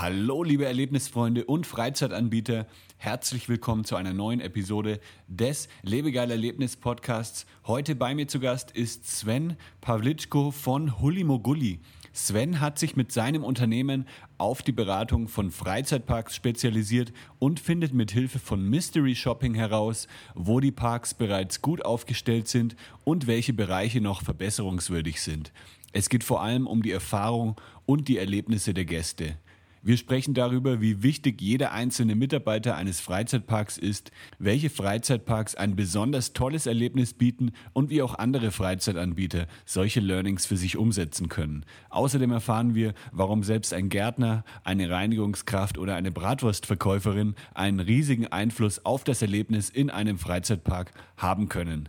Hallo, 0.00 0.42
liebe 0.42 0.64
Erlebnisfreunde 0.64 1.44
und 1.44 1.66
Freizeitanbieter. 1.66 2.66
Herzlich 2.96 3.50
willkommen 3.50 3.84
zu 3.84 3.96
einer 3.96 4.14
neuen 4.14 4.40
Episode 4.40 4.98
des 5.28 5.68
Lebegeil 5.82 6.30
Erlebnis 6.30 6.78
Podcasts. 6.78 7.44
Heute 7.66 7.94
bei 7.94 8.14
mir 8.14 8.26
zu 8.26 8.40
Gast 8.40 8.70
ist 8.70 9.06
Sven 9.06 9.58
Pawlitschko 9.82 10.52
von 10.52 11.02
Hulimogulli. 11.02 11.80
Sven 12.14 12.60
hat 12.60 12.78
sich 12.78 12.96
mit 12.96 13.12
seinem 13.12 13.44
Unternehmen 13.44 14.08
auf 14.38 14.62
die 14.62 14.72
Beratung 14.72 15.28
von 15.28 15.50
Freizeitparks 15.50 16.34
spezialisiert 16.34 17.12
und 17.38 17.60
findet 17.60 17.92
mit 17.92 18.10
Hilfe 18.10 18.38
von 18.38 18.64
Mystery 18.64 19.14
Shopping 19.14 19.52
heraus, 19.52 20.08
wo 20.34 20.60
die 20.60 20.72
Parks 20.72 21.12
bereits 21.12 21.60
gut 21.60 21.84
aufgestellt 21.84 22.48
sind 22.48 22.74
und 23.04 23.26
welche 23.26 23.52
Bereiche 23.52 24.00
noch 24.00 24.22
verbesserungswürdig 24.22 25.20
sind. 25.20 25.52
Es 25.92 26.08
geht 26.08 26.24
vor 26.24 26.40
allem 26.40 26.66
um 26.66 26.82
die 26.82 26.92
Erfahrung 26.92 27.60
und 27.84 28.08
die 28.08 28.16
Erlebnisse 28.16 28.72
der 28.72 28.86
Gäste. 28.86 29.36
Wir 29.82 29.96
sprechen 29.96 30.34
darüber, 30.34 30.82
wie 30.82 31.02
wichtig 31.02 31.40
jeder 31.40 31.72
einzelne 31.72 32.14
Mitarbeiter 32.14 32.76
eines 32.76 33.00
Freizeitparks 33.00 33.78
ist, 33.78 34.10
welche 34.38 34.68
Freizeitparks 34.68 35.54
ein 35.54 35.74
besonders 35.74 36.34
tolles 36.34 36.66
Erlebnis 36.66 37.14
bieten 37.14 37.52
und 37.72 37.88
wie 37.88 38.02
auch 38.02 38.18
andere 38.18 38.50
Freizeitanbieter 38.50 39.46
solche 39.64 40.00
Learnings 40.00 40.44
für 40.44 40.58
sich 40.58 40.76
umsetzen 40.76 41.30
können. 41.30 41.64
Außerdem 41.88 42.30
erfahren 42.30 42.74
wir, 42.74 42.92
warum 43.10 43.42
selbst 43.42 43.72
ein 43.72 43.88
Gärtner, 43.88 44.44
eine 44.64 44.90
Reinigungskraft 44.90 45.78
oder 45.78 45.94
eine 45.94 46.10
Bratwurstverkäuferin 46.10 47.34
einen 47.54 47.80
riesigen 47.80 48.26
Einfluss 48.26 48.84
auf 48.84 49.04
das 49.04 49.22
Erlebnis 49.22 49.70
in 49.70 49.88
einem 49.88 50.18
Freizeitpark 50.18 50.92
haben 51.16 51.48
können. 51.48 51.88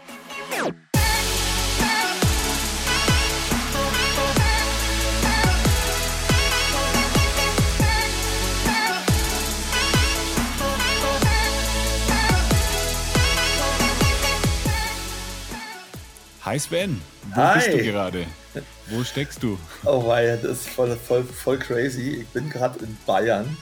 Hi 16.51 16.59
Sven, 16.59 17.01
wo 17.29 17.35
Hi. 17.37 17.53
bist 17.59 17.71
du 17.73 17.77
gerade? 17.81 18.25
Wo 18.89 19.05
steckst 19.05 19.41
du? 19.41 19.57
Oh 19.85 20.05
weia, 20.05 20.35
das 20.35 20.51
ist 20.63 20.67
voll, 20.67 20.93
voll, 20.97 21.23
voll 21.23 21.57
crazy. 21.57 22.17
Ich 22.23 22.27
bin 22.27 22.49
gerade 22.49 22.83
in 22.83 22.97
Bayern, 23.05 23.55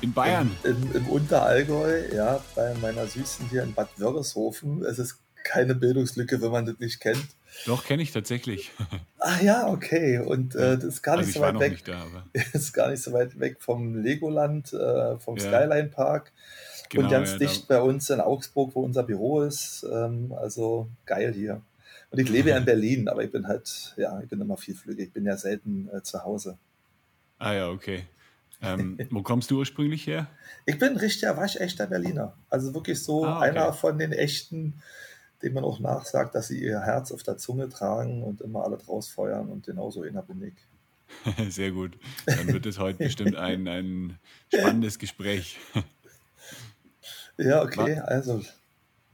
In 0.00 0.14
Bayern. 0.14 0.50
im, 0.64 0.90
im 0.96 1.06
Unterallgäu, 1.10 2.00
ja, 2.14 2.42
bei 2.54 2.72
meiner 2.80 3.06
Süßen 3.06 3.50
hier 3.50 3.62
in 3.62 3.74
Bad 3.74 3.90
Wörishofen. 3.98 4.82
Es 4.86 4.98
ist 4.98 5.18
keine 5.44 5.74
Bildungslücke, 5.74 6.40
wenn 6.40 6.50
man 6.50 6.64
das 6.64 6.78
nicht 6.78 6.98
kennt. 7.00 7.26
Doch, 7.66 7.84
kenne 7.84 8.02
ich 8.02 8.12
tatsächlich. 8.12 8.70
Ah 9.22 9.38
ja, 9.42 9.68
okay. 9.68 10.18
Und 10.18 10.54
äh, 10.54 10.76
das 10.76 10.84
ist 10.84 11.02
gar 11.02 11.18
Also 11.18 11.26
nicht 11.26 11.36
ich 11.36 11.42
so 11.42 11.42
weit 11.42 11.60
weg. 11.60 11.84
da, 11.84 12.06
ist 12.54 12.72
gar 12.72 12.88
nicht 12.88 13.02
so 13.02 13.12
weit 13.12 13.38
weg 13.38 13.58
vom 13.60 14.02
Legoland, 14.02 14.72
äh, 14.72 15.18
vom 15.18 15.36
Ja. 15.36 15.42
Skyline 15.42 15.88
Park. 15.90 16.32
genau. 16.88 17.04
und 17.04 17.10
ganz 17.10 17.32
ja, 17.32 17.36
dicht 17.36 17.68
bei 17.68 17.82
uns 17.82 18.08
in 18.08 18.18
Augsburg, 18.18 18.70
wo 18.74 18.80
unser 18.80 19.02
Büro 19.02 19.42
ist. 19.42 19.84
Ähm, 19.92 20.32
also 20.40 20.88
geil 21.04 21.34
hier. 21.34 21.60
Und 22.10 22.18
ich 22.18 22.28
lebe 22.28 22.50
ja 22.50 22.56
in 22.56 22.64
Berlin, 22.72 23.08
aber 23.08 23.24
ich 23.24 23.30
bin 23.30 23.46
halt, 23.46 23.94
ja, 23.96 24.20
ich 24.20 24.28
bin 24.28 24.40
immer 24.40 24.56
vielflügig. 24.56 25.08
Ich 25.08 25.12
bin 25.12 25.24
ja 25.24 25.36
selten 25.36 25.88
äh, 25.92 26.02
zu 26.02 26.22
Hause. 26.24 26.58
Ah 27.38 27.52
ja, 27.54 27.68
okay. 27.68 28.04
Ähm, 28.62 28.98
wo 29.10 29.22
kommst 29.22 29.50
du 29.50 29.58
ursprünglich 29.58 30.06
her? 30.06 30.26
Ich 30.66 30.78
bin 30.78 30.96
richtiger 30.96 31.36
waschechter 31.36 31.86
Berliner. 31.86 32.34
Also 32.50 32.74
wirklich 32.74 33.02
so 33.02 33.24
Ah, 33.24 33.38
okay. 33.38 33.48
einer 33.50 33.72
von 33.72 33.98
den 33.98 34.12
echten, 34.12 34.74
denen 35.42 35.54
man 35.54 35.64
auch 35.64 35.80
nachsagt, 35.80 36.34
dass 36.34 36.48
sie 36.48 36.62
ihr 36.62 36.80
Herz 36.80 37.10
auf 37.12 37.22
der 37.22 37.38
Zunge 37.38 37.70
tragen 37.70 38.22
und 38.22 38.42
immer 38.42 38.64
alle 38.64 38.76
rausfeuern. 38.76 39.48
Und 39.48 39.64
genauso 39.64 40.02
einer 40.02 40.20
bin 40.22 40.42
ich. 40.42 40.54
Sehr 41.50 41.70
gut. 41.72 41.96
Dann 42.26 42.48
wird 42.48 42.66
es 42.66 42.78
heute 42.78 42.98
bestimmt 43.04 43.34
ein, 43.36 43.66
ein 43.66 44.18
spannendes 44.52 44.98
Gespräch. 44.98 45.58
Ja, 47.38 47.62
okay, 47.62 47.98
also 47.98 48.42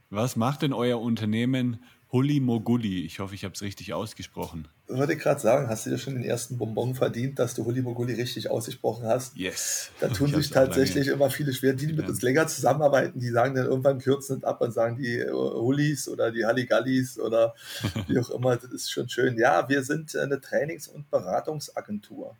Was 0.09 0.35
macht 0.35 0.61
denn 0.61 0.73
euer 0.73 0.99
Unternehmen 0.99 1.81
Hulli 2.11 2.39
Mogulli? 2.39 3.05
Ich 3.05 3.19
hoffe, 3.19 3.35
ich 3.35 3.43
habe 3.43 3.53
es 3.53 3.61
richtig 3.61 3.93
ausgesprochen. 3.93 4.67
würde 4.87 5.13
ich 5.13 5.19
gerade 5.19 5.41
sagen, 5.41 5.67
hast 5.67 5.85
du 5.85 5.89
dir 5.89 5.97
schon 5.97 6.13
den 6.13 6.23
ersten 6.23 6.57
Bonbon 6.57 6.95
verdient, 6.95 7.37
dass 7.37 7.53
du 7.53 7.65
Hulli 7.65 7.81
Mogulli 7.81 8.13
richtig 8.13 8.49
ausgesprochen 8.49 9.05
hast? 9.05 9.35
Yes. 9.35 9.91
Da 9.99 10.07
tun 10.07 10.29
Ich 10.29 10.35
sich 10.35 10.49
tatsächlich 10.49 11.07
immer 11.09 11.29
viele 11.29 11.53
schwer. 11.53 11.73
Die, 11.73 11.87
die 11.87 11.93
mit 11.93 12.03
Ja. 12.03 12.09
uns 12.09 12.21
länger 12.21 12.47
zusammenarbeiten, 12.47 13.19
die 13.19 13.29
sagen 13.29 13.55
dann 13.55 13.65
irgendwann 13.65 13.99
kürzen 13.99 14.37
es 14.37 14.43
ab 14.45 14.61
und 14.61 14.71
sagen 14.71 14.95
die 14.95 15.17
äh, 15.19 15.29
Hullis 15.31 16.07
oder 16.07 16.31
die 16.31 16.45
Halligallis 16.45 17.19
oder 17.19 17.53
wie 18.07 18.17
auch 18.19 18.29
immer. 18.29 18.55
Das 18.55 18.71
ist 18.71 18.89
schon 18.89 19.09
schön. 19.09 19.37
Ja, 19.37 19.67
wir 19.67 19.83
sind 19.83 20.15
eine 20.15 20.39
Trainings- 20.39 20.87
und 20.87 21.11
Beratungsagentur. 21.11 22.37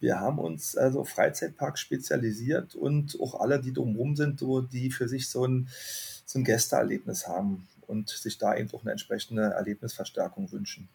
Wir 0.00 0.18
haben 0.20 0.38
uns 0.40 0.76
also 0.76 1.04
Freizeitparks 1.04 1.80
spezialisiert 1.80 2.74
und 2.74 3.18
auch 3.20 3.40
alle, 3.40 3.60
die 3.60 3.72
drumherum 3.72 4.16
sind, 4.16 4.40
die 4.72 4.90
für 4.90 5.08
sich 5.08 5.28
so 5.28 5.44
ein, 5.44 5.68
so 6.24 6.38
ein 6.40 6.44
Gästeerlebnis 6.44 7.26
haben 7.28 7.66
und 7.88 8.08
sich 8.08 8.38
da 8.38 8.56
eben 8.56 8.70
auch 8.72 8.82
eine 8.82 8.92
entsprechende 8.92 9.42
Erlebnisverstärkung 9.42 10.52
wünschen. 10.52 10.88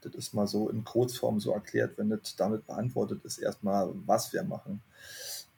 Das 0.00 0.14
ist 0.14 0.34
mal 0.34 0.46
so 0.46 0.68
in 0.68 0.84
Kurzform 0.84 1.40
so 1.40 1.52
erklärt, 1.52 1.98
wenn 1.98 2.10
das 2.10 2.36
damit 2.36 2.66
beantwortet 2.66 3.24
ist, 3.24 3.38
erstmal, 3.38 3.90
was 4.06 4.32
wir 4.32 4.44
machen. 4.44 4.80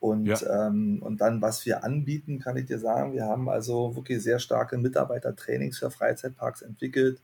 Und, 0.01 0.27
Ja. 0.27 0.67
ähm, 0.67 1.03
und 1.03 1.21
dann, 1.21 1.43
was 1.43 1.67
wir 1.67 1.85
anbieten, 1.85 2.39
kann 2.39 2.57
ich 2.57 2.65
dir 2.65 2.79
sagen, 2.79 3.13
wir 3.13 3.27
haben 3.27 3.51
also 3.51 3.95
wirklich 3.95 4.23
sehr 4.23 4.39
starke 4.39 4.79
Mitarbeitertrainings 4.79 5.79
für 5.79 5.91
Freizeitparks 5.91 6.63
entwickelt. 6.63 7.21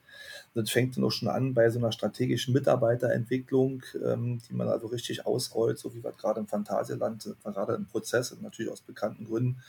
Das 0.55 0.71
fängt 0.71 0.95
dann 0.97 1.05
auch 1.05 1.11
schon 1.11 1.29
an 1.29 1.55
bei 1.55 1.71
so 1.71 1.79
einer 1.79 1.91
strategischen 1.91 2.53
Mitarbeiterentwicklung, 2.53 3.83
ähm, 4.05 4.41
die 4.47 4.53
man 4.53 4.69
also 4.69 4.89
richtig 4.89 5.25
ausrollt, 5.25 5.79
so 5.79 5.95
wie 5.95 6.05
wir 6.05 6.13
gerade 6.13 6.41
im 6.41 6.49
Phantasialand, 6.49 7.35
gerade 7.45 7.75
im 7.75 7.87
Prozess 7.87 8.33
und 8.33 8.43
natürlich 8.43 8.71
aus 8.71 8.83
bekannten 8.83 9.25
Gründen 9.25 9.63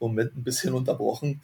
Moment 0.00 0.36
ein 0.36 0.44
bisschen 0.44 0.74
unterbrochen, 0.74 1.42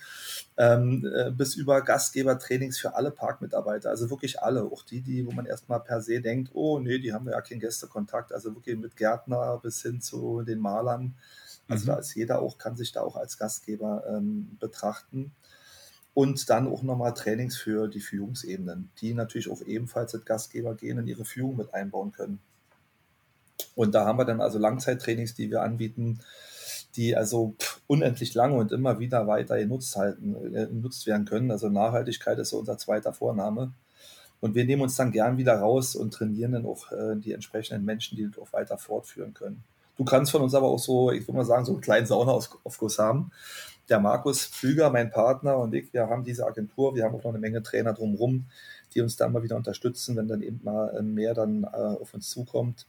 ähm, 0.56 1.06
äh, 1.14 1.30
bis 1.30 1.54
über 1.54 1.82
Gastgebertrainings 1.82 2.78
für 2.78 2.94
alle 2.94 3.10
Parkmitarbeiter, 3.10 3.90
also 3.90 4.10
wirklich 4.10 4.42
alle, 4.42 4.64
auch 4.64 4.82
die, 4.82 5.02
die, 5.02 5.26
wo 5.26 5.32
man 5.32 5.46
erstmal 5.46 5.80
per 5.80 6.00
se 6.00 6.20
denkt, 6.20 6.50
oh 6.54 6.78
nee, 6.78 6.98
die 6.98 7.12
haben 7.12 7.28
ja 7.28 7.40
keinen 7.40 7.60
Gästekontakt, 7.60 8.32
also 8.32 8.54
wirklich 8.54 8.76
mit 8.78 8.96
Gärtner 8.96 9.58
bis 9.62 9.82
hin 9.82 10.00
zu 10.00 10.42
den 10.42 10.58
Malern. 10.58 11.14
Also 11.68 11.86
Mhm. 11.86 11.86
da 11.86 11.96
ist 11.98 12.14
jeder 12.14 12.40
auch, 12.40 12.58
kann 12.58 12.76
sich 12.76 12.92
da 12.92 13.00
auch 13.02 13.16
als 13.16 13.38
Gastgeber 13.38 14.04
ähm, 14.08 14.56
betrachten. 14.60 15.32
Und 16.14 16.48
dann 16.48 16.66
auch 16.66 16.82
nochmal 16.82 17.12
Trainings 17.14 17.58
für 17.58 17.88
die 17.88 18.00
Führungsebenen, 18.00 18.90
die 19.00 19.12
natürlich 19.14 19.50
auch 19.50 19.60
ebenfalls 19.62 20.14
als 20.14 20.24
Gastgeber 20.24 20.74
gehen 20.74 20.98
in 20.98 21.06
ihre 21.06 21.26
Führung 21.26 21.56
mit 21.56 21.74
einbauen 21.74 22.12
können. 22.12 22.40
Und 23.74 23.94
da 23.94 24.06
haben 24.06 24.18
wir 24.18 24.24
dann 24.24 24.40
also 24.40 24.58
Langzeittrainings, 24.58 25.34
die 25.34 25.50
wir 25.50 25.62
anbieten, 25.62 26.20
die 26.96 27.16
also 27.16 27.54
unendlich 27.86 28.34
lange 28.34 28.56
und 28.56 28.72
immer 28.72 28.98
wieder 28.98 29.26
weiter 29.26 29.58
genutzt, 29.58 29.96
halten, 29.96 30.34
äh, 30.54 30.66
genutzt 30.66 31.06
werden 31.06 31.26
können. 31.26 31.50
Also 31.50 31.68
Nachhaltigkeit 31.68 32.38
ist 32.38 32.50
so 32.50 32.58
unser 32.58 32.78
zweiter 32.78 33.12
Vorname. 33.12 33.72
Und 34.40 34.54
wir 34.54 34.64
nehmen 34.64 34.82
uns 34.82 34.96
dann 34.96 35.12
gern 35.12 35.38
wieder 35.38 35.58
raus 35.58 35.96
und 35.96 36.12
trainieren 36.12 36.52
dann 36.52 36.66
auch 36.66 36.92
äh, 36.92 37.16
die 37.16 37.32
entsprechenden 37.32 37.84
Menschen, 37.84 38.16
die 38.16 38.28
das 38.28 38.38
auch 38.38 38.52
weiter 38.52 38.78
fortführen 38.78 39.34
können. 39.34 39.64
Du 39.96 40.04
kannst 40.04 40.30
von 40.30 40.42
uns 40.42 40.54
aber 40.54 40.68
auch 40.68 40.78
so, 40.78 41.10
ich 41.10 41.22
würde 41.22 41.38
mal 41.38 41.44
sagen, 41.44 41.64
so 41.64 41.72
einen 41.72 41.80
kleinen 41.80 42.06
Saunaaufguss 42.06 42.98
haben. 42.98 43.30
Der 43.88 43.98
Markus 43.98 44.44
Pflüger, 44.44 44.90
mein 44.90 45.10
Partner 45.10 45.56
und 45.58 45.74
ich, 45.74 45.92
wir 45.92 46.08
haben 46.08 46.24
diese 46.24 46.44
Agentur, 46.44 46.94
wir 46.94 47.04
haben 47.04 47.14
auch 47.14 47.24
noch 47.24 47.30
eine 47.30 47.38
Menge 47.38 47.62
Trainer 47.62 47.94
drumherum, 47.94 48.46
die 48.94 49.00
uns 49.00 49.16
da 49.16 49.28
mal 49.28 49.42
wieder 49.42 49.56
unterstützen, 49.56 50.16
wenn 50.16 50.28
dann 50.28 50.42
eben 50.42 50.60
mal 50.64 50.94
äh, 50.96 51.02
mehr 51.02 51.34
dann 51.34 51.64
äh, 51.64 51.66
auf 51.66 52.12
uns 52.12 52.28
zukommt. 52.28 52.86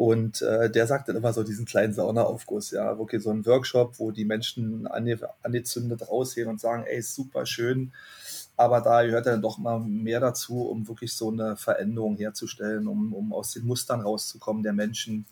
Und 0.00 0.40
äh, 0.40 0.70
der 0.70 0.86
sagt 0.86 1.10
dann 1.10 1.16
immer 1.16 1.34
so 1.34 1.42
diesen 1.42 1.66
kleinen 1.66 1.92
Saunaaufguss, 1.92 2.70
ja, 2.70 2.98
wirklich 2.98 3.22
so 3.22 3.28
ein 3.28 3.44
Workshop, 3.44 3.98
wo 3.98 4.12
die 4.12 4.24
Menschen 4.24 4.86
ange 4.86 5.18
angezündet 5.42 6.08
rausgehen 6.08 6.48
und 6.48 6.58
sagen, 6.58 6.84
ey, 6.86 7.02
super 7.02 7.44
schön, 7.44 7.92
aber 8.56 8.80
da 8.80 9.02
gehört 9.02 9.26
dann 9.26 9.42
doch 9.42 9.58
mal 9.58 9.78
mehr 9.78 10.18
dazu, 10.18 10.62
um 10.62 10.88
wirklich 10.88 11.12
so 11.12 11.30
eine 11.30 11.54
Veränderung 11.54 12.16
herzustellen, 12.16 12.88
um, 12.88 13.12
um 13.12 13.34
aus 13.34 13.52
den 13.52 13.66
Mustern 13.66 14.00
rauszukommen 14.00 14.62
der 14.62 14.72
Menschen. 14.72 15.26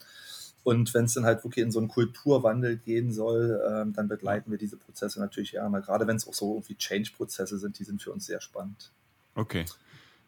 Und 0.65 0.93
wenn 0.93 1.07
es 1.07 1.15
dann 1.15 1.25
halt 1.25 1.45
wirklich 1.45 1.65
in 1.65 1.73
so 1.73 1.79
einen 1.79 1.89
Kulturwandel 1.89 2.77
gehen 2.77 3.11
soll, 3.11 3.59
ähm, 3.67 3.95
dann 3.95 4.07
begleiten 4.07 4.51
wir 4.51 4.59
diese 4.59 4.77
Prozesse 4.77 5.19
natürlich 5.19 5.53
gerne. 5.53 5.81
Gerade 5.81 6.07
wenn 6.07 6.17
es 6.17 6.29
auch 6.29 6.35
so 6.35 6.53
irgendwie 6.57 6.77
Change-Prozesse 6.77 7.59
sind, 7.59 7.79
die 7.79 7.85
sind 7.85 8.03
für 8.03 8.13
uns 8.13 8.27
sehr 8.27 8.43
spannend. 8.43 8.93
Okay. 9.35 9.65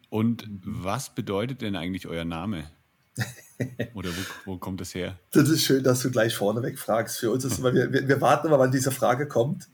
Und 0.09 0.49
was 0.65 1.15
bedeutet 1.15 1.61
denn 1.61 1.77
eigentlich 1.77 2.07
euer 2.07 2.25
Name? 2.25 2.65
Oder 3.95 4.11
wo, 4.11 4.53
wo, 4.53 4.59
kommt 4.59 4.81
das 4.81 4.95
her? 4.95 5.19
Das 5.33 5.49
ist 5.49 5.63
schön, 5.63 5.83
dass 5.85 6.01
du 6.01 6.11
gleich 6.11 6.35
vorneweg 6.35 6.79
fragst. 6.79 7.19
Für 7.19 7.31
uns 7.31 7.45
ist 7.45 7.59
immer, 7.59 7.75
wir, 7.75 7.93
wir 7.93 8.21
warten 8.21 8.47
immer, 8.47 8.59
wann 8.59 8.73
diese 8.73 8.91
Frage 8.91 9.29
kommt. 9.29 9.69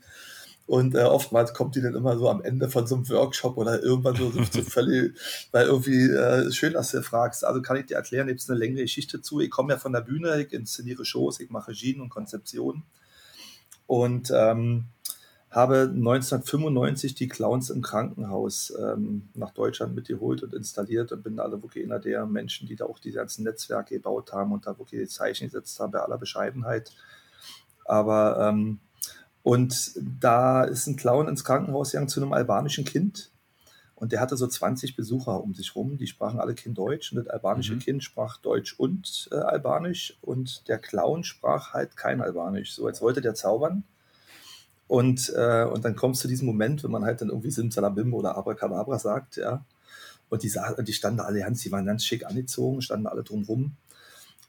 Und 0.65 0.95
äh, 0.95 1.03
oftmals 1.03 1.53
kommt 1.53 1.75
die 1.75 1.81
dann 1.81 1.95
immer 1.95 2.17
so 2.17 2.29
am 2.29 2.41
Ende 2.41 2.69
von 2.69 2.85
so 2.85 2.95
einem 2.95 3.07
Workshop 3.09 3.55
oder 3.55 3.81
irgendwann 3.81 4.17
so, 4.17 4.29
so 4.29 4.61
völlig, 4.61 5.17
weil 5.53 5.67
irgendwie 5.67 6.09
äh, 6.09 6.51
schön, 6.51 6.73
dass 6.73 6.91
du 6.91 7.01
fragst. 7.01 7.45
Also 7.45 7.61
kann 7.61 7.77
ich 7.77 7.85
dir 7.85 7.95
erklären, 7.95 8.27
gibt 8.27 8.41
es 8.41 8.49
eine 8.49 8.59
längere 8.59 8.81
Geschichte 8.81 9.21
zu. 9.21 9.39
Ich 9.39 9.49
komme 9.49 9.71
ja 9.73 9.79
von 9.79 9.93
der 9.93 10.01
Bühne, 10.01 10.41
ich 10.41 10.51
inszeniere 10.51 11.05
Shows, 11.05 11.39
ich 11.39 11.49
mache 11.49 11.69
Regien 11.71 12.01
und 12.01 12.09
Konzeption. 12.09 12.83
Und 13.85 14.29
ähm, 14.35 14.87
habe 15.49 15.91
1995 15.93 17.15
die 17.15 17.27
Clowns 17.27 17.69
im 17.69 17.81
Krankenhaus 17.81 18.73
ähm, 18.77 19.29
nach 19.33 19.51
Deutschland 19.51 19.95
mitgeholt 19.95 20.43
und 20.43 20.53
installiert 20.53 21.11
und 21.11 21.23
bin 21.23 21.39
alle 21.39 21.61
wirklich 21.61 21.85
einer 21.85 21.99
der 21.99 22.25
Menschen, 22.25 22.67
die 22.67 22.75
da 22.75 22.85
auch 22.85 22.99
die 22.99 23.11
ganzen 23.11 23.43
Netzwerke 23.43 23.95
gebaut 23.95 24.33
haben 24.33 24.51
und 24.51 24.67
da 24.67 24.77
wirklich 24.77 25.01
die 25.01 25.07
Zeichen 25.07 25.47
gesetzt 25.47 25.79
haben 25.79 25.91
bei 25.91 25.99
aller 25.99 26.17
Bescheidenheit. 26.17 26.91
Aber 27.85 28.49
ähm, 28.49 28.79
und 29.41 29.93
da 30.19 30.65
ist 30.65 30.87
ein 30.87 30.97
Clown 30.97 31.29
ins 31.29 31.45
Krankenhaus 31.45 31.91
gegangen 31.91 32.09
zu 32.09 32.21
einem 32.21 32.33
albanischen 32.33 32.83
Kind. 32.83 33.31
Und 33.95 34.11
der 34.11 34.19
hatte 34.19 34.35
so 34.35 34.45
20 34.45 34.97
Besucher 34.97 35.41
um 35.41 35.53
sich 35.53 35.73
rum, 35.73 35.97
die 35.97 36.05
sprachen 36.05 36.41
alle 36.41 36.53
Kind 36.53 36.77
Deutsch. 36.77 37.13
Und 37.13 37.17
das 37.19 37.27
albanische 37.27 37.75
mhm. 37.75 37.79
Kind 37.79 38.03
sprach 38.03 38.37
Deutsch 38.37 38.75
und 38.77 39.29
äh, 39.31 39.35
Albanisch. 39.35 40.17
Und 40.21 40.67
der 40.67 40.77
Clown 40.77 41.23
sprach 41.23 41.73
halt 41.73 41.95
kein 41.95 42.19
Albanisch. 42.21 42.73
So, 42.73 42.85
als 42.87 43.01
wollte 43.01 43.21
der 43.21 43.35
zaubern. 43.35 43.85
Und, 44.87 45.33
äh, 45.35 45.65
und 45.65 45.83
dann 45.83 45.95
kommst 45.95 46.21
du 46.21 46.23
zu 46.23 46.27
diesem 46.29 46.47
Moment, 46.47 46.83
wenn 46.83 46.91
man 46.91 47.03
halt 47.03 47.21
dann 47.21 47.29
irgendwie 47.29 47.51
Simsalabim 47.51 48.13
oder 48.13 48.37
Abracadabra 48.37 48.99
sagt, 48.99 49.35
ja. 49.37 49.65
Und 50.29 50.43
die, 50.43 50.51
die 50.85 50.93
standen 50.93 51.21
alle 51.21 51.39
ganz, 51.39 51.61
die 51.61 51.71
waren 51.71 51.85
ganz 51.85 52.03
schick 52.03 52.25
angezogen, 52.25 52.81
standen 52.81 53.07
alle 53.07 53.23
drumrum. 53.23 53.75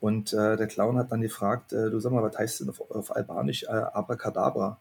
Und 0.00 0.32
äh, 0.32 0.56
der 0.56 0.66
Clown 0.66 0.96
hat 0.96 1.10
dann 1.12 1.20
gefragt, 1.20 1.72
äh, 1.72 1.90
du 1.90 1.98
sag 2.00 2.12
mal, 2.12 2.22
was 2.22 2.36
heißt 2.36 2.60
denn 2.60 2.70
auf, 2.70 2.80
auf 2.90 3.14
Albanisch 3.14 3.64
äh, 3.64 3.68
Abracadabra? 3.68 4.78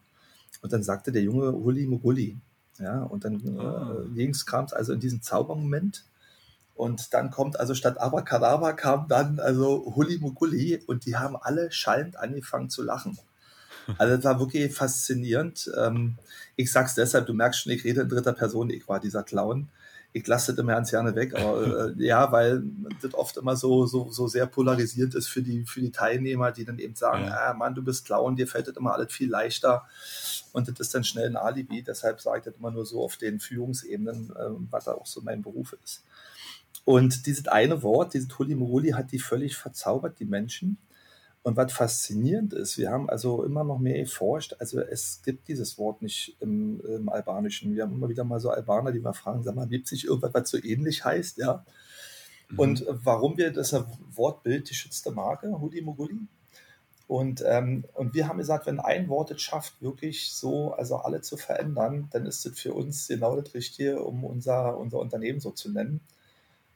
Und 0.62 0.72
dann 0.72 0.82
sagte 0.82 1.12
der 1.12 1.22
Junge 1.22 1.52
Huli 1.52 1.86
Muguli. 1.86 2.36
Ja, 2.78 3.02
und 3.02 3.24
dann 3.24 3.40
oh. 3.58 4.02
äh, 4.02 4.08
links 4.08 4.46
kam 4.46 4.64
es 4.64 4.72
also 4.72 4.92
in 4.92 5.00
diesen 5.00 5.22
Zaubermoment. 5.22 6.04
Und 6.74 7.12
dann 7.12 7.32
kommt 7.32 7.58
also 7.58 7.74
statt 7.74 8.00
Abracadabra 8.00 8.72
kam 8.72 9.08
dann 9.08 9.40
also 9.40 9.92
Huli 9.96 10.18
Muguli 10.18 10.80
und 10.86 11.06
die 11.06 11.16
haben 11.16 11.36
alle 11.36 11.72
schallend 11.72 12.16
angefangen 12.16 12.70
zu 12.70 12.84
lachen. 12.84 13.18
Also 13.96 14.16
das 14.16 14.24
war 14.24 14.38
wirklich 14.38 14.74
faszinierend. 14.74 15.70
Ähm, 15.76 16.16
ich 16.56 16.70
sag's 16.70 16.94
deshalb, 16.94 17.26
du 17.26 17.34
merkst 17.34 17.62
schon, 17.62 17.72
ich 17.72 17.84
rede 17.84 18.02
in 18.02 18.08
dritter 18.08 18.32
Person, 18.32 18.70
ich 18.70 18.88
war 18.88 19.00
dieser 19.00 19.22
Clown 19.22 19.68
ich 20.12 20.26
lasse 20.26 20.52
das 20.52 20.58
immer 20.58 20.72
ganz 20.72 20.90
gerne 20.90 21.14
weg, 21.14 21.34
aber 21.34 21.88
äh, 21.88 21.94
ja, 22.04 22.30
weil 22.32 22.62
das 23.02 23.14
oft 23.14 23.36
immer 23.36 23.56
so, 23.56 23.86
so, 23.86 24.10
so 24.10 24.26
sehr 24.26 24.46
polarisierend 24.46 25.14
ist 25.14 25.28
für 25.28 25.42
die, 25.42 25.64
für 25.64 25.80
die 25.80 25.92
Teilnehmer, 25.92 26.50
die 26.50 26.64
dann 26.64 26.78
eben 26.78 26.94
sagen, 26.94 27.24
ja. 27.24 27.50
ah, 27.50 27.54
Mann, 27.54 27.74
du 27.74 27.82
bist 27.82 28.06
Clown, 28.06 28.36
dir 28.36 28.46
fällt 28.46 28.68
das 28.68 28.76
immer 28.76 28.94
alles 28.94 29.12
viel 29.12 29.30
leichter 29.30 29.86
und 30.52 30.68
das 30.68 30.80
ist 30.80 30.94
dann 30.94 31.04
schnell 31.04 31.26
ein 31.26 31.36
Alibi, 31.36 31.82
deshalb 31.82 32.20
sage 32.20 32.38
ich 32.38 32.44
das 32.44 32.54
immer 32.56 32.70
nur 32.70 32.86
so 32.86 33.02
auf 33.02 33.16
den 33.16 33.38
Führungsebenen, 33.38 34.30
äh, 34.30 34.50
was 34.70 34.84
da 34.84 34.92
auch 34.92 35.06
so 35.06 35.20
mein 35.20 35.42
Beruf 35.42 35.76
ist. 35.84 36.04
Und 36.84 37.26
dieses 37.26 37.46
eine 37.48 37.82
Wort, 37.82 38.14
dieses 38.14 38.28
Tulimuruli, 38.28 38.92
hat 38.92 39.12
die 39.12 39.18
völlig 39.18 39.56
verzaubert, 39.56 40.18
die 40.20 40.24
Menschen. 40.24 40.78
Und 41.48 41.56
was 41.56 41.72
faszinierend 41.72 42.52
ist, 42.52 42.76
wir 42.76 42.90
haben 42.90 43.08
also 43.08 43.42
immer 43.42 43.64
noch 43.64 43.78
mehr 43.78 43.98
erforscht. 43.98 44.54
Also 44.58 44.80
es 44.80 45.22
gibt 45.24 45.48
dieses 45.48 45.78
Wort 45.78 46.02
nicht 46.02 46.36
im, 46.40 46.78
im 46.82 47.08
Albanischen. 47.08 47.74
Wir 47.74 47.84
haben 47.84 47.94
immer 47.94 48.10
wieder 48.10 48.22
mal 48.22 48.38
so 48.38 48.50
Albaner, 48.50 48.92
die 48.92 49.00
mal 49.00 49.14
fragen, 49.14 49.42
sag 49.42 49.54
mal, 49.54 49.66
gibt 49.66 49.86
es 49.86 49.92
nicht 49.92 50.04
irgendwas, 50.04 50.34
was 50.34 50.50
so 50.50 50.62
ähnlich 50.62 51.06
heißt? 51.06 51.38
Ja. 51.38 51.64
Mhm. 52.50 52.58
Und 52.58 52.84
warum 52.86 53.38
wir 53.38 53.50
das 53.50 53.74
Wortbild 54.14 54.68
die 54.68 54.74
schützte 54.74 55.10
Marke, 55.10 55.58
Hudi 55.58 55.80
Moguli. 55.80 56.18
Und, 57.06 57.42
ähm, 57.46 57.86
und 57.94 58.12
wir 58.12 58.28
haben 58.28 58.36
gesagt, 58.36 58.66
wenn 58.66 58.78
ein 58.78 59.08
Wort 59.08 59.30
es 59.30 59.40
schafft, 59.40 59.80
wirklich 59.80 60.30
so, 60.34 60.74
also 60.74 60.96
alle 60.96 61.22
zu 61.22 61.38
verändern, 61.38 62.08
dann 62.10 62.26
ist 62.26 62.44
es 62.44 62.60
für 62.60 62.74
uns 62.74 63.08
genau 63.08 63.40
das 63.40 63.54
Richtige, 63.54 64.02
um 64.02 64.22
unser, 64.22 64.76
unser 64.76 64.98
Unternehmen 64.98 65.40
so 65.40 65.52
zu 65.52 65.72
nennen 65.72 66.02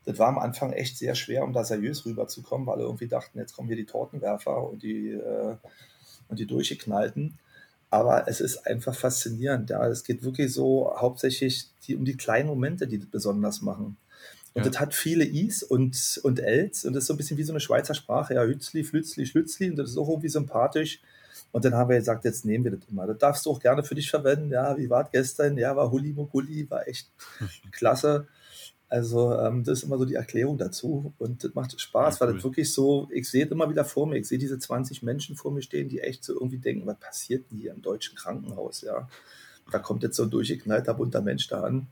das 0.05 0.19
war 0.19 0.29
am 0.29 0.39
Anfang 0.39 0.73
echt 0.73 0.99
sehr 0.99 1.15
schwer, 1.15 1.45
um 1.45 1.53
da 1.53 1.65
seriös 1.65 2.05
rüberzukommen, 2.05 2.67
weil 2.67 2.75
alle 2.75 2.85
irgendwie 2.85 3.09
dachten, 3.09 3.39
jetzt 3.39 3.55
kommen 3.55 3.69
hier 3.69 3.77
die 3.77 3.87
Tortenwerfer 3.87 4.69
und 4.69 4.83
die, 4.83 5.11
äh, 5.11 5.57
und 6.29 6.39
die 6.39 6.47
durchgeknallten. 6.47 7.39
Aber 7.91 8.27
es 8.27 8.41
ist 8.41 8.67
einfach 8.67 8.95
faszinierend. 8.95 9.71
Ja. 9.71 9.87
Es 9.87 10.03
geht 10.03 10.25
wirklich 10.25 10.53
so 10.53 10.95
hauptsächlich 10.97 11.67
die, 11.87 11.95
um 11.95 12.05
die 12.05 12.17
kleinen 12.17 12.49
Momente, 12.49 12.87
die 12.87 12.99
das 12.99 13.09
besonders 13.09 13.61
machen. 13.61 13.99
Und 14.55 14.65
ja. 14.65 14.71
das 14.71 14.81
hat 14.81 14.95
viele 14.95 15.25
Is 15.25 15.63
und, 15.63 16.21
und 16.25 16.41
Els 16.41 16.85
und 16.85 16.95
das 16.95 17.05
ist 17.05 17.09
so 17.09 17.15
ein 17.15 17.17
bisschen 17.17 17.39
wie 17.39 17.45
so 17.45 17.53
eine 17.53 17.61
Schweizer 17.61 17.95
Sprache. 17.95 18.35
Ja, 18.35 18.45
Hützli, 18.45 18.85
Flützli, 18.85 19.27
Schlützli 19.27 19.71
und 19.71 19.77
das 19.77 19.91
ist 19.91 19.99
auch 19.99 20.09
irgendwie 20.09 20.29
sympathisch. 20.29 21.01
Und 21.53 21.65
dann 21.67 21.75
haben 21.75 21.91
wir 21.91 21.99
gesagt, 21.99 22.25
jetzt 22.25 22.47
nehmen 22.47 22.65
wir 22.65 22.71
das 22.73 22.89
immer. 22.91 23.07
Das 23.07 23.19
darfst 23.19 23.47
du 23.47 23.51
auch 23.51 23.61
gerne 23.61 23.83
für 23.83 23.95
dich 23.95 24.11
verwenden. 24.11 24.51
Ja, 24.51 24.77
wie 24.79 24.89
war 24.89 25.05
es 25.05 25.11
gestern? 25.11 25.59
Ja, 25.59 25.77
war 25.77 25.91
Hulli 25.91 26.13
Mugulli, 26.13 26.69
war 26.71 26.89
echt 26.89 27.11
klasse. 27.73 28.27
Also 28.93 29.33
ähm, 29.39 29.65
das 29.65 29.79
ist 29.79 29.85
immer 29.85 29.97
so 29.97 30.05
die 30.05 30.17
Erklärung 30.17 30.59
dazu 30.59 31.15
und 31.17 31.43
das 31.43 31.55
macht 31.55 31.81
Spaß, 31.81 32.19
ja, 32.19 32.27
cool. 32.27 32.29
weil 32.29 32.35
das 32.35 32.45
wirklich 32.45 32.75
so, 32.75 33.09
ich 33.11 33.27
sehe 33.27 33.47
es 33.47 33.51
immer 33.51 33.71
wieder 33.71 33.87
vor 33.87 34.07
mir, 34.07 34.19
ich 34.19 34.29
sehe 34.29 34.37
diese 34.37 34.59
20 34.59 35.03
Menschen 35.03 35.35
vor 35.35 35.51
mir 35.51 35.63
stehen, 35.63 35.89
die 35.89 36.01
echt 36.01 36.23
so 36.23 36.35
irgendwie 36.35 36.59
denken, 36.59 36.87
was 36.87 37.01
passiert 37.01 37.51
denn 37.51 37.57
hier 37.57 37.73
im 37.73 37.81
deutschen 37.81 38.17
Krankenhaus, 38.17 38.83
ja. 38.83 39.09
Da 39.71 39.79
kommt 39.79 40.03
jetzt 40.03 40.17
so 40.17 40.25
ein 40.25 40.31
durchgeknallter, 40.31 40.93
bunter 40.93 41.23
Mensch 41.23 41.49
da 41.49 41.63
an 41.63 41.87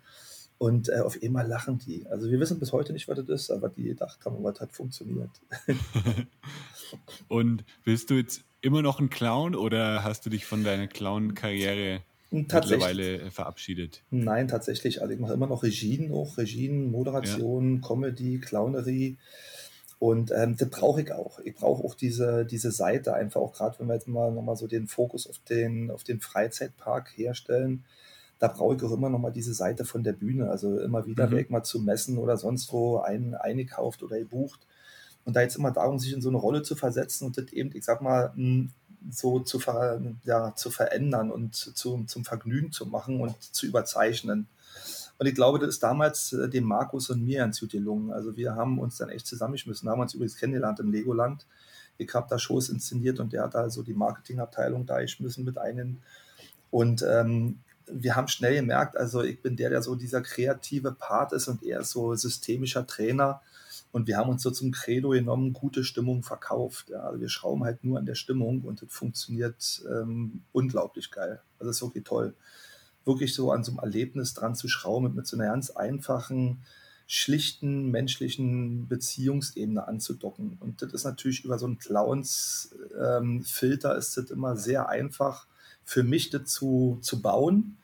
und 0.58 0.90
äh, 0.90 0.98
auf 0.98 1.16
einmal 1.22 1.46
lachen 1.48 1.78
die. 1.78 2.06
Also 2.06 2.30
wir 2.30 2.38
wissen 2.38 2.60
bis 2.60 2.70
heute 2.70 2.92
nicht, 2.92 3.08
was 3.08 3.16
das 3.16 3.28
ist, 3.30 3.50
aber 3.50 3.70
die 3.70 3.84
gedacht 3.84 4.18
haben, 4.26 4.44
was 4.44 4.60
hat 4.60 4.72
funktioniert. 4.72 5.30
und 7.28 7.64
bist 7.82 8.10
du 8.10 8.16
jetzt 8.16 8.44
immer 8.60 8.82
noch 8.82 9.00
ein 9.00 9.08
Clown 9.08 9.54
oder 9.54 10.04
hast 10.04 10.26
du 10.26 10.28
dich 10.28 10.44
von 10.44 10.64
deiner 10.64 10.86
Clown-Karriere 10.86 12.02
mittlerweile 12.30 13.30
verabschiedet? 13.30 14.02
Nein, 14.10 14.48
tatsächlich. 14.48 15.02
Also 15.02 15.12
ich 15.12 15.20
mache 15.20 15.34
immer 15.34 15.46
noch 15.46 15.62
Regien, 15.62 16.12
auch 16.12 16.38
Regien, 16.38 16.90
Moderation, 16.90 17.76
ja. 17.76 17.88
Comedy, 17.88 18.38
Clownerie. 18.38 19.18
Und 19.98 20.32
ähm, 20.34 20.56
das 20.56 20.70
brauche 20.70 21.02
ich 21.02 21.12
auch. 21.12 21.40
Ich 21.40 21.54
brauche 21.54 21.84
auch 21.84 21.94
diese, 21.94 22.46
diese 22.46 22.70
Seite 22.70 23.12
einfach 23.12 23.40
auch 23.40 23.52
gerade, 23.52 23.78
wenn 23.78 23.88
wir 23.88 23.94
jetzt 23.94 24.08
mal 24.08 24.32
nochmal 24.32 24.56
so 24.56 24.66
den 24.66 24.86
Fokus 24.86 25.28
auf 25.28 25.38
den, 25.40 25.90
auf 25.90 26.04
den 26.04 26.20
Freizeitpark 26.20 27.12
herstellen. 27.16 27.84
Da 28.38 28.48
brauche 28.48 28.76
ich 28.76 28.82
auch 28.82 28.92
immer 28.92 29.10
nochmal 29.10 29.32
diese 29.32 29.52
Seite 29.52 29.84
von 29.84 30.02
der 30.02 30.14
Bühne. 30.14 30.48
Also 30.50 30.78
immer 30.78 31.04
wieder 31.04 31.26
mhm. 31.26 31.32
weg 31.32 31.50
mal 31.50 31.64
zu 31.64 31.80
messen 31.80 32.16
oder 32.16 32.38
sonst 32.38 32.72
wo 32.72 32.98
ein, 32.98 33.34
eingekauft 33.34 34.02
oder 34.02 34.18
gebucht. 34.18 34.66
Und 35.24 35.36
da 35.36 35.42
jetzt 35.42 35.56
immer 35.56 35.70
darum, 35.70 35.98
sich 35.98 36.14
in 36.14 36.22
so 36.22 36.30
eine 36.30 36.38
Rolle 36.38 36.62
zu 36.62 36.76
versetzen 36.76 37.26
und 37.26 37.36
das 37.36 37.52
eben, 37.52 37.70
ich 37.74 37.84
sag 37.84 38.00
mal, 38.00 38.32
so 39.10 39.40
zu, 39.40 39.58
ver, 39.58 40.00
ja, 40.24 40.54
zu 40.54 40.70
verändern 40.70 41.30
und 41.30 41.54
zu, 41.54 42.04
zum 42.04 42.24
Vergnügen 42.24 42.72
zu 42.72 42.86
machen 42.86 43.20
und 43.20 43.40
zu 43.42 43.66
überzeichnen. 43.66 44.46
Und 45.18 45.26
ich 45.26 45.34
glaube, 45.34 45.58
das 45.58 45.68
ist 45.68 45.82
damals 45.82 46.32
äh, 46.32 46.48
dem 46.48 46.64
Markus 46.64 47.10
und 47.10 47.24
mir 47.24 47.40
ganz 47.40 47.60
gut 47.60 47.72
gelungen. 47.72 48.12
Also 48.12 48.36
wir 48.36 48.54
haben 48.54 48.78
uns 48.78 48.96
dann 48.96 49.10
echt 49.10 49.26
zusammengeschmissen, 49.26 49.88
haben 49.88 50.00
uns 50.00 50.14
übrigens 50.14 50.36
kennengelernt 50.36 50.80
im 50.80 50.90
Legoland. 50.90 51.46
Ich 51.98 52.12
habe 52.14 52.26
da 52.30 52.38
Shows 52.38 52.70
inszeniert 52.70 53.20
und 53.20 53.32
der 53.32 53.42
hat 53.42 53.54
also 53.54 53.82
die 53.82 53.92
Marketingabteilung 53.92 54.86
da 54.86 55.00
geschmissen 55.00 55.44
mit 55.44 55.58
einem. 55.58 55.98
Und 56.70 57.04
ähm, 57.06 57.58
wir 57.86 58.16
haben 58.16 58.28
schnell 58.28 58.54
gemerkt, 58.56 58.96
also 58.96 59.22
ich 59.22 59.42
bin 59.42 59.56
der, 59.56 59.70
der 59.70 59.82
so 59.82 59.94
dieser 59.94 60.22
kreative 60.22 60.92
Part 60.92 61.32
ist 61.32 61.48
und 61.48 61.62
er 61.62 61.80
ist 61.80 61.90
so 61.90 62.14
systemischer 62.14 62.86
Trainer. 62.86 63.42
Und 63.92 64.06
wir 64.06 64.16
haben 64.16 64.30
uns 64.30 64.42
so 64.42 64.50
zum 64.50 64.70
Credo 64.70 65.10
genommen, 65.10 65.52
gute 65.52 65.82
Stimmung 65.82 66.22
verkauft. 66.22 66.90
Ja. 66.90 67.00
Also 67.00 67.20
wir 67.20 67.28
schrauben 67.28 67.64
halt 67.64 67.82
nur 67.84 67.98
an 67.98 68.06
der 68.06 68.14
Stimmung 68.14 68.62
und 68.62 68.82
das 68.82 68.92
funktioniert 68.92 69.82
ähm, 69.90 70.44
unglaublich 70.52 71.10
geil. 71.10 71.40
Also 71.58 71.70
das 71.70 71.76
ist 71.76 71.82
wirklich 71.82 72.04
toll. 72.04 72.34
Wirklich 73.04 73.34
so 73.34 73.50
an 73.50 73.64
so 73.64 73.72
einem 73.72 73.80
Erlebnis 73.80 74.32
dran 74.34 74.54
zu 74.54 74.68
schrauben, 74.68 75.06
mit, 75.06 75.16
mit 75.16 75.26
so 75.26 75.36
einer 75.36 75.46
ganz 75.46 75.70
einfachen, 75.70 76.62
schlichten 77.08 77.90
menschlichen 77.90 78.86
Beziehungsebene 78.86 79.88
anzudocken. 79.88 80.58
Und 80.60 80.82
das 80.82 80.92
ist 80.92 81.02
natürlich 81.02 81.44
über 81.44 81.58
so 81.58 81.66
einen 81.66 81.78
Clowns-Filter 81.78 83.92
ähm, 83.92 83.98
ist 83.98 84.16
das 84.16 84.30
immer 84.30 84.56
sehr 84.56 84.88
einfach 84.88 85.48
für 85.84 86.04
mich 86.04 86.30
das 86.30 86.44
zu, 86.44 87.00
zu 87.02 87.20
bauen 87.20 87.78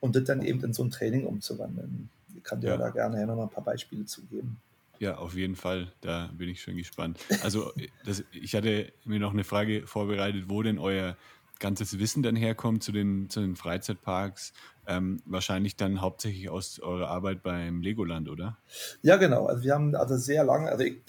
und 0.00 0.16
das 0.16 0.24
dann 0.24 0.42
eben 0.42 0.64
in 0.64 0.72
so 0.72 0.82
ein 0.82 0.90
Training 0.90 1.26
umzuwandeln. 1.26 2.10
Ich 2.34 2.42
kann 2.42 2.60
dir 2.60 2.70
ja. 2.70 2.76
da 2.76 2.90
gerne 2.90 3.24
noch 3.24 3.36
mal 3.36 3.44
ein 3.44 3.50
paar 3.50 3.62
Beispiele 3.62 4.04
zugeben. 4.04 4.60
Ja, 4.98 5.18
auf 5.18 5.34
jeden 5.34 5.56
Fall. 5.56 5.92
Da 6.00 6.30
bin 6.32 6.48
ich 6.48 6.62
schon 6.62 6.76
gespannt. 6.76 7.18
Also, 7.42 7.72
das, 8.04 8.24
ich 8.32 8.54
hatte 8.54 8.92
mir 9.04 9.20
noch 9.20 9.32
eine 9.32 9.44
Frage 9.44 9.86
vorbereitet, 9.86 10.44
wo 10.48 10.62
denn 10.62 10.78
euer 10.78 11.16
ganzes 11.58 11.98
Wissen 11.98 12.22
dann 12.22 12.36
herkommt 12.36 12.82
zu 12.82 12.92
den, 12.92 13.30
zu 13.30 13.40
den 13.40 13.56
Freizeitparks. 13.56 14.52
Ähm, 14.88 15.20
wahrscheinlich 15.24 15.76
dann 15.76 16.00
hauptsächlich 16.00 16.48
aus 16.48 16.78
eurer 16.78 17.08
Arbeit 17.08 17.42
beim 17.42 17.80
Legoland, 17.80 18.28
oder? 18.28 18.56
Ja, 19.02 19.16
genau. 19.16 19.46
Also 19.46 19.64
wir 19.64 19.74
haben 19.74 19.96
also 19.96 20.16
sehr 20.16 20.44
lange, 20.44 20.70
also 20.70 20.84
ich, 20.84 21.02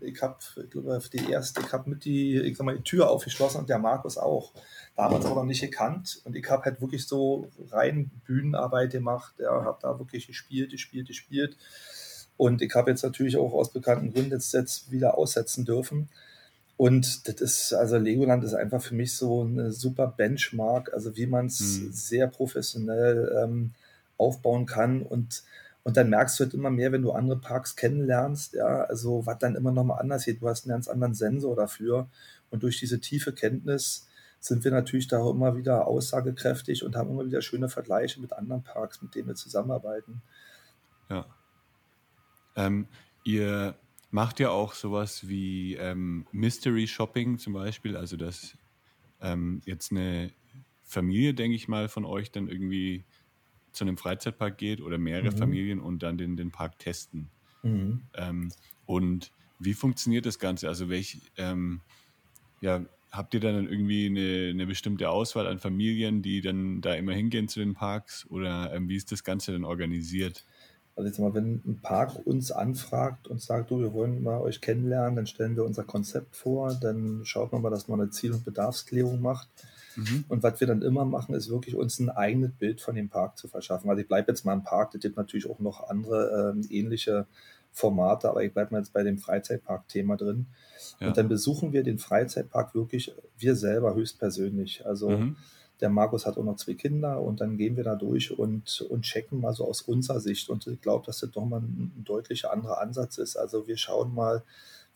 ich 0.00 0.20
habe, 0.20 0.36
ich 0.62 0.70
glaube, 0.70 1.00
die 1.10 1.30
erste, 1.30 1.62
ich 1.62 1.72
habe 1.72 1.88
mit 1.88 2.04
die, 2.04 2.38
ich 2.38 2.58
sag 2.58 2.66
mal, 2.66 2.76
die 2.76 2.82
Tür 2.82 3.08
aufgeschlossen 3.08 3.60
und 3.60 3.70
der 3.70 3.78
Markus 3.78 4.18
auch. 4.18 4.52
Damals 4.96 5.24
aber 5.24 5.36
noch 5.36 5.44
nicht 5.44 5.62
gekannt 5.62 6.20
und 6.24 6.36
ich 6.36 6.50
habe 6.50 6.64
halt 6.64 6.82
wirklich 6.82 7.06
so 7.06 7.50
rein 7.70 8.10
Bühnenarbeit 8.26 8.90
gemacht. 8.92 9.34
Ja, 9.38 9.64
habe 9.64 9.78
da 9.80 9.98
wirklich 9.98 10.26
gespielt, 10.26 10.70
gespielt, 10.70 11.08
gespielt 11.08 11.56
Und 12.42 12.60
ich 12.60 12.74
habe 12.74 12.90
jetzt 12.90 13.04
natürlich 13.04 13.36
auch 13.36 13.52
aus 13.52 13.72
bekannten 13.72 14.12
Gründen 14.12 14.32
jetzt, 14.32 14.52
jetzt 14.52 14.90
wieder 14.90 15.16
aussetzen 15.16 15.64
dürfen. 15.64 16.08
Und 16.76 17.28
das 17.28 17.40
ist, 17.40 17.72
also 17.72 17.98
Legoland 17.98 18.42
ist 18.42 18.54
einfach 18.54 18.82
für 18.82 18.96
mich 18.96 19.14
so 19.14 19.42
eine 19.42 19.70
super 19.70 20.08
Benchmark, 20.08 20.92
also 20.92 21.16
wie 21.16 21.26
man 21.26 21.46
es 21.46 21.60
mhm. 21.60 21.92
sehr 21.92 22.26
professionell 22.26 23.32
ähm, 23.40 23.74
aufbauen 24.18 24.66
kann. 24.66 25.02
Und, 25.02 25.44
und 25.84 25.96
dann 25.96 26.10
merkst 26.10 26.40
du 26.40 26.42
halt 26.42 26.54
immer 26.54 26.70
mehr, 26.70 26.90
wenn 26.90 27.02
du 27.02 27.12
andere 27.12 27.38
Parks 27.38 27.76
kennenlernst, 27.76 28.54
ja, 28.54 28.86
also 28.86 29.24
was 29.24 29.38
dann 29.38 29.54
immer 29.54 29.70
nochmal 29.70 30.00
anders 30.00 30.24
geht. 30.24 30.42
Du 30.42 30.48
hast 30.48 30.64
einen 30.64 30.74
ganz 30.74 30.88
anderen 30.88 31.14
Sensor 31.14 31.54
dafür. 31.54 32.08
Und 32.50 32.64
durch 32.64 32.80
diese 32.80 32.98
tiefe 32.98 33.32
Kenntnis 33.32 34.08
sind 34.40 34.64
wir 34.64 34.72
natürlich 34.72 35.06
da 35.06 35.30
immer 35.30 35.56
wieder 35.56 35.86
aussagekräftig 35.86 36.82
und 36.82 36.96
haben 36.96 37.10
immer 37.10 37.24
wieder 37.24 37.40
schöne 37.40 37.68
Vergleiche 37.68 38.20
mit 38.20 38.32
anderen 38.32 38.64
Parks, 38.64 39.00
mit 39.00 39.14
denen 39.14 39.28
wir 39.28 39.36
zusammenarbeiten. 39.36 40.22
Ja. 41.08 41.24
Ähm, 42.56 42.86
ihr 43.24 43.76
macht 44.10 44.40
ja 44.40 44.50
auch 44.50 44.74
sowas 44.74 45.28
wie 45.28 45.74
ähm, 45.74 46.26
Mystery 46.32 46.86
Shopping 46.86 47.38
zum 47.38 47.54
Beispiel, 47.54 47.96
also 47.96 48.16
dass 48.16 48.56
ähm, 49.20 49.62
jetzt 49.64 49.90
eine 49.90 50.30
Familie, 50.82 51.32
denke 51.32 51.56
ich 51.56 51.68
mal, 51.68 51.88
von 51.88 52.04
euch 52.04 52.30
dann 52.30 52.48
irgendwie 52.48 53.04
zu 53.72 53.84
einem 53.84 53.96
Freizeitpark 53.96 54.58
geht 54.58 54.80
oder 54.80 54.98
mehrere 54.98 55.30
mhm. 55.30 55.38
Familien 55.38 55.80
und 55.80 56.02
dann 56.02 56.18
den, 56.18 56.36
den 56.36 56.50
Park 56.50 56.78
testen. 56.78 57.30
Mhm. 57.62 58.02
Ähm, 58.14 58.52
und 58.84 59.32
wie 59.58 59.74
funktioniert 59.74 60.26
das 60.26 60.38
Ganze? 60.38 60.68
Also 60.68 60.90
welch, 60.90 61.18
ähm, 61.38 61.80
ja, 62.60 62.84
habt 63.10 63.34
ihr 63.34 63.40
dann 63.40 63.68
irgendwie 63.68 64.06
eine, 64.06 64.50
eine, 64.50 64.66
bestimmte 64.66 65.08
Auswahl 65.08 65.46
an 65.46 65.58
Familien, 65.58 66.22
die 66.22 66.40
dann 66.40 66.80
da 66.80 66.94
immer 66.94 67.12
hingehen 67.12 67.48
zu 67.48 67.60
den 67.60 67.74
Parks 67.74 68.26
oder 68.28 68.74
ähm, 68.74 68.88
wie 68.88 68.96
ist 68.96 69.12
das 69.12 69.24
Ganze 69.24 69.52
dann 69.52 69.64
organisiert? 69.64 70.44
Also 70.94 71.08
jetzt 71.08 71.18
mal, 71.18 71.32
wenn 71.34 71.62
ein 71.66 71.80
Park 71.80 72.26
uns 72.26 72.52
anfragt 72.52 73.26
und 73.26 73.40
sagt, 73.40 73.70
du, 73.70 73.80
wir 73.80 73.94
wollen 73.94 74.22
mal 74.22 74.40
euch 74.40 74.60
kennenlernen, 74.60 75.16
dann 75.16 75.26
stellen 75.26 75.56
wir 75.56 75.64
unser 75.64 75.84
Konzept 75.84 76.36
vor, 76.36 76.74
dann 76.74 77.22
schaut 77.24 77.52
man 77.52 77.62
mal, 77.62 77.70
dass 77.70 77.88
man 77.88 78.00
eine 78.00 78.10
Ziel- 78.10 78.32
und 78.32 78.44
Bedarfsklärung 78.44 79.20
macht. 79.20 79.48
Mhm. 79.96 80.24
Und 80.28 80.42
was 80.42 80.60
wir 80.60 80.66
dann 80.66 80.82
immer 80.82 81.06
machen, 81.06 81.34
ist 81.34 81.48
wirklich 81.48 81.76
uns 81.76 81.98
ein 81.98 82.10
eigenes 82.10 82.52
Bild 82.52 82.82
von 82.82 82.94
dem 82.94 83.08
Park 83.08 83.38
zu 83.38 83.48
verschaffen. 83.48 83.88
Also 83.88 84.02
ich 84.02 84.08
bleibe 84.08 84.30
jetzt 84.30 84.44
mal 84.44 84.52
im 84.52 84.64
Park, 84.64 84.90
das 84.92 85.00
gibt 85.00 85.16
natürlich 85.16 85.48
auch 85.48 85.60
noch 85.60 85.88
andere 85.88 86.54
äh, 86.54 86.74
ähnliche 86.74 87.26
Formate, 87.72 88.28
aber 88.28 88.44
ich 88.44 88.52
bleibe 88.52 88.72
mal 88.72 88.80
jetzt 88.80 88.92
bei 88.92 89.02
dem 89.02 89.16
Freizeitpark-Thema 89.16 90.16
drin. 90.16 90.46
Ja. 91.00 91.08
Und 91.08 91.16
dann 91.16 91.28
besuchen 91.28 91.72
wir 91.72 91.84
den 91.84 91.98
Freizeitpark 91.98 92.74
wirklich 92.74 93.14
wir 93.38 93.56
selber 93.56 93.94
höchstpersönlich. 93.94 94.84
Also 94.84 95.08
mhm 95.08 95.36
der 95.82 95.90
Markus 95.90 96.26
hat 96.26 96.38
auch 96.38 96.44
noch 96.44 96.56
zwei 96.56 96.74
Kinder 96.74 97.20
und 97.20 97.40
dann 97.40 97.58
gehen 97.58 97.76
wir 97.76 97.82
da 97.82 97.96
durch 97.96 98.38
und, 98.38 98.80
und 98.88 99.02
checken 99.02 99.40
mal 99.40 99.52
so 99.52 99.66
aus 99.66 99.82
unserer 99.82 100.20
Sicht. 100.20 100.48
Und 100.48 100.66
ich 100.68 100.80
glaube, 100.80 101.04
dass 101.04 101.18
das 101.18 101.32
doch 101.32 101.44
mal 101.44 101.60
ein, 101.60 101.92
ein 101.98 102.04
deutlicher 102.04 102.52
anderer 102.52 102.80
Ansatz 102.80 103.18
ist. 103.18 103.36
Also 103.36 103.66
wir 103.66 103.76
schauen 103.76 104.14
mal, 104.14 104.44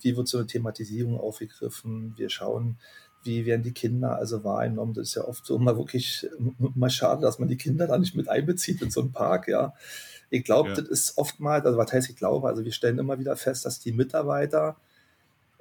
wie 0.00 0.16
wird 0.16 0.28
so 0.28 0.38
eine 0.38 0.46
Thematisierung 0.46 1.18
aufgegriffen. 1.18 2.14
Wir 2.16 2.30
schauen, 2.30 2.78
wie 3.24 3.44
werden 3.46 3.64
die 3.64 3.72
Kinder 3.72 4.16
also 4.16 4.44
wahrgenommen. 4.44 4.94
Das 4.94 5.08
ist 5.08 5.16
ja 5.16 5.24
oft 5.24 5.44
so 5.44 5.58
mal 5.58 5.76
wirklich 5.76 6.28
mal 6.58 6.88
schade, 6.90 7.22
dass 7.22 7.40
man 7.40 7.48
die 7.48 7.56
Kinder 7.56 7.88
da 7.88 7.98
nicht 7.98 8.14
mit 8.14 8.28
einbezieht 8.28 8.80
in 8.80 8.90
so 8.90 9.00
einen 9.00 9.12
Park, 9.12 9.48
ja. 9.48 9.74
Ich 10.30 10.44
glaube, 10.44 10.70
ja. 10.70 10.74
das 10.76 10.88
ist 10.88 11.18
oftmals, 11.18 11.66
also 11.66 11.78
was 11.78 11.92
heißt 11.92 12.10
ich 12.10 12.16
glaube, 12.16 12.48
also 12.48 12.64
wir 12.64 12.72
stellen 12.72 12.98
immer 12.98 13.18
wieder 13.18 13.36
fest, 13.36 13.64
dass 13.64 13.80
die 13.80 13.92
Mitarbeiter 13.92 14.76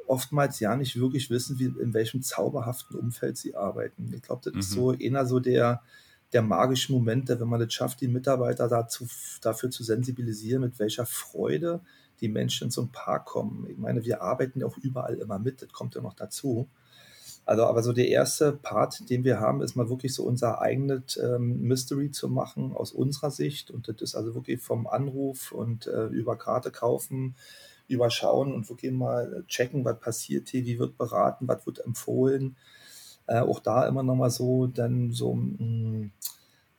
oftmals 0.07 0.59
ja 0.59 0.75
nicht 0.75 1.00
wirklich 1.00 1.29
wissen, 1.29 1.59
wie, 1.59 1.65
in 1.65 1.93
welchem 1.93 2.21
zauberhaften 2.21 2.97
Umfeld 2.97 3.38
sie 3.38 3.55
arbeiten. 3.55 4.12
Ich 4.13 4.21
glaube, 4.21 4.41
das 4.43 4.53
mhm. 4.53 4.59
ist 4.59 4.71
so 4.71 4.93
eher 4.93 5.25
so 5.25 5.39
der, 5.39 5.81
der 6.33 6.41
magische 6.41 6.91
Moment, 6.91 7.29
der, 7.29 7.39
wenn 7.39 7.47
man 7.47 7.62
es 7.62 7.74
schafft, 7.74 8.01
die 8.01 8.07
Mitarbeiter 8.07 8.67
dazu, 8.67 9.07
dafür 9.41 9.69
zu 9.69 9.83
sensibilisieren, 9.83 10.62
mit 10.62 10.79
welcher 10.79 11.05
Freude 11.05 11.81
die 12.21 12.29
Menschen 12.29 12.71
einen 12.75 12.91
Park 12.91 13.25
kommen. 13.25 13.67
Ich 13.69 13.77
meine, 13.77 14.05
wir 14.05 14.21
arbeiten 14.21 14.59
ja 14.59 14.67
auch 14.67 14.77
überall 14.77 15.15
immer 15.15 15.39
mit, 15.39 15.62
das 15.62 15.69
kommt 15.69 15.95
ja 15.95 16.01
noch 16.01 16.13
dazu. 16.13 16.67
Also, 17.45 17.65
aber 17.65 17.83
so 17.83 17.93
der 17.93 18.07
erste 18.07 18.53
Part, 18.53 19.07
den 19.09 19.24
wir 19.24 19.39
haben, 19.39 19.62
ist 19.62 19.75
mal 19.75 19.89
wirklich 19.89 20.15
so 20.15 20.24
unser 20.24 20.62
eigenes 20.62 21.17
ähm, 21.17 21.62
Mystery 21.62 22.09
zu 22.09 22.27
machen 22.27 22.74
aus 22.74 22.91
unserer 22.91 23.29
Sicht. 23.29 23.69
Und 23.69 23.88
das 23.88 24.01
ist 24.01 24.15
also 24.15 24.33
wirklich 24.33 24.62
vom 24.62 24.88
Anruf 24.88 25.51
und 25.51 25.85
äh, 25.85 26.07
über 26.07 26.38
Karte 26.38 26.71
kaufen 26.71 27.35
überschauen 27.88 28.54
und 28.54 28.70
wirklich 28.70 28.92
mal 28.92 29.44
checken, 29.48 29.86
was 29.86 30.00
passiert 30.00 30.50
hier, 30.50 30.65
wie 30.65 30.80
wird 30.80 30.98
beraten, 30.98 31.48
was 31.48 31.65
wird 31.65 31.86
empfohlen. 31.86 32.56
Äh, 33.27 33.39
auch 33.39 33.60
da 33.60 33.88
immer 33.88 34.04
noch 34.04 34.15
mal 34.15 34.30
so 34.30 34.68
dann 34.68 35.12
so 35.12 35.34
mh, 35.34 35.63
mm, 35.63 36.12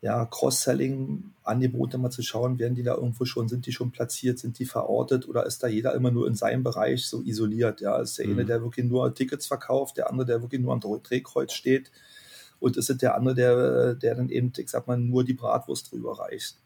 ja, 0.02 0.24
Cross-Selling-Angebote 0.26 1.98
mal 1.98 2.10
zu 2.10 2.22
schauen, 2.22 2.58
werden 2.58 2.74
die 2.74 2.82
da 2.82 2.94
irgendwo 2.94 3.24
schon, 3.24 3.48
sind 3.48 3.66
die 3.66 3.72
schon 3.72 3.90
platziert, 3.90 4.38
sind 4.38 4.58
die 4.58 4.66
verortet 4.66 5.28
oder 5.28 5.46
ist 5.46 5.62
da 5.62 5.66
jeder 5.68 5.94
immer 5.94 6.10
nur 6.10 6.28
in 6.28 6.34
seinem 6.34 6.62
Bereich 6.62 7.06
so 7.06 7.22
isoliert? 7.22 7.80
Ja, 7.80 7.98
ist 7.98 8.18
der 8.18 8.26
mhm. 8.26 8.32
eine, 8.34 8.44
der 8.44 8.62
wirklich 8.62 8.86
nur 8.86 9.12
Tickets 9.14 9.46
verkauft, 9.46 9.96
der 9.96 10.10
andere, 10.10 10.26
der 10.26 10.42
wirklich 10.42 10.60
nur 10.60 10.72
am 10.72 10.80
Drehkreuz 10.80 11.52
steht 11.52 11.90
und 12.60 12.76
ist 12.76 12.90
es 12.90 12.98
der 12.98 13.16
andere, 13.16 13.34
der, 13.34 13.94
der 13.94 14.14
dann 14.14 14.28
eben, 14.28 14.52
ich 14.56 14.70
sag 14.70 14.86
mal, 14.86 14.96
nur 14.96 15.24
die 15.24 15.34
Bratwurst 15.34 15.90
drüber 15.90 16.18
reicht. 16.18 16.56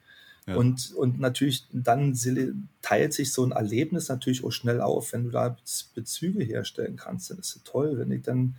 Und, 0.57 0.95
und 0.95 1.21
natürlich 1.21 1.67
dann 1.73 2.15
teilt 2.83 3.13
sich 3.13 3.33
so 3.33 3.45
ein 3.45 3.53
Erlebnis 3.53 4.09
natürlich 4.09 4.45
auch 4.45 4.51
schnell 4.51 4.81
auf, 4.81 5.13
wenn 5.13 5.25
du 5.25 5.31
da 5.31 5.57
Bezüge 5.95 6.43
herstellen 6.45 6.97
kannst. 6.97 7.31
Dann 7.31 7.39
ist 7.39 7.57
es 7.57 7.63
toll, 7.65 7.99
wenn 7.99 8.11
ich 8.11 8.23
dann 8.23 8.57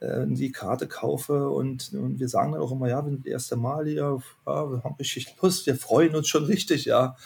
äh, 0.00 0.26
die 0.26 0.52
Karte 0.52 0.86
kaufe 0.86 1.50
und, 1.50 1.92
und, 1.92 2.20
wir 2.20 2.28
sagen 2.28 2.52
dann 2.52 2.60
auch 2.60 2.72
immer, 2.72 2.88
ja, 2.88 3.04
wir 3.04 3.10
sind 3.10 3.26
das 3.26 3.32
erste 3.32 3.56
Mal 3.56 3.86
hier, 3.86 4.22
ja, 4.46 4.70
wir 4.70 4.84
haben 4.84 4.94
richtig 4.96 5.34
Lust, 5.42 5.66
wir 5.66 5.76
freuen 5.76 6.14
uns 6.14 6.28
schon 6.28 6.44
richtig, 6.44 6.84
ja. 6.84 7.16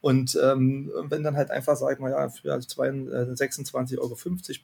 Und 0.00 0.38
ähm, 0.42 0.92
wenn 1.08 1.24
dann 1.24 1.36
halt 1.36 1.50
einfach, 1.50 1.76
sag 1.76 1.92
ich 1.94 1.98
mal, 1.98 2.10
ja, 2.10 2.28
für 2.28 2.54
26,50 2.54 3.94
äh, 3.94 3.98
Euro 3.98 4.16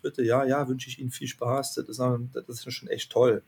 bitte, 0.03 0.23
ja, 0.23 0.45
ja, 0.45 0.69
wünsche 0.69 0.89
ich 0.89 1.01
Ihnen 1.01 1.11
viel 1.11 1.27
Spaß, 1.27 1.75
das 1.75 1.89
ist, 1.89 1.99
das 1.99 2.49
ist 2.49 2.73
schon 2.73 2.89
echt 2.89 3.11
toll. 3.11 3.43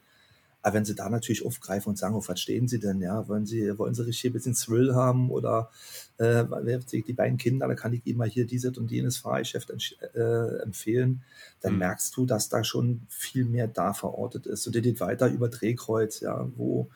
Aber 0.67 0.75
wenn 0.75 0.85
sie 0.85 0.97
da 0.97 1.09
natürlich 1.09 1.47
aufgreifen 1.47 1.91
und 1.91 1.97
sagen, 1.97 2.17
auf 2.17 2.29
was 2.29 2.41
stehen 2.41 2.67
sie 2.67 2.81
denn? 2.81 3.01
Ja, 3.01 3.29
wollen 3.29 3.47
sie, 3.47 3.79
wollen 3.79 3.95
sie 3.95 4.05
richtig 4.05 4.31
ein 4.31 4.33
bisschen 4.33 4.55
Thrill 4.55 4.97
haben 4.97 5.31
oder 5.31 5.71
äh, 6.19 6.45
die 6.91 7.13
beiden 7.13 7.39
Kinder, 7.39 7.69
da 7.69 7.77
kann 7.77 7.93
ich 7.93 8.05
ihnen 8.05 8.19
mal 8.19 8.29
hier 8.29 8.47
dieses 8.47 8.77
und 8.77 8.91
jenes 8.91 9.17
Fahrgeschäft 9.17 9.71
äh, 10.17 10.63
empfehlen, 10.65 11.23
dann 11.61 11.75
mhm. 11.75 11.79
merkst 11.79 12.17
du, 12.17 12.27
dass 12.27 12.49
da 12.49 12.65
schon 12.65 13.03
viel 13.09 13.45
mehr 13.45 13.69
da 13.69 13.93
verortet 13.93 14.47
ist. 14.47 14.67
Und 14.67 14.75
der 14.75 14.83
geht 14.83 14.99
weiter 14.99 15.29
über 15.29 15.49
Drehkreuz, 15.49 16.19
ja, 16.19 16.49
wo 16.57 16.89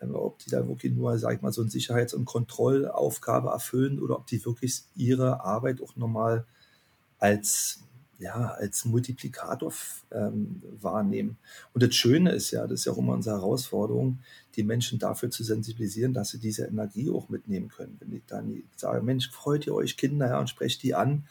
äh, 0.00 0.06
ob 0.06 0.40
die 0.40 0.50
da 0.50 0.66
wirklich 0.66 0.92
nur, 0.92 1.16
sag 1.16 1.36
ich 1.36 1.40
mal, 1.40 1.52
so 1.52 1.60
eine 1.60 1.70
Sicherheits- 1.70 2.14
und 2.14 2.24
Kontrollaufgabe 2.24 3.50
erfüllen 3.50 4.02
oder 4.02 4.16
ob 4.16 4.26
die 4.26 4.44
wirklich 4.44 4.82
ihre 4.96 5.44
Arbeit 5.44 5.80
auch 5.80 5.94
nochmal 5.94 6.46
als 7.20 7.78
ja, 8.18 8.52
als 8.52 8.84
Multiplikator 8.84 9.72
ähm, 10.12 10.62
wahrnehmen. 10.80 11.36
Und 11.72 11.82
das 11.82 11.94
Schöne 11.94 12.32
ist 12.32 12.50
ja, 12.50 12.66
das 12.66 12.80
ist 12.80 12.86
ja 12.86 12.92
auch 12.92 12.98
immer 12.98 13.12
unsere 13.12 13.36
Herausforderung, 13.36 14.18
die 14.56 14.62
Menschen 14.62 14.98
dafür 14.98 15.30
zu 15.30 15.42
sensibilisieren, 15.42 16.14
dass 16.14 16.30
sie 16.30 16.38
diese 16.38 16.64
Energie 16.64 17.10
auch 17.10 17.28
mitnehmen 17.28 17.68
können. 17.68 17.96
Wenn 18.00 18.14
ich 18.14 18.22
dann 18.26 18.62
sage, 18.76 19.02
Mensch, 19.02 19.30
freut 19.30 19.66
ihr 19.66 19.74
euch 19.74 19.96
Kinder 19.96 20.28
ja, 20.28 20.38
und 20.38 20.48
sprecht 20.48 20.82
die 20.82 20.94
an, 20.94 21.24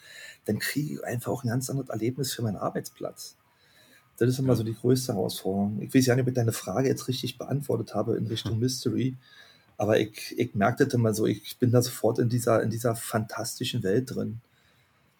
dann 0.44 0.58
kriege 0.58 0.94
ich 0.94 1.04
einfach 1.04 1.32
auch 1.32 1.44
ein 1.44 1.48
ganz 1.48 1.70
anderes 1.70 1.90
Erlebnis 1.90 2.32
für 2.32 2.42
meinen 2.42 2.56
Arbeitsplatz. 2.56 3.36
Das 4.16 4.28
ist 4.28 4.38
immer 4.38 4.54
so 4.54 4.62
die 4.62 4.74
größte 4.74 5.14
Herausforderung. 5.14 5.80
Ich 5.82 5.94
weiß 5.94 6.06
ja 6.06 6.14
nicht, 6.14 6.22
ob 6.22 6.28
ich 6.28 6.34
deine 6.34 6.52
Frage 6.52 6.88
jetzt 6.88 7.08
richtig 7.08 7.36
beantwortet 7.36 7.94
habe 7.94 8.16
in 8.16 8.26
Richtung 8.26 8.58
Mystery, 8.58 9.16
aber 9.76 9.98
ich, 9.98 10.38
ich 10.38 10.54
merke 10.54 10.84
das 10.84 10.94
immer 10.94 11.14
so, 11.14 11.26
ich 11.26 11.58
bin 11.58 11.72
da 11.72 11.82
sofort 11.82 12.18
in 12.18 12.28
dieser, 12.28 12.62
in 12.62 12.70
dieser 12.70 12.94
fantastischen 12.94 13.82
Welt 13.82 14.14
drin. 14.14 14.40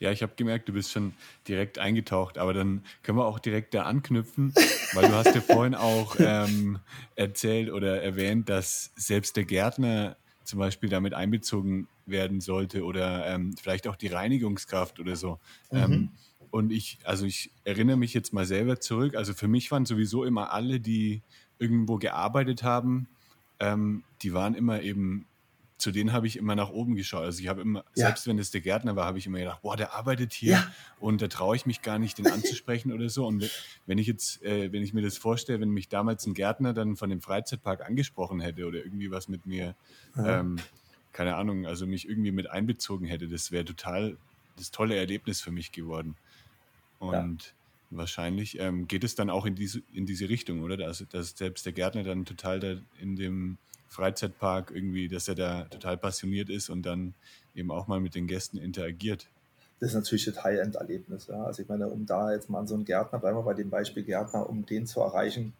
Ja, 0.04 0.12
ich 0.12 0.22
habe 0.22 0.34
gemerkt, 0.36 0.68
du 0.68 0.74
bist 0.74 0.92
schon 0.92 1.14
direkt 1.48 1.78
eingetaucht, 1.78 2.36
aber 2.36 2.52
dann 2.52 2.84
können 3.02 3.16
wir 3.16 3.24
auch 3.24 3.38
direkt 3.38 3.72
da 3.72 3.84
anknüpfen, 3.84 4.52
weil 4.92 5.08
du 5.08 5.14
hast 5.14 5.34
ja 5.34 5.40
vorhin 5.40 5.74
auch 5.74 6.16
ähm, 6.18 6.78
erzählt 7.16 7.72
oder 7.72 8.02
erwähnt, 8.02 8.50
dass 8.50 8.92
selbst 8.96 9.34
der 9.38 9.46
Gärtner 9.46 10.18
zum 10.44 10.58
Beispiel 10.58 10.90
damit 10.90 11.14
einbezogen 11.14 11.88
werden 12.04 12.42
sollte 12.42 12.84
oder 12.84 13.26
ähm, 13.28 13.56
vielleicht 13.56 13.88
auch 13.88 13.96
die 13.96 14.08
Reinigungskraft 14.08 15.00
oder 15.00 15.16
so. 15.16 15.38
Mhm. 15.70 15.78
Ähm, 15.78 16.10
und 16.50 16.70
ich, 16.70 16.98
also 17.04 17.24
ich 17.24 17.50
erinnere 17.64 17.96
mich 17.96 18.12
jetzt 18.12 18.34
mal 18.34 18.44
selber 18.44 18.80
zurück. 18.80 19.16
Also 19.16 19.32
für 19.32 19.48
mich 19.48 19.70
waren 19.70 19.86
sowieso 19.86 20.24
immer 20.24 20.52
alle, 20.52 20.80
die 20.80 21.22
irgendwo 21.58 21.96
gearbeitet 21.96 22.62
haben, 22.62 23.08
ähm, 23.58 24.04
die 24.20 24.34
waren 24.34 24.54
immer 24.54 24.82
eben 24.82 25.24
zu 25.76 25.90
denen 25.90 26.12
habe 26.12 26.26
ich 26.26 26.36
immer 26.36 26.54
nach 26.54 26.70
oben 26.70 26.94
geschaut. 26.94 27.24
Also 27.24 27.40
ich 27.40 27.48
habe 27.48 27.60
immer, 27.60 27.84
ja. 27.94 28.06
selbst 28.06 28.26
wenn 28.26 28.38
es 28.38 28.50
der 28.50 28.60
Gärtner 28.60 28.96
war, 28.96 29.06
habe 29.06 29.18
ich 29.18 29.26
immer 29.26 29.38
gedacht, 29.38 29.62
boah, 29.62 29.76
der 29.76 29.92
arbeitet 29.94 30.32
hier 30.32 30.52
ja. 30.52 30.72
und 31.00 31.20
da 31.20 31.28
traue 31.28 31.56
ich 31.56 31.66
mich 31.66 31.82
gar 31.82 31.98
nicht, 31.98 32.18
den 32.18 32.28
anzusprechen 32.28 32.92
oder 32.92 33.08
so. 33.08 33.26
Und 33.26 33.50
wenn 33.86 33.98
ich 33.98 34.06
jetzt, 34.06 34.42
äh, 34.44 34.72
wenn 34.72 34.82
ich 34.82 34.94
mir 34.94 35.02
das 35.02 35.18
vorstelle, 35.18 35.60
wenn 35.60 35.70
mich 35.70 35.88
damals 35.88 36.26
ein 36.26 36.34
Gärtner 36.34 36.74
dann 36.74 36.96
von 36.96 37.10
dem 37.10 37.20
Freizeitpark 37.20 37.84
angesprochen 37.84 38.40
hätte 38.40 38.66
oder 38.66 38.78
irgendwie 38.78 39.10
was 39.10 39.28
mit 39.28 39.46
mir, 39.46 39.74
ja. 40.16 40.40
ähm, 40.40 40.58
keine 41.12 41.36
Ahnung, 41.36 41.66
also 41.66 41.86
mich 41.86 42.08
irgendwie 42.08 42.32
mit 42.32 42.50
einbezogen 42.50 43.06
hätte, 43.06 43.28
das 43.28 43.50
wäre 43.50 43.64
total 43.64 44.16
das 44.56 44.70
tolle 44.70 44.96
Erlebnis 44.96 45.40
für 45.40 45.50
mich 45.50 45.72
geworden. 45.72 46.16
Und 47.00 47.54
wahrscheinlich. 47.90 48.58
Ähm, 48.60 48.88
geht 48.88 49.04
es 49.04 49.14
dann 49.14 49.30
auch 49.30 49.46
in 49.46 49.54
diese, 49.54 49.82
in 49.92 50.06
diese 50.06 50.28
Richtung, 50.28 50.62
oder? 50.62 50.86
Also, 50.86 51.04
dass 51.04 51.36
selbst 51.36 51.66
der 51.66 51.72
Gärtner 51.72 52.02
dann 52.02 52.24
total 52.24 52.60
da 52.60 52.76
in 53.00 53.16
dem 53.16 53.58
Freizeitpark 53.94 54.72
irgendwie, 54.74 55.08
dass 55.08 55.28
er 55.28 55.34
da 55.34 55.64
total 55.64 55.96
passioniert 55.96 56.50
ist 56.50 56.68
und 56.68 56.82
dann 56.82 57.14
eben 57.54 57.70
auch 57.70 57.86
mal 57.86 58.00
mit 58.00 58.14
den 58.14 58.26
Gästen 58.26 58.58
interagiert. 58.58 59.28
Das 59.80 59.90
ist 59.90 59.94
natürlich 59.94 60.24
das 60.24 60.42
High-End-Erlebnis. 60.42 61.26
Ja. 61.28 61.44
Also 61.44 61.62
ich 61.62 61.68
meine, 61.68 61.88
um 61.88 62.06
da 62.06 62.32
jetzt 62.32 62.50
mal 62.50 62.60
an 62.60 62.66
so 62.66 62.74
einen 62.74 62.84
Gärtner, 62.84 63.18
bleiben 63.18 63.38
wir 63.38 63.42
bei 63.42 63.54
dem 63.54 63.70
Beispiel 63.70 64.02
Gärtner, 64.02 64.48
um 64.48 64.66
den 64.66 64.86
zu 64.86 65.00
erreichen, 65.00 65.52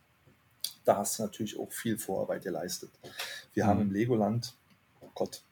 da 0.85 0.97
hast 0.97 1.19
du 1.19 1.23
natürlich 1.25 1.59
auch 1.59 1.71
viel 1.73 1.99
Vorarbeit 1.99 2.43
geleistet. 2.43 2.91
Wir 3.55 3.65
mhm. 3.65 3.69
haben 3.69 3.81
im 3.83 3.93
Legoland, 3.93 4.55
oh 5.01 5.11
Gott, 5.15 5.43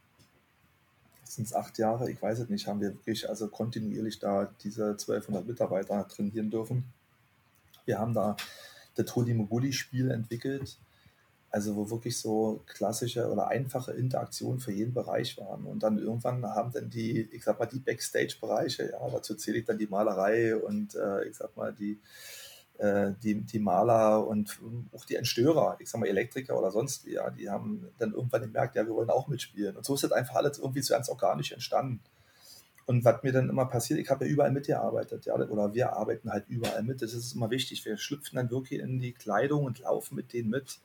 sind 1.24 1.46
es 1.46 1.54
acht 1.54 1.78
Jahre, 1.78 2.10
ich 2.10 2.20
weiß 2.20 2.40
es 2.40 2.48
nicht, 2.48 2.66
haben 2.66 2.80
wir 2.80 2.90
wirklich 2.90 3.28
also 3.28 3.48
kontinuierlich 3.48 4.18
da 4.18 4.52
diese 4.62 4.90
1200 4.90 5.46
Mitarbeiter 5.46 6.06
trainieren 6.06 6.50
dürfen. 6.50 6.84
Wir 7.86 7.98
haben 7.98 8.12
da 8.12 8.36
das 8.94 9.14
Holy 9.16 9.32
Moguli-Spiel 9.32 10.10
entwickelt, 10.10 10.76
also 11.52 11.76
wo 11.76 11.90
wirklich 11.90 12.18
so 12.18 12.62
klassische 12.66 13.30
oder 13.30 13.48
einfache 13.48 13.92
Interaktionen 13.92 14.58
für 14.58 14.72
jeden 14.72 14.94
Bereich 14.94 15.36
waren. 15.38 15.64
Und 15.66 15.82
dann 15.82 15.98
irgendwann 15.98 16.44
haben 16.46 16.72
dann 16.72 16.90
die, 16.90 17.20
ich 17.30 17.44
sag 17.44 17.58
mal, 17.58 17.66
die 17.66 17.78
Backstage-Bereiche, 17.78 18.90
ja, 18.92 19.10
dazu 19.10 19.34
zähle 19.34 19.58
ich 19.58 19.66
dann 19.66 19.78
die 19.78 19.86
Malerei 19.86 20.56
und 20.56 20.94
äh, 20.94 21.28
ich 21.28 21.36
sag 21.36 21.56
mal 21.56 21.72
die 21.72 22.00
äh, 22.78 23.12
die, 23.22 23.42
die 23.42 23.58
Maler 23.58 24.26
und 24.26 24.58
auch 24.92 25.04
die 25.04 25.16
Entstörer, 25.16 25.76
ich 25.78 25.90
sag 25.90 26.00
mal 26.00 26.08
Elektriker 26.08 26.58
oder 26.58 26.70
sonst 26.70 27.06
ja, 27.06 27.30
die 27.30 27.50
haben 27.50 27.88
dann 27.98 28.12
irgendwann 28.12 28.42
gemerkt, 28.42 28.74
ja, 28.74 28.86
wir 28.86 28.94
wollen 28.94 29.10
auch 29.10 29.28
mitspielen. 29.28 29.76
Und 29.76 29.84
so 29.84 29.94
ist 29.94 30.04
das 30.04 30.12
einfach 30.12 30.36
alles 30.36 30.58
irgendwie 30.58 30.82
so 30.82 30.94
ganz 30.94 31.08
organisch 31.08 31.52
entstanden. 31.52 32.00
Und 32.86 33.04
was 33.04 33.22
mir 33.22 33.32
dann 33.32 33.48
immer 33.48 33.66
passiert, 33.66 34.00
ich 34.00 34.10
habe 34.10 34.24
ja 34.24 34.32
überall 34.32 34.50
mitgearbeitet, 34.50 35.26
ja, 35.26 35.34
oder 35.34 35.72
wir 35.74 35.92
arbeiten 35.92 36.30
halt 36.32 36.48
überall 36.48 36.82
mit. 36.82 37.02
Das 37.02 37.14
ist 37.14 37.34
immer 37.34 37.50
wichtig. 37.50 37.84
Wir 37.84 37.96
schlüpfen 37.96 38.36
dann 38.36 38.50
wirklich 38.50 38.80
in 38.80 38.98
die 38.98 39.12
Kleidung 39.12 39.64
und 39.64 39.78
laufen 39.78 40.16
mit 40.16 40.32
denen 40.32 40.50
mit. 40.50 40.80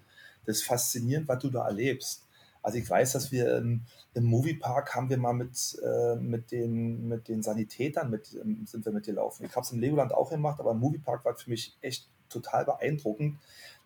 Das 0.48 0.58
ist 0.58 0.64
faszinierend, 0.64 1.28
was 1.28 1.40
du 1.40 1.52
da 1.52 1.68
erlebst. 1.68 2.24
Also 2.64 2.80
ich 2.80 2.90
weiß, 2.90 3.14
dass 3.14 3.32
wir 3.32 3.58
im, 3.58 3.82
im 4.14 4.24
Moviepark 4.24 4.96
haben 4.96 5.10
wir 5.10 5.18
mal 5.18 5.34
mit, 5.34 5.80
äh, 5.84 6.16
mit, 6.16 6.52
den, 6.52 7.08
mit 7.08 7.28
den 7.28 7.44
Sanitätern 7.44 8.10
mit, 8.10 8.34
ähm, 8.34 8.66
sind 8.66 8.84
wir 8.84 8.92
mitgelaufen. 8.92 9.46
Ich 9.46 9.56
habe 9.56 9.66
es 9.66 9.72
im 9.72 9.80
Legoland 9.80 10.14
auch 10.14 10.32
gemacht, 10.32 10.60
aber 10.60 10.72
im 10.72 10.80
Moviepark 10.80 11.24
war 11.24 11.36
für 11.36 11.50
mich 11.50 11.78
echt 11.82 12.10
total 12.30 12.66
beeindruckend. 12.66 13.38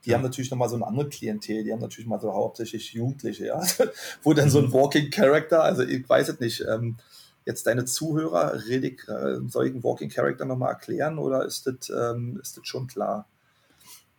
Die 0.06 0.10
ja. 0.10 0.16
haben 0.16 0.24
natürlich 0.24 0.50
nochmal 0.50 0.70
so 0.70 0.76
eine 0.76 0.88
andere 0.88 1.10
Klientel, 1.10 1.64
die 1.64 1.72
haben 1.72 1.80
natürlich 1.80 2.08
mal 2.08 2.20
so 2.20 2.34
hauptsächlich 2.34 2.94
Jugendliche, 2.94 3.48
ja, 3.48 3.62
wo 4.24 4.34
dann 4.34 4.50
so 4.50 4.60
ein 4.60 4.66
mhm. 4.66 4.74
Walking 4.74 5.12
Character, 5.12 5.64
also 5.64 5.84
ich 5.84 6.08
weiß 6.10 6.30
es 6.30 6.40
nicht, 6.40 6.66
ähm, 6.68 6.98
jetzt 7.46 7.68
deine 7.68 7.86
Zuhörer, 7.86 8.66
rede 8.68 8.88
ich 8.88 9.08
äh, 9.08 9.48
solchen 9.48 9.84
Walking 9.84 10.10
Character 10.10 10.46
nochmal 10.46 10.70
erklären 10.70 11.20
oder 11.20 11.46
ist 11.46 11.68
das, 11.68 11.90
ähm, 11.90 12.40
ist 12.42 12.58
das 12.58 12.66
schon 12.66 12.88
klar? 12.88 13.28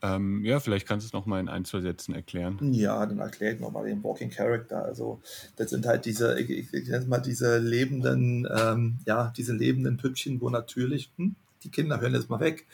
Ähm, 0.03 0.45
ja, 0.45 0.59
vielleicht 0.59 0.89
kannst 0.89 1.05
du 1.05 1.09
es 1.09 1.13
nochmal 1.13 1.41
in 1.41 1.49
ein, 1.49 1.65
zwei 1.65 1.81
Sätzen 1.81 2.15
erklären. 2.15 2.59
Ja, 2.73 3.07
dann 3.07 3.21
erkläre 3.21 3.55
ich 3.55 3.61
nochmal 3.61 3.87
den 3.87 4.03
Walking 4.03 4.31
Character. 4.31 4.85
Also, 4.85 5.21
das 5.57 5.71
sind 5.71 5.87
halt 5.87 6.05
diese, 6.05 6.39
ich, 6.41 6.51
ich, 6.51 6.75
ich 6.75 6.89
nenne 6.89 7.07
mal 7.07 7.19
diese 7.19 7.59
lebenden, 7.59 8.49
ähm, 8.53 8.99
ja, 9.07 9.33
diese 9.37 9.53
lebenden 9.53 9.99
Püppchen, 9.99 10.41
wo 10.41 10.51
natürlich, 10.51 11.11
hm, 11.17 11.37
die 11.63 11.71
Kinder 11.71 12.01
hören 12.01 12.15
jetzt 12.15 12.29
mal 12.29 12.41
weg, 12.41 12.67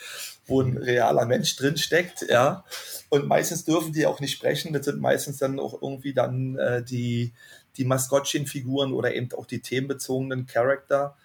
wo 0.47 0.63
ein 0.63 0.79
realer 0.79 1.27
Mensch 1.27 1.55
drin 1.57 1.77
steckt, 1.77 2.25
ja. 2.31 2.65
Und 3.11 3.29
meistens 3.29 3.67
dürfen 3.67 3.93
die 3.93 4.07
auch 4.07 4.21
nicht 4.21 4.33
sprechen. 4.33 4.73
Das 4.73 4.87
sind 4.87 4.99
meistens 4.99 5.37
dann 5.37 5.61
auch 5.61 5.83
irgendwie 5.83 6.15
dann 6.15 6.57
äh, 6.57 6.83
die, 6.83 7.33
die 7.77 7.85
Maskottchenfiguren 7.85 8.93
oder 8.95 9.15
eben 9.15 9.31
auch 9.33 9.45
die 9.45 9.61
themenbezogenen 9.61 10.47
Charakter 10.47 11.17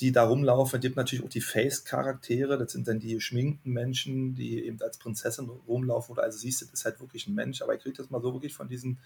die 0.00 0.12
da 0.12 0.24
rumlaufen. 0.24 0.76
Es 0.76 0.82
gibt 0.82 0.96
natürlich 0.96 1.24
auch 1.24 1.30
die 1.30 1.40
Face-Charaktere, 1.40 2.58
das 2.58 2.72
sind 2.72 2.86
dann 2.86 2.98
die 2.98 3.14
geschminkten 3.14 3.72
Menschen, 3.72 4.34
die 4.34 4.64
eben 4.64 4.80
als 4.82 4.98
Prinzessin 4.98 5.48
rumlaufen 5.48 6.12
oder 6.12 6.24
also 6.24 6.38
siehst 6.38 6.60
du, 6.60 6.66
das 6.66 6.74
ist 6.74 6.84
halt 6.84 7.00
wirklich 7.00 7.26
ein 7.26 7.34
Mensch, 7.34 7.62
aber 7.62 7.74
ich 7.74 7.82
kriege 7.82 7.96
das 7.96 8.10
mal 8.10 8.20
so 8.20 8.32
wirklich 8.34 8.54
von 8.54 8.68
diesen 8.68 8.98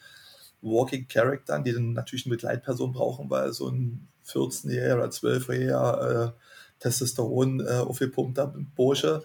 Walking 0.62 1.06
Charaktern, 1.08 1.64
die 1.64 1.72
dann 1.72 1.92
natürlich 1.92 2.26
eine 2.26 2.34
Begleitperson 2.34 2.92
brauchen, 2.92 3.30
weil 3.30 3.52
so 3.52 3.68
ein 3.68 4.08
14-jähriger 4.26 4.94
oder 4.94 5.06
12-jähriger 5.06 6.28
äh, 6.28 6.32
Testosteron 6.80 7.60
äh, 7.60 7.70
aufgepumpter 7.70 8.54
Bursche, 8.74 9.22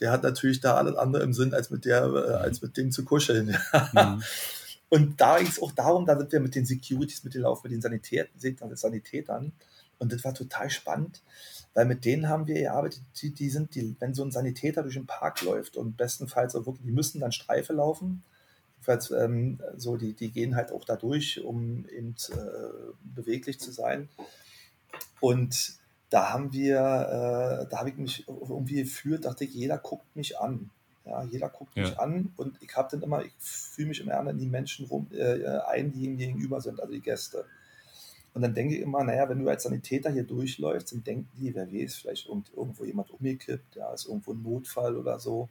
der 0.00 0.12
hat 0.12 0.22
natürlich 0.22 0.60
da 0.60 0.74
alles 0.74 0.96
andere 0.96 1.22
im 1.22 1.32
Sinn, 1.32 1.54
als 1.54 1.70
mit 1.70 1.84
der, 1.84 2.04
äh, 2.04 2.32
als 2.34 2.60
mit 2.60 2.76
dem 2.76 2.90
zu 2.90 3.04
kuscheln. 3.04 3.56
Mhm. 3.92 4.22
Und 4.88 5.20
da 5.20 5.38
ging 5.38 5.48
es 5.48 5.60
auch 5.60 5.72
darum, 5.72 6.06
da 6.06 6.16
sind 6.16 6.30
wir 6.30 6.38
mit 6.38 6.54
den 6.54 6.64
Securities 6.64 7.24
mitgelaufen, 7.24 7.62
mit 7.64 7.72
den 7.72 7.82
Sanitäten, 7.82 8.76
Sanitätern, 8.76 9.52
und 9.98 10.12
das 10.12 10.24
war 10.24 10.34
total 10.34 10.70
spannend, 10.70 11.22
weil 11.74 11.86
mit 11.86 12.04
denen 12.04 12.28
haben 12.28 12.46
wir 12.46 12.54
gearbeitet, 12.54 13.02
die, 13.20 13.30
die 13.30 13.50
sind, 13.50 13.74
die, 13.74 13.96
wenn 13.98 14.14
so 14.14 14.24
ein 14.24 14.30
Sanitäter 14.30 14.82
durch 14.82 14.94
den 14.94 15.06
Park 15.06 15.42
läuft 15.42 15.76
und 15.76 15.96
bestenfalls 15.96 16.54
auch 16.54 16.66
wirklich, 16.66 16.86
die 16.86 16.92
müssen 16.92 17.20
dann 17.20 17.32
Streife 17.32 17.72
laufen. 17.72 18.22
Jedenfalls, 18.76 19.10
ähm, 19.10 19.60
so, 19.76 19.96
die, 19.96 20.12
die 20.12 20.30
gehen 20.30 20.54
halt 20.54 20.72
auch 20.72 20.84
da 20.84 20.96
durch, 20.96 21.42
um 21.42 21.86
eben 21.88 22.14
äh, 22.30 22.34
beweglich 23.14 23.58
zu 23.58 23.72
sein. 23.72 24.08
Und 25.20 25.74
da 26.10 26.32
haben 26.32 26.52
wir, 26.52 26.76
äh, 26.76 27.68
da 27.68 27.78
habe 27.78 27.90
ich 27.90 27.96
mich 27.96 28.28
irgendwie 28.28 28.82
gefühlt, 28.82 29.24
dachte 29.24 29.44
ich, 29.44 29.54
jeder 29.54 29.78
guckt 29.78 30.14
mich 30.14 30.38
an. 30.38 30.70
Ja, 31.04 31.22
jeder 31.22 31.48
guckt 31.48 31.76
ja. 31.76 31.84
mich 31.84 31.98
an 32.00 32.32
und 32.36 32.60
ich 32.60 32.76
habe 32.76 32.88
dann 32.90 33.02
immer, 33.02 33.24
ich 33.24 33.32
fühle 33.38 33.88
mich 33.88 34.00
immer 34.00 34.28
in 34.28 34.38
die 34.38 34.46
Menschen 34.46 34.86
rum, 34.86 35.06
äh, 35.12 35.46
ein, 35.66 35.92
die 35.92 36.04
ihm 36.04 36.16
gegenüber 36.16 36.60
sind, 36.60 36.80
also 36.80 36.92
die 36.92 37.00
Gäste. 37.00 37.44
Und 38.36 38.42
dann 38.42 38.52
denke 38.52 38.74
ich 38.74 38.82
immer, 38.82 39.02
naja, 39.02 39.30
wenn 39.30 39.38
du 39.38 39.48
als 39.48 39.62
Sanitäter 39.62 40.10
hier 40.10 40.24
durchläufst, 40.24 40.92
dann 40.92 41.02
denken 41.02 41.26
die, 41.38 41.54
wer 41.54 41.72
weiß, 41.72 41.94
vielleicht 41.94 42.28
irgendwo 42.28 42.84
jemand 42.84 43.10
umgekippt, 43.10 43.76
ja, 43.76 43.90
ist 43.94 44.04
irgendwo 44.04 44.34
ein 44.34 44.42
Notfall 44.42 44.94
oder 44.94 45.18
so. 45.18 45.48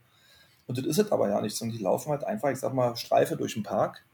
Und 0.68 0.78
das 0.78 0.86
ist 0.86 0.98
es 0.98 1.10
aber 1.10 1.28
ja 1.28 1.40
nicht, 1.40 1.56
sondern 1.56 1.76
die 1.76 1.82
laufen 1.82 2.10
halt 2.10 2.22
einfach, 2.22 2.50
ich 2.50 2.58
sag 2.58 2.74
mal, 2.74 2.94
Streife 2.94 3.36
durch 3.36 3.54
den 3.54 3.64
Park 3.64 4.04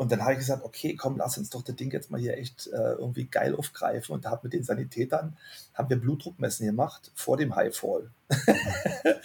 und 0.00 0.10
dann 0.10 0.22
habe 0.22 0.32
ich 0.32 0.38
gesagt, 0.38 0.64
okay, 0.64 0.96
komm, 0.96 1.18
lass 1.18 1.36
uns 1.36 1.50
doch 1.50 1.60
das 1.60 1.76
Ding 1.76 1.92
jetzt 1.92 2.10
mal 2.10 2.18
hier 2.18 2.38
echt 2.38 2.68
äh, 2.68 2.92
irgendwie 2.92 3.26
geil 3.26 3.54
aufgreifen. 3.54 4.14
Und 4.14 4.24
da 4.24 4.30
hat 4.30 4.42
mit 4.42 4.54
den 4.54 4.64
Sanitätern, 4.64 5.36
haben 5.74 5.90
wir 5.90 6.00
Blutdruckmessen 6.00 6.64
gemacht 6.64 7.12
vor 7.14 7.36
dem 7.36 7.54
Highfall. 7.54 8.08
okay. 8.30 9.18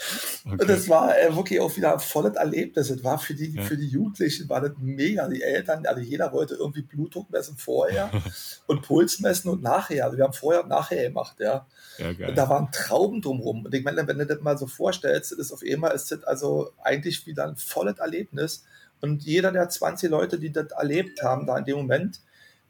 Und 0.43 0.69
das 0.69 0.89
war 0.89 1.17
äh, 1.17 1.33
wirklich 1.33 1.61
auch 1.61 1.77
wieder 1.77 1.93
ein 1.93 2.01
volles 2.01 2.35
Erlebnis. 2.35 2.89
Das 2.89 3.01
war 3.05 3.19
für 3.19 3.35
die, 3.35 3.53
ja. 3.53 3.61
für 3.61 3.77
die 3.77 3.87
Jugendlichen 3.87 4.49
war 4.49 4.59
das 4.59 4.73
mega. 4.77 5.29
Die 5.29 5.41
Eltern, 5.41 5.85
also 5.85 6.01
jeder 6.01 6.33
wollte 6.33 6.55
irgendwie 6.55 6.81
Blutdruck 6.81 7.29
messen 7.29 7.55
vorher 7.55 8.11
und 8.67 8.81
Puls 8.81 9.21
messen 9.21 9.47
und 9.51 9.63
nachher. 9.63 10.03
Also 10.03 10.17
wir 10.17 10.25
haben 10.25 10.33
vorher 10.33 10.63
und 10.63 10.67
nachher 10.67 11.03
gemacht, 11.03 11.37
ja. 11.39 11.65
ja 11.97 12.27
und 12.27 12.37
da 12.37 12.49
waren 12.49 12.69
Trauben 12.73 13.21
drumherum. 13.21 13.63
Und 13.63 13.73
ich 13.73 13.85
meine, 13.85 14.05
wenn 14.05 14.17
du 14.17 14.25
das 14.25 14.41
mal 14.41 14.57
so 14.57 14.67
vorstellst, 14.67 15.31
ist 15.31 15.53
auf 15.53 15.61
einmal 15.65 15.95
ist 15.95 16.11
das 16.11 16.25
also 16.25 16.71
eigentlich 16.83 17.25
wieder 17.25 17.47
ein 17.47 17.55
volles 17.55 17.99
Erlebnis 17.99 18.65
und 19.01 19.23
jeder 19.23 19.51
der 19.51 19.69
20 19.69 20.09
Leute, 20.09 20.39
die 20.39 20.51
das 20.51 20.71
erlebt 20.71 21.21
haben, 21.21 21.45
da 21.45 21.57
in 21.57 21.65
dem 21.65 21.77
Moment, 21.77 22.21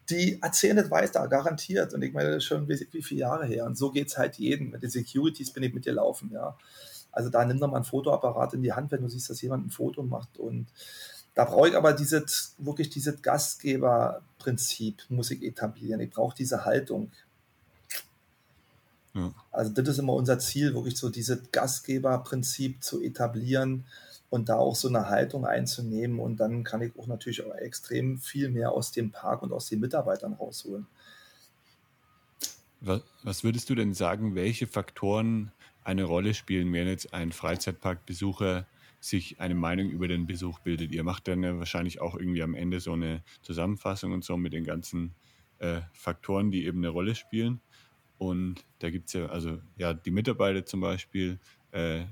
die 0.10 0.42
erzählen 0.42 0.78
das 0.78 0.92
weiter, 0.92 1.28
garantiert. 1.28 1.94
Und 1.94 2.02
ich 2.02 2.14
meine, 2.14 2.30
das 2.30 2.38
ist 2.38 2.46
schon 2.46 2.68
wie, 2.68 2.88
wie 2.92 3.02
viele 3.02 3.22
Jahre 3.22 3.46
her. 3.46 3.66
Und 3.66 3.78
so 3.78 3.92
geht 3.92 4.08
es 4.08 4.18
halt 4.18 4.36
jedem. 4.36 4.72
Mit 4.72 4.84
den 4.84 4.90
Securities 4.90 5.52
bin 5.52 5.64
ich 5.64 5.74
mit 5.74 5.86
dir 5.86 5.94
laufen, 5.94 6.32
ja. 6.32 6.58
Also 7.12 7.30
da 7.30 7.46
nimm 7.46 7.60
doch 7.60 7.72
mal 7.72 7.78
ein 7.78 7.86
Fotoapparat 7.86 8.54
in 8.54 8.62
die 8.62 8.74
Hand, 8.74 8.92
wenn 8.92 9.02
du 9.02 9.08
siehst, 9.08 9.30
dass 9.30 9.42
jemand 9.42 9.68
ein 9.68 9.72
Foto 9.72 10.04
macht. 10.04 10.38
Und 10.38 10.68
da 11.34 11.46
brauche 11.46 11.70
ich 11.70 11.76
aber 11.76 11.94
dieses, 11.94 12.56
wirklich 12.58 12.90
dieses 12.90 13.22
Gastgeberprinzip, 13.22 15.04
muss 15.10 15.32
ich 15.32 15.42
etablieren. 15.42 16.02
Ich 16.02 16.12
brauche 16.12 16.36
diese 16.36 16.66
Haltung. 16.66 17.12
Ja. 19.14 19.34
Also 19.52 19.72
das 19.72 19.88
ist 19.88 20.00
immer 20.00 20.14
unser 20.14 20.40
Ziel, 20.40 20.74
wirklich 20.74 20.98
so 20.98 21.10
dieses 21.10 21.40
Gastgeberprinzip 21.52 22.84
zu 22.84 23.02
etablieren 23.02 23.86
und 24.30 24.50
da 24.50 24.56
auch 24.58 24.76
so 24.76 24.88
eine 24.88 25.10
Haltung 25.10 25.46
einzunehmen. 25.46 26.20
Und 26.20 26.38
dann 26.38 26.64
kann 26.64 26.82
ich 26.82 26.98
auch 26.98 27.08
natürlich 27.08 27.46
auch 27.46 27.56
extrem 27.56 28.18
viel 28.18 28.50
mehr 28.50 28.72
aus 28.72 28.92
dem 28.92 29.12
Park 29.12 29.44
und 29.44 29.54
aus 29.54 29.68
den 29.68 29.80
Mitarbeitern 29.80 30.34
rausholen. 30.34 30.88
Was 32.82 33.44
würdest 33.44 33.70
du 33.70 33.76
denn 33.76 33.94
sagen, 33.94 34.36
welche 34.36 34.68
Faktoren 34.68 35.52
eine 35.84 36.04
Rolle 36.04 36.34
spielen, 36.34 36.72
wenn 36.74 36.88
jetzt 36.88 37.14
ein 37.14 37.32
Freizeitparkbesucher 37.32 38.68
sich 39.00 39.40
eine 39.40 39.56
Meinung 39.56 39.90
über 39.90 40.08
den 40.08 40.28
Besuch 40.28 40.60
bildet? 40.60 40.92
Ihr 40.92 41.04
macht 41.04 41.28
dann 41.28 41.42
ja 41.42 41.58
wahrscheinlich 41.58 42.02
auch 42.02 42.16
irgendwie 42.16 42.44
am 42.44 42.54
Ende 42.54 42.80
so 42.80 42.94
eine 42.94 43.24
Zusammenfassung 43.42 44.12
und 44.12 44.24
so 44.24 44.38
mit 44.38 44.54
den 44.54 44.66
ganzen 44.66 45.16
äh, 45.60 45.82
Faktoren, 45.94 46.52
die 46.52 46.66
eben 46.66 46.80
eine 46.80 46.90
Rolle 46.90 47.16
spielen. 47.16 47.60
Und 48.18 48.66
da 48.80 48.90
gibt 48.90 49.08
es 49.08 49.14
ja, 49.14 49.28
also 49.28 49.60
ja, 49.78 49.94
die 49.94 50.12
Mitarbeiter 50.12 50.66
zum 50.66 50.82
Beispiel, 50.82 51.40
äh, 51.72 52.06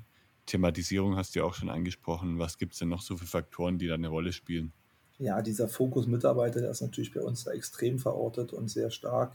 Thematisierung 0.46 1.16
hast 1.16 1.36
du 1.36 1.40
ja 1.40 1.46
auch 1.46 1.54
schon 1.54 1.70
angesprochen. 1.70 2.40
Was 2.40 2.58
gibt 2.58 2.74
es 2.74 2.80
denn 2.80 2.90
noch 2.90 3.02
so 3.02 3.18
für 3.18 3.26
Faktoren, 3.26 3.78
die 3.78 3.88
da 3.88 3.96
eine 3.96 4.10
Rolle 4.10 4.34
spielen? 4.34 4.74
Ja, 5.20 5.42
dieser 5.42 5.68
Fokus 5.68 6.08
Mitarbeiter, 6.08 6.60
der 6.60 6.72
ist 6.72 6.82
natürlich 6.82 7.14
bei 7.14 7.22
uns 7.22 7.44
da 7.44 7.52
extrem 7.52 8.00
verortet 8.00 8.52
und 8.52 8.70
sehr 8.70 8.90
stark. 8.90 9.34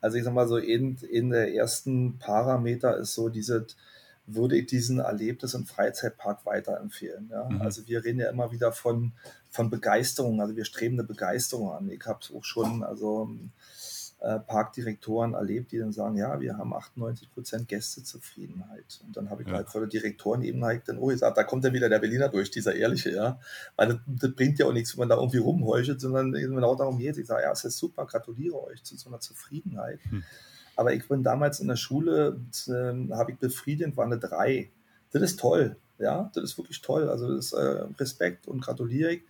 Also 0.00 0.16
ich 0.16 0.24
sag 0.24 0.34
mal 0.34 0.48
so, 0.48 0.56
in, 0.56 0.96
in 0.96 1.30
der 1.30 1.54
ersten 1.54 2.18
Parameter 2.18 2.96
ist 2.96 3.14
so 3.14 3.28
diese, 3.28 3.66
würde 4.26 4.56
ich 4.56 4.66
diesen 4.66 4.98
Erlebnis 4.98 5.54
im 5.54 5.66
Freizeitpark 5.66 6.44
weiterempfehlen. 6.44 7.28
Ja? 7.30 7.48
Mhm. 7.48 7.62
Also 7.62 7.86
wir 7.86 8.04
reden 8.04 8.20
ja 8.20 8.30
immer 8.30 8.50
wieder 8.50 8.72
von, 8.72 9.12
von 9.50 9.70
Begeisterung, 9.70 10.40
also 10.40 10.56
wir 10.56 10.64
streben 10.64 10.96
eine 10.96 11.04
Begeisterung 11.04 11.70
an. 11.70 11.88
Ich 11.88 12.04
habe 12.06 12.18
es 12.22 12.34
auch 12.34 12.44
schon, 12.44 12.82
also 12.82 13.30
äh, 14.22 14.38
Parkdirektoren 14.38 15.34
erlebt, 15.34 15.72
die 15.72 15.78
dann 15.78 15.90
sagen, 15.90 16.16
ja, 16.16 16.40
wir 16.40 16.56
haben 16.56 16.72
98 16.72 17.28
Prozent 17.32 17.66
Gästezufriedenheit. 17.66 19.00
Und 19.04 19.16
dann 19.16 19.30
habe 19.30 19.42
ich 19.42 19.48
ja. 19.48 19.54
halt 19.54 19.68
vor 19.68 19.80
der 19.80 19.90
Direktoren 19.90 20.42
eben 20.42 20.64
halt 20.64 20.88
dann, 20.88 20.98
oh, 20.98 21.10
ich 21.10 21.18
sage, 21.18 21.34
da 21.34 21.42
kommt 21.42 21.64
dann 21.64 21.72
wieder 21.72 21.88
der 21.88 21.98
Berliner 21.98 22.28
durch, 22.28 22.50
dieser 22.50 22.74
Ehrliche, 22.74 23.10
ja. 23.10 23.40
Weil 23.74 23.88
das, 23.88 23.96
das 24.06 24.32
bringt 24.32 24.60
ja 24.60 24.66
auch 24.66 24.72
nichts, 24.72 24.94
wenn 24.94 25.00
man 25.00 25.08
da 25.08 25.16
irgendwie 25.16 25.38
rumheuchelt, 25.38 26.00
sondern 26.00 26.32
wenn 26.32 26.54
man 26.54 26.62
auch 26.62 26.76
darum 26.76 26.98
geht, 26.98 27.18
ich 27.18 27.26
sage, 27.26 27.42
ja, 27.42 27.50
es 27.50 27.64
ist 27.64 27.78
super, 27.78 28.06
gratuliere 28.06 28.62
euch 28.62 28.84
zu 28.84 28.96
so 28.96 29.08
einer 29.10 29.18
Zufriedenheit. 29.18 29.98
Hm. 30.08 30.22
Aber 30.76 30.92
ich 30.92 31.08
bin 31.08 31.24
damals 31.24 31.58
in 31.58 31.66
der 31.66 31.76
Schule, 31.76 32.40
äh, 32.68 33.12
habe 33.12 33.32
ich 33.32 33.38
befriedigend, 33.38 33.96
war 33.96 34.06
eine 34.06 34.18
3. 34.18 34.70
Das 35.10 35.20
ist 35.20 35.40
toll, 35.40 35.76
ja, 35.98 36.30
das 36.32 36.44
ist 36.44 36.58
wirklich 36.58 36.80
toll. 36.80 37.08
Also 37.08 37.28
das 37.28 37.46
ist 37.46 37.52
äh, 37.54 37.86
Respekt 37.98 38.46
und 38.46 38.60
gratuliere 38.60 39.14
ich 39.14 39.22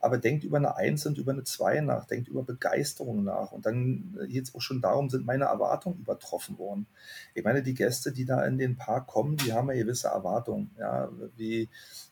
aber 0.00 0.16
denkt 0.16 0.44
über 0.44 0.56
eine 0.56 0.76
Eins 0.76 1.04
und 1.04 1.18
über 1.18 1.32
eine 1.32 1.44
Zwei 1.44 1.80
nach, 1.80 2.06
denkt 2.06 2.28
über 2.28 2.42
Begeisterung 2.42 3.22
nach. 3.22 3.52
Und 3.52 3.66
dann 3.66 4.18
jetzt 4.28 4.54
auch 4.54 4.62
schon 4.62 4.80
darum, 4.80 5.10
sind 5.10 5.26
meine 5.26 5.44
Erwartungen 5.44 5.98
übertroffen 5.98 6.58
worden. 6.58 6.86
Ich 7.34 7.44
meine, 7.44 7.62
die 7.62 7.74
Gäste, 7.74 8.10
die 8.10 8.24
da 8.24 8.44
in 8.46 8.56
den 8.56 8.76
Park 8.76 9.08
kommen, 9.08 9.36
die 9.36 9.52
haben 9.52 9.68
ja 9.68 9.74
gewisse 9.74 10.08
Erwartungen. 10.08 10.70
Ja, 10.78 11.10
wie, 11.36 11.68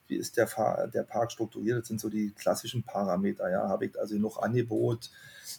wie 0.06 0.16
ist 0.16 0.36
der, 0.36 0.48
der 0.92 1.02
Park 1.02 1.32
strukturiert? 1.32 1.80
Das 1.80 1.88
sind 1.88 2.00
so 2.00 2.10
die 2.10 2.32
klassischen 2.32 2.82
Parameter. 2.82 3.50
Ja, 3.50 3.68
habe 3.68 3.86
ich 3.86 3.98
also 3.98 4.14
genug 4.14 4.38
Angebot? 4.42 5.10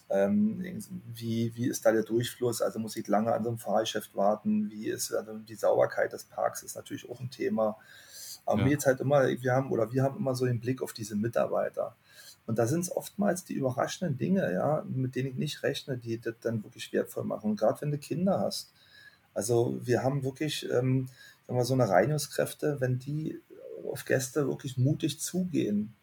Ähm, 0.08 0.80
wie, 1.12 1.52
wie 1.56 1.66
ist 1.66 1.84
da 1.84 1.90
der 1.90 2.04
Durchfluss? 2.04 2.62
Also 2.62 2.78
muss 2.78 2.94
ich 2.94 3.08
lange 3.08 3.32
an 3.32 3.42
so 3.42 3.50
einem 3.50 3.58
Fahrgeschäft 3.58 4.14
warten? 4.14 4.70
Wie 4.70 4.88
ist 4.88 5.12
also 5.12 5.36
die 5.36 5.56
Sauberkeit 5.56 6.12
des 6.12 6.24
Parks? 6.24 6.62
Ist 6.62 6.76
natürlich 6.76 7.10
auch 7.10 7.18
ein 7.18 7.30
Thema. 7.30 7.76
Aber 8.46 8.60
ja. 8.60 8.64
mir 8.66 8.70
jetzt 8.70 8.86
halt 8.86 9.00
immer, 9.00 9.26
wir 9.28 9.52
haben 9.52 9.70
oder 9.72 9.92
wir 9.92 10.04
haben 10.04 10.16
immer 10.16 10.36
so 10.36 10.46
den 10.46 10.60
Blick 10.60 10.80
auf 10.80 10.92
diese 10.92 11.16
Mitarbeiter. 11.16 11.96
Und 12.50 12.58
da 12.58 12.66
sind 12.66 12.80
es 12.80 12.90
oftmals 12.90 13.44
die 13.44 13.54
überraschenden 13.54 14.18
Dinge, 14.18 14.52
ja, 14.52 14.84
mit 14.88 15.14
denen 15.14 15.28
ich 15.28 15.36
nicht 15.36 15.62
rechne, 15.62 15.96
die 15.96 16.20
das 16.20 16.34
dann 16.40 16.64
wirklich 16.64 16.92
wertvoll 16.92 17.22
machen. 17.22 17.54
Gerade 17.54 17.80
wenn 17.80 17.92
du 17.92 17.98
Kinder 17.98 18.40
hast. 18.40 18.72
Also 19.34 19.78
wir 19.84 20.02
haben 20.02 20.24
wirklich, 20.24 20.68
ähm, 20.68 21.06
sagen 21.46 21.60
wir, 21.60 21.64
so 21.64 21.74
eine 21.74 21.88
Reinigungskräfte, 21.88 22.80
wenn 22.80 22.98
die 22.98 23.40
auf 23.88 24.04
Gäste 24.04 24.48
wirklich 24.48 24.76
mutig 24.76 25.20
zugehen, 25.20 25.94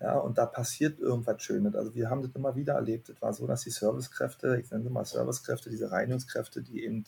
ja, 0.00 0.18
und 0.18 0.36
da 0.36 0.46
passiert 0.46 0.98
irgendwas 0.98 1.40
Schönes. 1.40 1.76
Also 1.76 1.94
wir 1.94 2.10
haben 2.10 2.22
das 2.22 2.34
immer 2.34 2.56
wieder 2.56 2.74
erlebt. 2.74 3.08
Es 3.08 3.22
war 3.22 3.32
so, 3.32 3.46
dass 3.46 3.62
die 3.62 3.70
Servicekräfte, 3.70 4.60
ich 4.60 4.72
nenne 4.72 4.82
sie 4.82 4.90
mal 4.90 5.04
Servicekräfte, 5.04 5.70
diese 5.70 5.92
Reinigungskräfte, 5.92 6.60
die 6.60 6.82
eben 6.82 7.04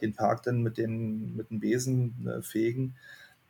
den 0.00 0.12
Park 0.12 0.42
dann 0.42 0.60
mit 0.60 0.76
den, 0.76 1.36
mit 1.36 1.50
den 1.50 1.60
Besen 1.60 2.26
äh, 2.26 2.42
fegen, 2.42 2.96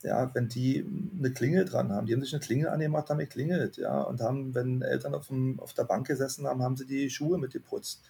ja, 0.04 0.32
wenn 0.34 0.48
die 0.48 0.84
eine 1.18 1.32
Klingel 1.32 1.64
dran 1.64 1.90
haben, 1.90 2.06
die 2.06 2.12
haben 2.12 2.22
sich 2.22 2.34
eine 2.34 2.44
Klingel 2.44 2.68
angemacht, 2.68 3.08
haben 3.08 3.18
geklingelt, 3.18 3.78
ja, 3.78 4.02
und 4.02 4.20
haben, 4.20 4.54
wenn 4.54 4.82
Eltern 4.82 5.14
auf, 5.14 5.28
dem, 5.28 5.58
auf 5.60 5.72
der 5.72 5.84
Bank 5.84 6.06
gesessen 6.06 6.46
haben, 6.46 6.62
haben 6.62 6.76
sie 6.76 6.86
die 6.86 7.08
Schuhe 7.08 7.38
mitgeputzt. 7.38 8.02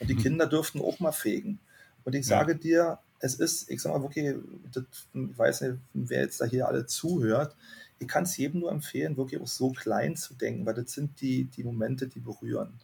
Und 0.00 0.08
die 0.08 0.14
mhm. 0.14 0.20
Kinder 0.20 0.46
dürften 0.46 0.80
auch 0.80 0.98
mal 0.98 1.12
fegen. 1.12 1.60
Und 2.04 2.14
ich 2.14 2.26
sage 2.26 2.52
ja. 2.52 2.58
dir, 2.58 2.98
es 3.20 3.34
ist, 3.34 3.70
ich 3.70 3.82
sage 3.82 3.98
mal 3.98 4.02
wirklich, 4.02 4.34
das, 4.72 4.84
ich 5.12 5.38
weiß 5.38 5.60
nicht, 5.60 5.74
wer 5.92 6.22
jetzt 6.22 6.40
da 6.40 6.46
hier 6.46 6.66
alle 6.66 6.86
zuhört, 6.86 7.54
ich 7.98 8.08
kann 8.08 8.24
es 8.24 8.36
jedem 8.36 8.60
nur 8.60 8.72
empfehlen, 8.72 9.16
wirklich 9.16 9.40
auch 9.40 9.46
so 9.46 9.70
klein 9.70 10.16
zu 10.16 10.34
denken, 10.34 10.64
weil 10.66 10.74
das 10.74 10.92
sind 10.92 11.20
die, 11.20 11.44
die 11.44 11.64
Momente, 11.64 12.08
die 12.08 12.18
berühren. 12.18 12.80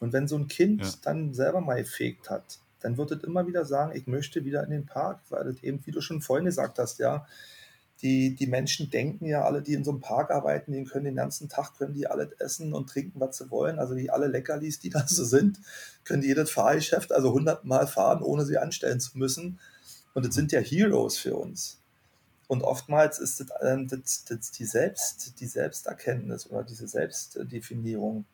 Und 0.00 0.12
wenn 0.12 0.28
so 0.28 0.38
ein 0.38 0.46
Kind 0.46 0.82
ja. 0.82 0.90
dann 1.02 1.34
selber 1.34 1.60
mal 1.60 1.82
gefegt 1.82 2.30
hat, 2.30 2.60
dann 2.80 2.96
wird 2.96 3.10
es 3.10 3.24
immer 3.24 3.46
wieder 3.46 3.64
sagen, 3.64 3.96
ich 3.96 4.06
möchte 4.06 4.44
wieder 4.44 4.62
in 4.62 4.70
den 4.70 4.86
Park, 4.86 5.20
weil 5.30 5.44
das 5.44 5.62
eben, 5.62 5.84
wie 5.84 5.90
du 5.90 6.00
schon 6.00 6.22
vorhin 6.22 6.44
gesagt 6.44 6.78
hast, 6.78 6.98
ja, 6.98 7.26
die, 8.04 8.34
die 8.34 8.46
Menschen 8.46 8.90
denken 8.90 9.24
ja 9.24 9.44
alle, 9.44 9.62
die 9.62 9.72
in 9.72 9.82
so 9.82 9.90
einem 9.90 10.00
Park 10.00 10.30
arbeiten, 10.30 10.72
die 10.72 10.84
können 10.84 11.06
den 11.06 11.16
ganzen 11.16 11.48
Tag, 11.48 11.78
können 11.78 11.94
die 11.94 12.06
alles 12.06 12.32
essen 12.38 12.74
und 12.74 12.90
trinken, 12.90 13.18
was 13.18 13.38
sie 13.38 13.50
wollen. 13.50 13.78
Also 13.78 13.94
die 13.94 14.10
alle 14.10 14.26
Leckerlis, 14.26 14.78
die 14.78 14.90
da 14.90 15.08
so 15.08 15.24
sind, 15.24 15.58
können 16.04 16.20
die 16.20 16.28
jedes 16.28 16.50
Fahrgeschäft, 16.50 17.12
also 17.12 17.32
hundertmal 17.32 17.86
fahren, 17.86 18.22
ohne 18.22 18.44
sie 18.44 18.58
anstellen 18.58 19.00
zu 19.00 19.16
müssen. 19.16 19.58
Und 20.12 20.26
das 20.26 20.34
sind 20.34 20.52
ja 20.52 20.60
Heroes 20.60 21.16
für 21.16 21.34
uns. 21.34 21.80
Und 22.46 22.62
oftmals 22.62 23.18
ist 23.18 23.40
das, 23.40 23.48
äh, 23.62 23.86
das, 23.86 24.26
das 24.26 24.50
die, 24.50 24.66
Selbst, 24.66 25.40
die 25.40 25.46
Selbsterkenntnis 25.46 26.50
oder 26.50 26.62
diese 26.62 26.86
Selbstdefinierung, 26.86 28.26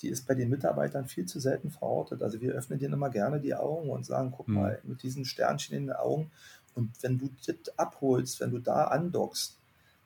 die 0.00 0.08
ist 0.08 0.26
bei 0.26 0.34
den 0.34 0.50
Mitarbeitern 0.50 1.06
viel 1.06 1.26
zu 1.26 1.38
selten 1.38 1.70
verortet. 1.70 2.24
Also 2.24 2.40
wir 2.40 2.54
öffnen 2.54 2.80
denen 2.80 2.94
immer 2.94 3.08
gerne 3.08 3.40
die 3.40 3.54
Augen 3.54 3.88
und 3.88 4.04
sagen, 4.04 4.32
guck 4.36 4.48
mhm. 4.48 4.54
mal, 4.54 4.80
mit 4.82 5.04
diesen 5.04 5.24
Sternchen 5.24 5.76
in 5.76 5.86
den 5.86 5.96
Augen 5.96 6.32
und 6.74 6.90
wenn 7.02 7.18
du 7.18 7.30
das 7.46 7.78
abholst, 7.78 8.40
wenn 8.40 8.50
du 8.50 8.58
da 8.58 8.84
andockst, 8.84 9.58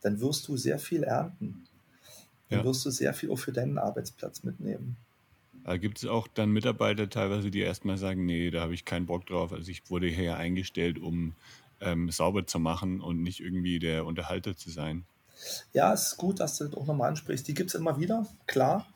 dann 0.02 0.20
wirst 0.20 0.46
du 0.48 0.56
sehr 0.56 0.78
viel 0.78 1.02
ernten. 1.02 1.64
Dann 2.48 2.60
ja. 2.60 2.64
wirst 2.64 2.84
du 2.84 2.90
sehr 2.90 3.12
viel 3.14 3.30
auch 3.30 3.38
für 3.38 3.52
deinen 3.52 3.78
Arbeitsplatz 3.78 4.42
mitnehmen. 4.42 4.96
Gibt 5.80 5.98
es 5.98 6.06
auch 6.06 6.28
dann 6.28 6.50
Mitarbeiter 6.50 7.10
teilweise, 7.10 7.50
die 7.50 7.58
erstmal 7.58 7.98
sagen, 7.98 8.24
nee, 8.24 8.50
da 8.50 8.60
habe 8.60 8.74
ich 8.74 8.84
keinen 8.84 9.06
Bock 9.06 9.26
drauf. 9.26 9.52
Also 9.52 9.68
ich 9.68 9.90
wurde 9.90 10.06
hier 10.06 10.36
eingestellt, 10.36 11.00
um 11.00 11.34
ähm, 11.80 12.08
sauber 12.10 12.46
zu 12.46 12.60
machen 12.60 13.00
und 13.00 13.20
nicht 13.20 13.40
irgendwie 13.40 13.80
der 13.80 14.06
Unterhalter 14.06 14.56
zu 14.56 14.70
sein. 14.70 15.04
Ja, 15.72 15.92
es 15.92 16.12
ist 16.12 16.16
gut, 16.18 16.38
dass 16.38 16.56
du 16.58 16.64
das 16.64 16.74
auch 16.74 16.86
nochmal 16.86 17.10
ansprichst. 17.10 17.48
Die 17.48 17.54
gibt 17.54 17.70
es 17.70 17.74
immer 17.74 17.98
wieder, 17.98 18.26
klar. 18.46 18.86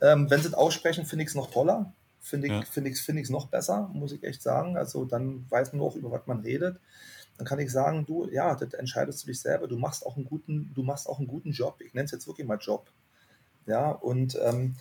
Ähm, 0.00 0.30
wenn 0.30 0.40
sie 0.40 0.48
es 0.48 0.54
aussprechen, 0.54 1.06
finde 1.06 1.24
ich 1.24 1.30
es 1.30 1.34
noch 1.34 1.50
toller. 1.50 1.92
Finde 2.22 2.46
ich 2.46 2.52
es 2.52 2.74
ja. 2.74 2.82
find 2.82 2.96
find 2.96 3.30
noch 3.30 3.48
besser, 3.48 3.90
muss 3.92 4.12
ich 4.12 4.22
echt 4.22 4.42
sagen. 4.42 4.76
Also 4.76 5.04
dann 5.04 5.44
weiß 5.50 5.72
man 5.72 5.82
auch, 5.82 5.96
über 5.96 6.10
was 6.10 6.26
man 6.26 6.40
redet 6.40 6.80
dann 7.38 7.46
kann 7.46 7.58
ich 7.58 7.72
sagen, 7.72 8.04
du, 8.06 8.28
ja, 8.30 8.54
das 8.54 8.74
entscheidest 8.74 9.22
du 9.22 9.26
dich 9.26 9.40
selber. 9.40 9.66
Du 9.66 9.76
machst 9.76 10.06
auch 10.06 10.16
einen 10.16 10.26
guten, 10.26 10.72
du 10.74 10.82
machst 10.82 11.08
auch 11.08 11.18
einen 11.18 11.28
guten 11.28 11.52
Job. 11.52 11.80
Ich 11.80 11.94
nenne 11.94 12.04
es 12.04 12.12
jetzt 12.12 12.26
wirklich 12.26 12.46
mal 12.46 12.58
Job. 12.60 12.90
Ja, 13.66 13.90
und, 13.90 14.38
ähm, 14.42 14.76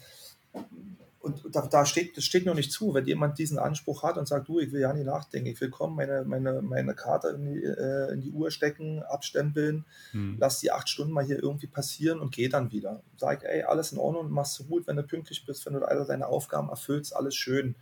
und 1.22 1.56
da, 1.56 1.68
da, 1.68 1.86
steht, 1.86 2.18
das 2.18 2.24
steht 2.24 2.46
noch 2.46 2.56
nicht 2.56 2.72
zu, 2.72 2.94
wenn 2.94 3.06
jemand 3.06 3.38
diesen 3.38 3.60
Anspruch 3.60 4.02
hat 4.02 4.18
und 4.18 4.28
sagt, 4.28 4.48
du, 4.48 4.60
ich 4.60 4.72
will 4.72 4.82
ja 4.82 4.92
nicht 4.92 5.06
nachdenken, 5.06 5.50
ich 5.50 5.62
will 5.62 5.70
kommen, 5.70 5.96
meine, 5.96 6.24
meine, 6.26 6.62
meine 6.62 6.96
Karte 6.96 7.30
in 7.30 7.46
die, 7.46 7.64
äh, 7.64 8.14
in 8.14 8.22
die 8.22 8.32
Uhr 8.32 8.50
stecken, 8.50 9.04
abstempeln, 9.04 9.86
hm. 10.12 10.38
lass 10.40 10.60
die 10.60 10.72
acht 10.72 10.90
Stunden 10.90 11.14
mal 11.14 11.24
hier 11.24 11.42
irgendwie 11.42 11.68
passieren 11.68 12.20
und 12.20 12.32
geh 12.32 12.50
dann 12.50 12.72
wieder. 12.72 13.04
Sag, 13.18 13.44
ey, 13.44 13.64
alles 13.64 13.92
in 13.92 14.00
Ordnung, 14.00 14.32
machst 14.32 14.60
du 14.60 14.64
gut, 14.66 14.88
wenn 14.88 14.96
du 14.96 15.04
pünktlich 15.04 15.46
bist, 15.46 15.66
wenn 15.66 15.74
du 15.74 15.88
alle 15.88 16.06
deine 16.06 16.26
Aufgaben 16.28 16.70
erfüllst, 16.70 17.16
alles 17.16 17.36
schön. 17.36 17.76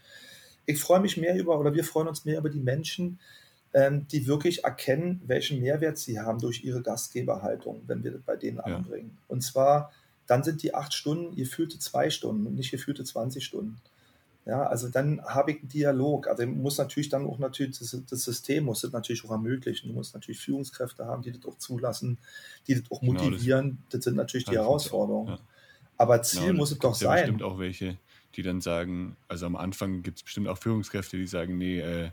Ich 0.66 0.82
freue 0.82 1.00
mich 1.00 1.16
mehr 1.16 1.36
über, 1.38 1.60
oder 1.60 1.74
wir 1.74 1.86
freuen 1.86 2.10
uns 2.10 2.26
mehr 2.26 2.40
über 2.40 2.50
die 2.50 2.60
Menschen, 2.60 3.20
ähm, 3.74 4.08
die 4.08 4.28
wirklich 4.28 4.66
erkennen, 4.66 5.22
welchen 5.26 5.62
Mehrwert 5.62 5.98
sie 5.98 6.20
haben 6.20 6.40
durch 6.40 6.64
ihre 6.64 6.82
Gastgeberhaltung, 6.82 7.84
wenn 7.88 8.04
wir 8.04 8.12
das 8.12 8.22
bei 8.22 8.36
denen 8.36 8.58
ja. 8.58 8.64
anbringen. 8.64 9.18
Und 9.28 9.42
zwar, 9.42 9.92
dann 10.30 10.44
sind 10.44 10.62
die 10.62 10.76
acht 10.76 10.94
Stunden 10.94 11.36
gefühlte 11.36 11.80
zwei 11.80 12.12
Stunden 12.12 12.46
und 12.46 12.54
nicht 12.54 12.70
gefühlte 12.70 13.04
20 13.04 13.44
Stunden. 13.44 13.82
Ja, 14.46 14.68
also 14.68 14.88
dann 14.88 15.24
habe 15.26 15.52
ich 15.52 15.60
einen 15.60 15.70
Dialog. 15.70 16.28
Also 16.28 16.46
muss 16.46 16.78
natürlich 16.78 17.10
dann 17.10 17.26
auch 17.26 17.40
natürlich 17.40 17.80
das, 17.80 17.98
das, 18.08 18.24
System 18.24 18.66
muss 18.66 18.82
das 18.82 18.92
natürlich 18.92 19.26
auch 19.26 19.32
ermöglichen. 19.32 19.90
Du 19.90 19.94
musst 19.96 20.14
natürlich 20.14 20.40
Führungskräfte 20.40 21.06
haben, 21.06 21.24
die 21.24 21.32
das 21.32 21.44
auch 21.46 21.58
zulassen, 21.58 22.20
die 22.68 22.76
das 22.76 22.84
auch 22.92 23.02
motivieren. 23.02 23.66
Genau, 23.66 23.82
das, 23.90 24.00
das, 24.00 24.04
sind 24.04 24.16
natürlich 24.18 24.46
die 24.46 24.56
Herausforderungen. 24.56 25.30
Ja. 25.30 25.40
Aber 25.98 26.22
Ziel 26.22 26.42
genau, 26.42 26.58
muss 26.58 26.72
es 26.72 26.78
doch 26.78 26.94
sein. 26.94 27.16
Es 27.16 27.22
bestimmt 27.22 27.44
auch 27.44 27.58
welche, 27.58 27.98
die 28.36 28.44
dann 28.44 28.62
sagen, 28.62 29.18
also 29.28 29.48
am 29.48 29.56
Anfang 29.56 30.04
gibt 30.04 30.20
es 30.20 30.24
bestimmt 30.24 30.48
auch 30.48 30.60
Führungskräfte, 30.60 31.18
die 31.18 31.28
sagen, 31.28 31.58
nee, 31.58 31.80
äh, 31.80 32.10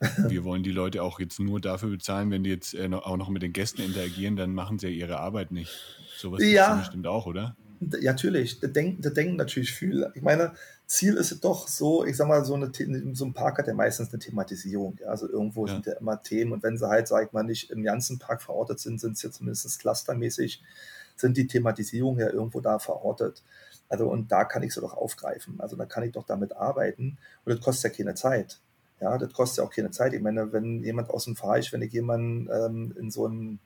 wir 0.00 0.44
wollen 0.44 0.62
die 0.62 0.70
Leute 0.70 1.02
auch 1.02 1.20
jetzt 1.20 1.40
nur 1.40 1.60
dafür 1.60 1.90
bezahlen, 1.90 2.30
wenn 2.30 2.44
die 2.44 2.50
jetzt 2.50 2.74
äh, 2.74 2.88
auch 2.92 3.16
noch 3.16 3.28
mit 3.28 3.42
den 3.42 3.52
Gästen 3.52 3.82
interagieren, 3.82 4.36
dann 4.36 4.54
machen 4.54 4.78
sie 4.78 4.88
ja 4.88 4.92
ihre 4.92 5.18
Arbeit 5.18 5.50
nicht. 5.50 5.70
Sowas 6.16 6.42
ja. 6.42 6.76
bestimmt 6.76 7.06
auch, 7.06 7.26
oder? 7.26 7.56
Ja, 7.80 8.12
natürlich. 8.12 8.60
Da 8.60 8.66
denken, 8.66 9.02
da 9.02 9.10
denken 9.10 9.36
natürlich 9.36 9.72
viel. 9.72 10.10
Ich 10.14 10.22
meine, 10.22 10.52
Ziel 10.86 11.14
ist 11.14 11.44
doch 11.44 11.68
so, 11.68 12.04
ich 12.04 12.16
sag 12.16 12.28
mal, 12.28 12.44
so, 12.44 12.54
eine, 12.54 12.72
so 13.12 13.24
ein 13.24 13.34
Park 13.34 13.58
hat 13.58 13.66
ja 13.66 13.74
meistens 13.74 14.10
eine 14.10 14.18
Thematisierung. 14.18 14.96
Ja? 15.00 15.08
Also 15.08 15.28
irgendwo 15.28 15.66
ja. 15.66 15.74
sind 15.74 15.86
ja 15.86 15.92
immer 15.94 16.22
Themen 16.22 16.52
und 16.52 16.62
wenn 16.62 16.76
sie 16.76 16.88
halt, 16.88 17.06
sag 17.08 17.26
ich 17.26 17.32
mal, 17.32 17.42
nicht 17.42 17.70
im 17.70 17.82
ganzen 17.82 18.18
Park 18.18 18.42
verortet 18.42 18.80
sind, 18.80 19.00
sind 19.00 19.12
es 19.12 19.22
ja 19.22 19.30
zumindest 19.30 19.78
clustermäßig, 19.78 20.62
sind 21.14 21.36
die 21.36 21.46
Thematisierungen 21.46 22.20
ja 22.20 22.30
irgendwo 22.30 22.60
da 22.60 22.78
verortet. 22.78 23.42
Also 23.88 24.08
und 24.08 24.32
da 24.32 24.44
kann 24.44 24.62
ich 24.62 24.74
sie 24.74 24.80
doch 24.80 24.94
aufgreifen. 24.94 25.60
Also 25.60 25.76
da 25.76 25.84
kann 25.84 26.04
ich 26.04 26.12
doch 26.12 26.24
damit 26.24 26.56
arbeiten 26.56 27.18
und 27.44 27.54
das 27.54 27.60
kostet 27.60 27.92
ja 27.92 27.96
keine 28.04 28.14
Zeit. 28.14 28.60
Ja, 29.00 29.16
das 29.16 29.32
kostet 29.32 29.58
ja 29.58 29.64
auch 29.64 29.70
keine 29.70 29.90
Zeit. 29.90 30.12
Ich 30.12 30.22
meine, 30.22 30.52
wenn 30.52 30.82
jemand 30.82 31.10
aus 31.10 31.24
dem 31.24 31.36
Fahrgeschäft, 31.36 31.72
wenn 31.74 31.82
ich 31.82 31.92
jemanden 31.92 32.48
ähm, 32.50 32.94
in 32.98 33.10
so 33.10 33.26
ein 33.26 33.60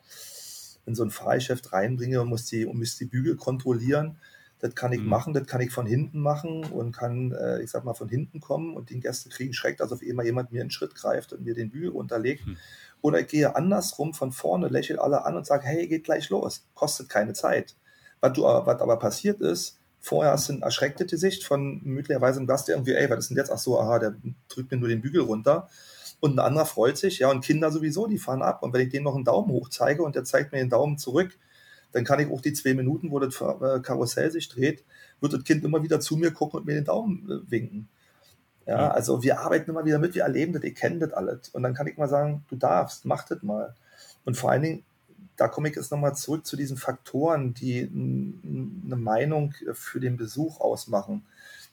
in 0.84 0.94
so 0.94 1.04
ein 1.04 1.10
Fahrgeschäft 1.10 1.72
reinbringe 1.72 2.20
und 2.20 2.28
muss 2.28 2.46
die, 2.46 2.66
und 2.66 2.78
muss 2.78 2.96
die 2.96 3.04
Bügel 3.04 3.36
kontrollieren, 3.36 4.16
das 4.58 4.74
kann 4.76 4.92
ich 4.92 5.00
mhm. 5.00 5.08
machen, 5.08 5.34
das 5.34 5.46
kann 5.46 5.60
ich 5.60 5.72
von 5.72 5.86
hinten 5.86 6.20
machen 6.20 6.64
und 6.64 6.92
kann, 6.92 7.32
äh, 7.32 7.60
ich 7.62 7.70
sag 7.70 7.84
mal, 7.84 7.94
von 7.94 8.08
hinten 8.08 8.40
kommen 8.40 8.76
und 8.76 8.90
die 8.90 9.00
Gäste 9.00 9.28
kriegen 9.28 9.52
Schreck, 9.52 9.76
dass 9.78 9.90
auf 9.90 10.00
einmal 10.08 10.24
jemand 10.24 10.52
mir 10.52 10.60
einen 10.60 10.70
Schritt 10.70 10.94
greift 10.94 11.32
und 11.32 11.44
mir 11.44 11.54
den 11.54 11.70
Bügel 11.70 11.90
unterlegt. 11.90 12.46
Mhm. 12.46 12.56
Oder 13.00 13.20
ich 13.20 13.26
gehe 13.26 13.56
andersrum 13.56 14.14
von 14.14 14.30
vorne, 14.30 14.68
lächle 14.68 15.00
alle 15.00 15.24
an 15.24 15.36
und 15.36 15.46
sage, 15.46 15.66
hey, 15.66 15.88
geht 15.88 16.04
gleich 16.04 16.30
los, 16.30 16.64
kostet 16.74 17.08
keine 17.08 17.32
Zeit. 17.32 17.74
Was, 18.20 18.34
du, 18.34 18.44
was 18.44 18.80
aber 18.80 18.98
passiert 19.00 19.40
ist, 19.40 19.80
Vorher 20.04 20.32
hast 20.32 20.48
du 20.48 20.54
ein 20.54 20.62
erschrecktes 20.62 21.08
Gesicht 21.08 21.44
von 21.44 21.80
möglicherweise 21.84 22.40
einem 22.40 22.48
Gast, 22.48 22.66
der 22.66 22.74
irgendwie, 22.74 22.94
ey, 22.94 23.08
was 23.08 23.20
ist 23.20 23.28
denn 23.28 23.36
jetzt? 23.36 23.52
Ach 23.52 23.58
so, 23.58 23.78
aha, 23.78 24.00
der 24.00 24.16
drückt 24.48 24.72
mir 24.72 24.76
nur 24.76 24.88
den 24.88 25.00
Bügel 25.00 25.20
runter. 25.22 25.68
Und 26.18 26.34
ein 26.34 26.38
anderer 26.40 26.66
freut 26.66 26.98
sich, 26.98 27.20
ja, 27.20 27.30
und 27.30 27.44
Kinder 27.44 27.70
sowieso, 27.70 28.08
die 28.08 28.18
fahren 28.18 28.42
ab. 28.42 28.64
Und 28.64 28.72
wenn 28.72 28.80
ich 28.80 28.88
denen 28.88 29.04
noch 29.04 29.14
einen 29.14 29.24
Daumen 29.24 29.52
hoch 29.52 29.68
zeige 29.68 30.02
und 30.02 30.16
der 30.16 30.24
zeigt 30.24 30.50
mir 30.50 30.58
den 30.58 30.70
Daumen 30.70 30.98
zurück, 30.98 31.38
dann 31.92 32.04
kann 32.04 32.18
ich 32.18 32.30
auch 32.30 32.40
die 32.40 32.52
zwei 32.52 32.74
Minuten, 32.74 33.12
wo 33.12 33.20
das 33.20 33.40
äh, 33.40 33.80
Karussell 33.80 34.32
sich 34.32 34.48
dreht, 34.48 34.84
wird 35.20 35.34
das 35.34 35.44
Kind 35.44 35.62
immer 35.64 35.84
wieder 35.84 36.00
zu 36.00 36.16
mir 36.16 36.32
gucken 36.32 36.60
und 36.60 36.66
mir 36.66 36.74
den 36.74 36.84
Daumen 36.84 37.30
äh, 37.30 37.50
winken. 37.50 37.88
Ja, 38.66 38.74
ja, 38.74 38.90
also 38.90 39.22
wir 39.22 39.40
arbeiten 39.40 39.70
immer 39.70 39.84
wieder 39.84 39.98
mit, 40.00 40.14
wir 40.14 40.22
erleben 40.22 40.52
das, 40.52 40.62
ihr 40.62 40.74
kennt 40.74 41.00
das 41.00 41.12
alles. 41.12 41.48
Und 41.50 41.62
dann 41.62 41.74
kann 41.74 41.86
ich 41.86 41.96
mal 41.96 42.08
sagen, 42.08 42.44
du 42.48 42.56
darfst, 42.56 43.04
mach 43.04 43.24
das 43.26 43.42
mal. 43.42 43.74
Und 44.24 44.36
vor 44.36 44.50
allen 44.50 44.62
Dingen, 44.62 44.84
da 45.42 45.48
komme 45.48 45.68
ich 45.68 45.74
jetzt 45.74 45.90
nochmal 45.90 46.14
zurück 46.14 46.46
zu 46.46 46.56
diesen 46.56 46.76
Faktoren, 46.76 47.52
die 47.52 47.80
eine 47.82 48.94
Meinung 48.94 49.54
für 49.72 49.98
den 49.98 50.16
Besuch 50.16 50.60
ausmachen. 50.60 51.24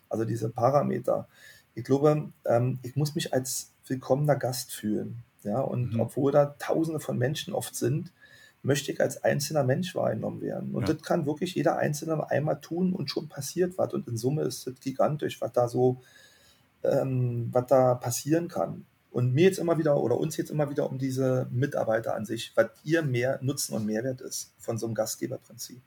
Also 0.09 0.25
diese 0.25 0.49
Parameter. 0.49 1.27
Ich 1.75 1.83
glaube, 1.83 2.31
ähm, 2.45 2.79
ich 2.81 2.95
muss 2.95 3.13
mich 3.13 3.31
als 3.31 3.71
willkommener 3.85 4.35
Gast 4.35 4.73
fühlen. 4.73 5.23
Ja, 5.43 5.61
und 5.61 5.93
mhm. 5.93 5.99
obwohl 5.99 6.31
da 6.31 6.47
tausende 6.57 6.99
von 6.99 7.19
Menschen 7.19 7.53
oft 7.53 7.75
sind, 7.75 8.11
möchte 8.63 8.91
ich 8.91 8.99
als 8.99 9.23
einzelner 9.23 9.63
Mensch 9.63 9.93
wahrgenommen 9.93 10.41
werden. 10.41 10.73
Und 10.73 10.87
ja. 10.87 10.95
das 10.95 11.03
kann 11.03 11.27
wirklich 11.27 11.53
jeder 11.53 11.77
Einzelne 11.77 12.27
einmal 12.27 12.59
tun 12.59 12.91
und 12.91 13.11
schon 13.11 13.29
passiert 13.29 13.77
was. 13.77 13.93
Und 13.93 14.07
in 14.07 14.17
Summe 14.17 14.41
ist 14.41 14.65
das 14.65 14.79
gigantisch, 14.79 15.39
was 15.41 15.53
da 15.53 15.67
so, 15.67 16.01
ähm, 16.81 17.49
was 17.51 17.67
da 17.67 17.93
passieren 17.93 18.47
kann. 18.47 18.87
Und 19.11 19.33
mir 19.33 19.45
jetzt 19.45 19.57
immer 19.57 19.77
wieder 19.79 19.97
oder 19.97 20.17
uns 20.17 20.37
jetzt 20.37 20.51
immer 20.51 20.69
wieder 20.69 20.89
um 20.89 20.99
diese 20.99 21.47
Mitarbeiter 21.51 22.15
an 22.15 22.25
sich, 22.25 22.51
was 22.55 22.69
ihr 22.83 23.01
mehr 23.01 23.39
Nutzen 23.41 23.73
und 23.73 23.85
Mehrwert 23.85 24.21
ist 24.21 24.53
von 24.59 24.77
so 24.77 24.85
einem 24.85 24.95
Gastgeberprinzip. 24.95 25.81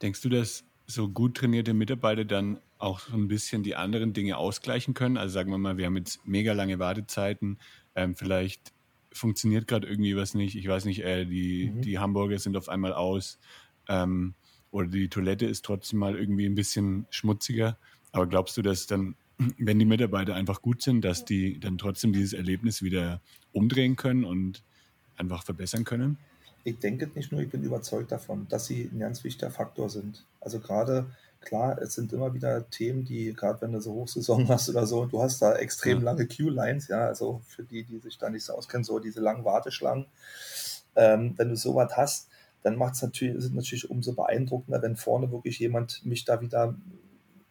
Denkst 0.00 0.20
du, 0.22 0.28
dass 0.28 0.64
so 0.86 1.08
gut 1.08 1.36
trainierte 1.36 1.74
Mitarbeiter 1.74 2.24
dann 2.24 2.58
auch 2.78 3.00
so 3.00 3.16
ein 3.16 3.28
bisschen 3.28 3.62
die 3.62 3.74
anderen 3.74 4.12
Dinge 4.12 4.36
ausgleichen 4.36 4.94
können? 4.94 5.16
Also 5.16 5.34
sagen 5.34 5.50
wir 5.50 5.58
mal, 5.58 5.76
wir 5.76 5.86
haben 5.86 5.96
jetzt 5.96 6.26
mega 6.26 6.52
lange 6.52 6.78
Wartezeiten, 6.78 7.58
ähm, 7.94 8.14
vielleicht 8.14 8.72
funktioniert 9.12 9.68
gerade 9.68 9.86
irgendwie 9.86 10.16
was 10.16 10.34
nicht. 10.34 10.56
Ich 10.56 10.68
weiß 10.68 10.84
nicht, 10.84 11.02
äh, 11.02 11.24
die, 11.24 11.70
mhm. 11.70 11.82
die 11.82 11.98
Hamburger 11.98 12.38
sind 12.38 12.56
auf 12.56 12.68
einmal 12.68 12.92
aus 12.92 13.38
ähm, 13.88 14.34
oder 14.70 14.88
die 14.88 15.08
Toilette 15.08 15.46
ist 15.46 15.64
trotzdem 15.64 16.00
mal 16.00 16.16
irgendwie 16.16 16.46
ein 16.46 16.56
bisschen 16.56 17.06
schmutziger. 17.10 17.78
Aber 18.12 18.26
glaubst 18.26 18.56
du, 18.56 18.62
dass 18.62 18.86
dann, 18.86 19.14
wenn 19.58 19.78
die 19.78 19.84
Mitarbeiter 19.84 20.34
einfach 20.34 20.62
gut 20.62 20.82
sind, 20.82 21.04
dass 21.04 21.24
die 21.24 21.58
dann 21.58 21.78
trotzdem 21.78 22.12
dieses 22.12 22.32
Erlebnis 22.32 22.82
wieder 22.82 23.20
umdrehen 23.52 23.96
können 23.96 24.24
und 24.24 24.62
einfach 25.16 25.44
verbessern 25.44 25.84
können? 25.84 26.18
Ich 26.62 26.78
denke 26.78 27.10
nicht 27.14 27.30
nur, 27.30 27.42
ich 27.42 27.50
bin 27.50 27.62
überzeugt 27.62 28.10
davon, 28.10 28.46
dass 28.48 28.66
sie 28.66 28.88
ein 28.90 28.98
ganz 28.98 29.22
wichtiger 29.22 29.50
Faktor 29.50 29.90
sind. 29.90 30.24
Also 30.40 30.60
gerade 30.60 31.06
klar, 31.40 31.78
es 31.80 31.94
sind 31.94 32.12
immer 32.12 32.32
wieder 32.32 32.68
Themen, 32.70 33.04
die, 33.04 33.34
gerade 33.34 33.60
wenn 33.60 33.72
du 33.72 33.80
so 33.80 33.92
Hochsaison 33.92 34.48
hast 34.48 34.68
oder 34.70 34.86
so, 34.86 35.04
du 35.04 35.22
hast 35.22 35.42
da 35.42 35.54
extrem 35.56 35.98
ja. 35.98 36.04
lange 36.04 36.26
Queue-Lines, 36.26 36.88
ja, 36.88 37.06
also 37.06 37.42
für 37.46 37.64
die, 37.64 37.84
die 37.84 37.98
sich 37.98 38.18
da 38.18 38.30
nicht 38.30 38.44
so 38.44 38.54
auskennen, 38.54 38.84
so 38.84 38.98
diese 38.98 39.20
langen 39.20 39.44
Warteschlangen. 39.44 40.06
Ähm, 40.96 41.34
wenn 41.36 41.50
du 41.50 41.56
sowas 41.56 41.92
hast, 41.96 42.28
dann 42.62 42.76
macht 42.76 42.94
es 42.94 43.02
natürlich, 43.02 43.34
ist 43.34 43.44
es 43.44 43.52
natürlich 43.52 43.90
umso 43.90 44.14
beeindruckender, 44.14 44.80
wenn 44.80 44.96
vorne 44.96 45.30
wirklich 45.30 45.58
jemand 45.58 46.04
mich 46.06 46.24
da 46.24 46.40
wieder 46.40 46.74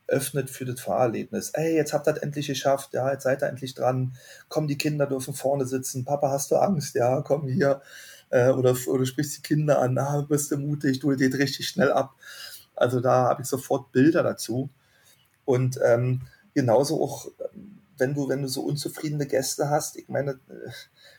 öffnet 0.07 0.49
für 0.49 0.65
das 0.65 0.81
Fahrerlebnis. 0.81 1.51
Ey, 1.51 1.75
jetzt 1.75 1.93
habt 1.93 2.07
ihr 2.07 2.13
das 2.13 2.23
endlich 2.23 2.47
geschafft, 2.47 2.93
ja, 2.93 3.11
jetzt 3.11 3.23
seid 3.23 3.41
ihr 3.41 3.47
endlich 3.47 3.73
dran. 3.73 4.15
Komm, 4.49 4.67
die 4.67 4.77
Kinder 4.77 5.07
dürfen 5.07 5.33
vorne 5.33 5.65
sitzen. 5.65 6.05
Papa, 6.05 6.29
hast 6.29 6.51
du 6.51 6.57
Angst? 6.57 6.95
Ja, 6.95 7.21
komm 7.21 7.47
hier. 7.47 7.81
Äh, 8.29 8.49
oder, 8.49 8.75
oder 8.87 9.05
sprichst 9.05 9.37
die 9.37 9.41
Kinder 9.41 9.79
an, 9.79 9.97
ah, 9.97 10.25
bist 10.27 10.51
du 10.51 10.57
mutig, 10.57 10.99
du 10.99 11.15
geht 11.15 11.35
richtig 11.35 11.67
schnell 11.67 11.91
ab. 11.91 12.15
Also 12.75 12.99
da 12.99 13.29
habe 13.29 13.43
ich 13.43 13.47
sofort 13.47 13.91
Bilder 13.91 14.23
dazu. 14.23 14.69
Und 15.45 15.79
ähm, 15.83 16.21
genauso 16.53 17.01
auch, 17.01 17.27
wenn 17.97 18.13
du, 18.15 18.27
wenn 18.29 18.41
du 18.41 18.47
so 18.47 18.61
unzufriedene 18.63 19.27
Gäste 19.27 19.69
hast, 19.69 19.97
ich 19.97 20.09
meine, 20.09 20.39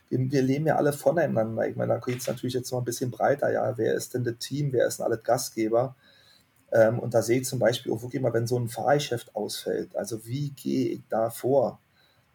wir, 0.09 0.31
wir 0.31 0.41
leben 0.41 0.67
ja 0.67 0.75
alle 0.75 0.93
voneinander. 0.93 1.67
Ich 1.67 1.75
meine, 1.75 1.93
da 1.93 1.99
geht 1.99 2.19
es 2.19 2.27
natürlich 2.27 2.53
jetzt 2.53 2.71
noch 2.71 2.79
ein 2.79 2.85
bisschen 2.85 3.11
breiter, 3.11 3.51
ja. 3.51 3.77
Wer 3.77 3.93
ist 3.93 4.13
denn 4.13 4.23
das 4.23 4.37
Team, 4.39 4.73
wer 4.73 4.87
ist 4.87 4.99
denn 4.99 5.05
alle 5.05 5.17
Gastgeber? 5.17 5.95
Ähm, 6.75 6.99
und 6.99 7.13
da 7.13 7.21
sehe 7.21 7.39
ich 7.39 7.47
zum 7.47 7.59
Beispiel 7.59 7.93
auch 7.93 8.01
wirklich 8.01 8.21
mal, 8.21 8.33
wenn 8.33 8.47
so 8.47 8.59
ein 8.59 8.67
Fahrgeschäft 8.67 9.33
ausfällt, 9.33 9.95
also 9.95 10.25
wie 10.25 10.49
gehe 10.51 10.89
ich 10.89 11.03
da 11.07 11.29
vor? 11.29 11.79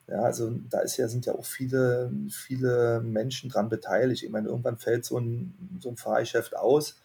Ja, 0.08 0.22
also 0.22 0.50
da 0.70 0.80
ist 0.80 0.96
ja, 0.96 1.08
sind 1.08 1.26
ja 1.26 1.34
auch 1.34 1.44
viele, 1.44 2.10
viele 2.30 3.02
Menschen 3.02 3.50
dran 3.50 3.68
beteiligt. 3.68 4.22
Ich 4.22 4.30
meine, 4.30 4.48
irgendwann 4.48 4.78
fällt 4.78 5.04
so 5.04 5.18
ein, 5.18 5.78
so 5.80 5.90
ein 5.90 5.98
Fahrgeschäft 5.98 6.56
aus 6.56 6.96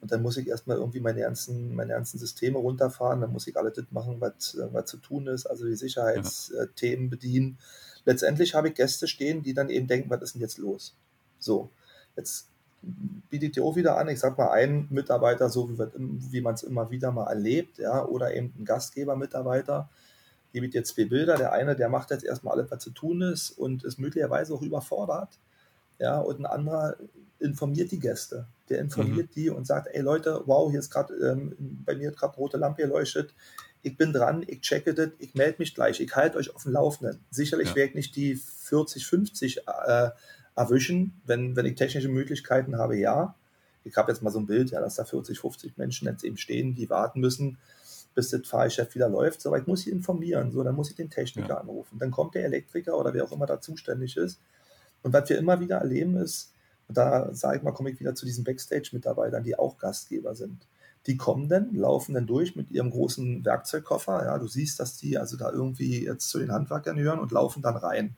und 0.00 0.10
dann 0.10 0.22
muss 0.22 0.38
ich 0.38 0.48
erstmal 0.48 0.78
irgendwie 0.78 1.00
meine 1.00 1.20
ganzen, 1.20 1.74
meine 1.74 1.92
ganzen 1.92 2.18
Systeme 2.18 2.58
runterfahren. 2.58 3.20
Dann 3.20 3.32
muss 3.32 3.46
ich 3.46 3.56
alles 3.56 3.74
das 3.74 3.84
machen, 3.90 4.16
was, 4.20 4.56
was 4.72 4.86
zu 4.86 4.96
tun 4.96 5.26
ist, 5.26 5.44
also 5.46 5.66
die 5.66 5.76
Sicherheitsthemen 5.76 7.06
ja. 7.06 7.10
bedienen. 7.10 7.58
Letztendlich 8.06 8.54
habe 8.54 8.68
ich 8.68 8.74
Gäste 8.74 9.06
stehen, 9.06 9.42
die 9.42 9.52
dann 9.52 9.68
eben 9.68 9.88
denken, 9.88 10.08
was 10.08 10.22
ist 10.22 10.34
denn 10.34 10.40
jetzt 10.40 10.56
los? 10.56 10.96
So, 11.38 11.70
jetzt 12.16 12.47
bietet 12.82 13.56
ihr 13.56 13.64
auch 13.64 13.76
wieder 13.76 13.96
an, 13.96 14.08
ich 14.08 14.20
sag 14.20 14.38
mal, 14.38 14.50
einen 14.50 14.86
Mitarbeiter, 14.90 15.48
so 15.48 15.68
wie, 15.68 15.78
wie 15.96 16.40
man 16.40 16.54
es 16.54 16.62
immer 16.62 16.90
wieder 16.90 17.12
mal 17.12 17.26
erlebt, 17.26 17.78
ja, 17.78 18.04
oder 18.04 18.34
eben 18.34 18.54
ein 18.58 18.64
Gastgeber-Mitarbeiter. 18.64 19.88
Hier 20.52 20.62
bietet 20.62 20.74
jetzt 20.74 20.94
zwei 20.94 21.04
Bilder. 21.04 21.36
Der 21.36 21.52
eine, 21.52 21.76
der 21.76 21.88
macht 21.88 22.10
jetzt 22.10 22.24
erstmal 22.24 22.54
alles, 22.54 22.70
was 22.70 22.82
zu 22.82 22.90
tun 22.90 23.22
ist 23.22 23.50
und 23.50 23.84
ist 23.84 23.98
möglicherweise 23.98 24.54
auch 24.54 24.62
überfordert. 24.62 25.38
Ja, 25.98 26.18
und 26.18 26.40
ein 26.40 26.46
anderer 26.46 26.96
informiert 27.40 27.90
die 27.90 27.98
Gäste. 27.98 28.46
Der 28.68 28.80
informiert 28.80 29.30
mhm. 29.30 29.34
die 29.34 29.50
und 29.50 29.66
sagt, 29.66 29.88
ey 29.92 30.00
Leute, 30.00 30.42
wow, 30.46 30.70
hier 30.70 30.80
ist 30.80 30.90
gerade 30.90 31.14
ähm, 31.14 31.56
bei 31.84 31.94
mir 31.94 32.10
gerade 32.12 32.36
rote 32.36 32.56
Lampe 32.56 32.82
geleuchtet. 32.82 33.34
Ich 33.82 33.96
bin 33.96 34.12
dran, 34.12 34.44
ich 34.46 34.60
checke 34.60 34.94
das, 34.94 35.10
ich 35.18 35.34
melde 35.34 35.56
mich 35.58 35.74
gleich, 35.74 36.00
ich 36.00 36.14
halte 36.16 36.38
euch 36.38 36.54
auf 36.54 36.64
dem 36.64 36.72
Laufenden. 36.72 37.20
Sicherlich 37.30 37.70
ja. 37.70 37.76
werde 37.76 37.90
ich 37.90 37.94
nicht 37.94 38.16
die 38.16 38.36
40, 38.36 39.06
50 39.06 39.58
äh, 39.86 40.10
erwischen, 40.58 41.20
wenn, 41.24 41.54
wenn 41.54 41.66
ich 41.66 41.76
technische 41.76 42.08
Möglichkeiten 42.08 42.76
habe, 42.76 42.96
ja. 42.96 43.34
Ich 43.84 43.96
habe 43.96 44.10
jetzt 44.10 44.22
mal 44.22 44.30
so 44.30 44.40
ein 44.40 44.46
Bild, 44.46 44.70
ja, 44.70 44.80
dass 44.80 44.96
da 44.96 45.04
40, 45.04 45.38
50 45.38 45.78
Menschen 45.78 46.08
jetzt 46.08 46.24
eben 46.24 46.36
stehen, 46.36 46.74
die 46.74 46.90
warten 46.90 47.20
müssen, 47.20 47.58
bis 48.14 48.30
das 48.30 48.46
Fahrgeschäft 48.46 48.94
wieder 48.94 49.08
läuft. 49.08 49.40
So, 49.40 49.50
aber 49.50 49.58
ich 49.60 49.66
muss 49.66 49.82
sie 49.82 49.90
informieren, 49.90 50.50
so, 50.50 50.62
dann 50.64 50.74
muss 50.74 50.90
ich 50.90 50.96
den 50.96 51.10
Techniker 51.10 51.48
ja. 51.50 51.58
anrufen. 51.58 51.98
Dann 51.98 52.10
kommt 52.10 52.34
der 52.34 52.44
Elektriker 52.44 52.98
oder 52.98 53.14
wer 53.14 53.24
auch 53.24 53.32
immer 53.32 53.46
da 53.46 53.60
zuständig 53.60 54.16
ist. 54.16 54.40
Und 55.02 55.12
was 55.12 55.28
wir 55.30 55.38
immer 55.38 55.60
wieder 55.60 55.76
erleben 55.76 56.16
ist, 56.16 56.52
und 56.88 56.96
da 56.96 57.32
sage 57.32 57.58
ich 57.58 57.62
mal, 57.62 57.72
komme 57.72 57.90
ich 57.90 58.00
wieder 58.00 58.14
zu 58.14 58.26
diesen 58.26 58.44
Backstage-Mitarbeitern, 58.44 59.44
die 59.44 59.56
auch 59.56 59.78
Gastgeber 59.78 60.34
sind. 60.34 60.66
Die 61.06 61.16
kommen 61.16 61.48
dann, 61.48 61.72
laufen 61.74 62.14
dann 62.14 62.26
durch 62.26 62.56
mit 62.56 62.70
ihrem 62.70 62.90
großen 62.90 63.44
Werkzeugkoffer. 63.44 64.24
Ja, 64.24 64.38
du 64.38 64.48
siehst, 64.48 64.80
dass 64.80 64.96
die 64.96 65.16
also 65.18 65.36
da 65.36 65.52
irgendwie 65.52 66.04
jetzt 66.04 66.28
zu 66.28 66.38
den 66.38 66.50
Handwerkern 66.50 66.96
gehören 66.96 67.20
und 67.20 67.30
laufen 67.30 67.62
dann 67.62 67.76
rein. 67.76 68.16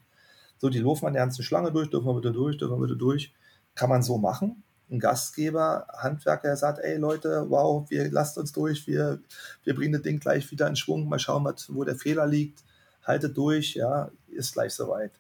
So, 0.61 0.69
die 0.69 0.79
laufen 0.79 1.07
an 1.07 1.15
der 1.15 1.23
ganzen 1.23 1.43
Schlange 1.43 1.73
durch, 1.73 1.89
dürfen 1.89 2.07
wir 2.07 2.15
bitte 2.15 2.33
durch, 2.33 2.59
dürfen 2.59 2.77
wir 2.77 2.87
bitte 2.87 2.99
durch. 2.99 3.33
Kann 3.75 3.89
man 3.89 4.03
so 4.03 4.19
machen. 4.19 4.63
Ein 4.91 4.99
Gastgeber, 4.99 5.87
Handwerker, 5.97 6.49
der 6.49 6.57
sagt, 6.57 6.81
ey 6.81 6.99
Leute, 6.99 7.47
wow, 7.49 7.89
wir 7.89 8.11
lasst 8.11 8.37
uns 8.37 8.53
durch, 8.53 8.87
wir, 8.87 9.21
wir 9.65 9.75
bringen 9.75 9.95
das 9.95 10.03
Ding 10.03 10.21
gleich 10.21 10.51
wieder 10.51 10.69
in 10.69 10.77
Schwung, 10.77 11.09
mal 11.09 11.19
schauen, 11.19 11.51
wo 11.69 11.85
der 11.85 11.95
Fehler 11.95 12.27
liegt, 12.27 12.63
haltet 13.05 13.37
durch, 13.39 13.75
ja, 13.75 14.11
ist 14.29 14.53
gleich 14.53 14.75
soweit. 14.75 15.13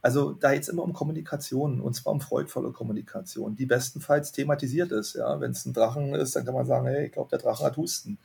Also 0.00 0.32
da 0.32 0.52
geht 0.52 0.62
es 0.62 0.68
immer 0.68 0.82
um 0.82 0.94
Kommunikation 0.94 1.80
und 1.80 1.94
zwar 1.94 2.12
um 2.12 2.20
freudvolle 2.20 2.72
Kommunikation, 2.72 3.54
die 3.54 3.66
bestenfalls 3.66 4.32
thematisiert 4.32 4.90
ist. 4.90 5.14
Ja, 5.14 5.38
wenn 5.40 5.52
es 5.52 5.64
ein 5.64 5.74
Drachen 5.74 6.14
ist, 6.14 6.34
dann 6.34 6.44
kann 6.44 6.54
man 6.54 6.66
sagen, 6.66 6.88
hey, 6.88 7.06
ich 7.06 7.12
glaube, 7.12 7.30
der 7.30 7.38
Drache 7.38 7.64
hat 7.64 7.76
Husten. 7.76 8.18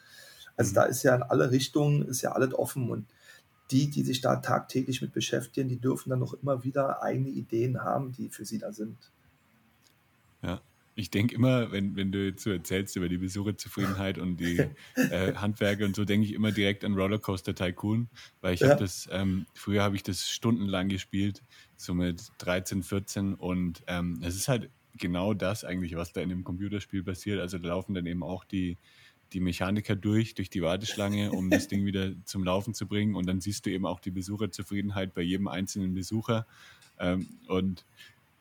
Also 0.56 0.72
mhm. 0.72 0.76
da 0.76 0.84
ist 0.86 1.04
ja 1.04 1.15
in 1.15 1.22
alle 1.22 1.52
Richtungen, 1.52 2.08
ist 2.08 2.24
ja 2.24 2.32
alles 2.32 2.54
offen 2.56 2.89
und 2.89 3.06
die, 3.72 3.90
die 3.90 4.04
sich 4.04 4.22
da 4.22 4.38
tagtäglich 4.38 5.02
mit 5.02 5.14
beschäftigen, 5.14 5.70
die 5.70 5.80
dürfen 5.80 6.10
dann 6.10 6.20
noch 6.20 6.34
immer 6.42 6.64
wieder 6.64 7.02
eigene 7.02 7.30
Ideen 7.30 7.84
haben, 7.84 8.12
die 8.14 8.30
für 8.30 8.46
sie 8.46 8.58
da 8.58 8.72
sind. 8.72 8.98
Ja, 10.42 10.62
ich 10.96 11.12
denke 11.12 11.36
immer, 11.36 11.72
wenn, 11.72 11.96
wenn 11.96 12.12
du 12.12 12.26
jetzt 12.26 12.44
so 12.44 12.50
erzählst 12.50 12.96
über 12.96 13.08
die 13.08 13.18
Besucherzufriedenheit 13.18 14.18
und 14.18 14.38
die 14.38 14.58
äh, 14.96 15.34
Handwerke 15.36 15.86
und 15.86 15.96
so, 15.96 16.06
denke 16.06 16.26
ich 16.26 16.34
immer 16.34 16.52
direkt 16.52 16.84
an 16.84 16.96
Rollercoaster 16.96 17.54
Tycoon, 17.54 18.10
weil 18.42 18.54
ich 18.54 18.62
ja. 18.62 18.70
habe 18.70 18.80
das, 18.80 19.08
ähm, 19.12 19.46
früher 19.54 19.84
habe 19.84 19.96
ich 19.96 20.04
das 20.04 20.30
stundenlang 20.30 20.90
gespielt, 20.90 21.44
so 21.76 21.94
mit 21.94 22.32
13, 22.40 22.84
14 22.84 23.36
und 23.36 23.84
ähm, 23.88 24.20
es 24.24 24.36
ist 24.36 24.48
halt 24.48 24.72
genau 24.98 25.34
das 25.34 25.64
eigentlich, 25.64 25.96
was 25.96 26.14
da 26.14 26.22
in 26.22 26.30
dem 26.30 26.44
Computerspiel 26.44 27.04
passiert. 27.04 27.40
Also 27.40 27.60
da 27.60 27.68
laufen 27.68 27.94
dann 27.94 28.06
eben 28.06 28.24
auch 28.24 28.44
die, 28.44 28.78
die 29.34 29.40
Mechaniker 29.40 29.96
durch, 29.96 30.36
durch 30.36 30.50
die 30.50 30.62
Warteschlange, 30.62 31.32
um 31.32 31.50
das 31.50 31.68
Ding 31.68 31.86
wieder 31.86 32.12
zum 32.26 32.44
Laufen 32.44 32.74
zu 32.74 32.88
bringen 32.88 33.16
und 33.16 33.28
dann 33.28 33.42
siehst 33.42 33.66
du 33.66 33.70
eben 33.70 33.86
auch 33.86 34.00
die 34.00 34.12
Besucherzufriedenheit 34.12 35.13
bei 35.13 35.22
jedem 35.22 35.48
einzelnen 35.48 35.94
Besucher 35.94 36.46
ähm, 37.00 37.28
und 37.48 37.86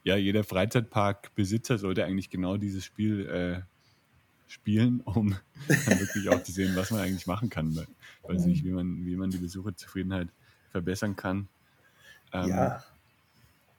ja, 0.05 0.17
jeder 0.17 0.45
Freizeitparkbesitzer 0.45 1.79
sollte 1.79 2.05
eigentlich 2.05 2.31
genau 2.31 2.57
dieses 2.57 2.85
Spiel 2.85 3.27
äh, 3.27 3.63
spielen, 4.49 5.01
um 5.05 5.35
dann 5.69 5.99
wirklich 6.01 6.29
auch 6.29 6.43
zu 6.43 6.53
sehen, 6.53 6.77
was 6.77 6.93
man 6.93 7.01
eigentlich 7.01 7.27
machen 7.27 7.51
kann. 7.51 7.75
Weil, 7.75 7.87
weiß 8.23 8.47
nicht, 8.47 8.65
wie 8.65 8.71
man, 8.71 9.05
wie 9.05 9.17
man 9.17 9.31
die 9.31 9.39
Besucherzufriedenheit 9.39 10.29
verbessern 10.71 11.17
kann. 11.17 11.49
Ähm, 12.33 12.49
ja. 12.49 12.85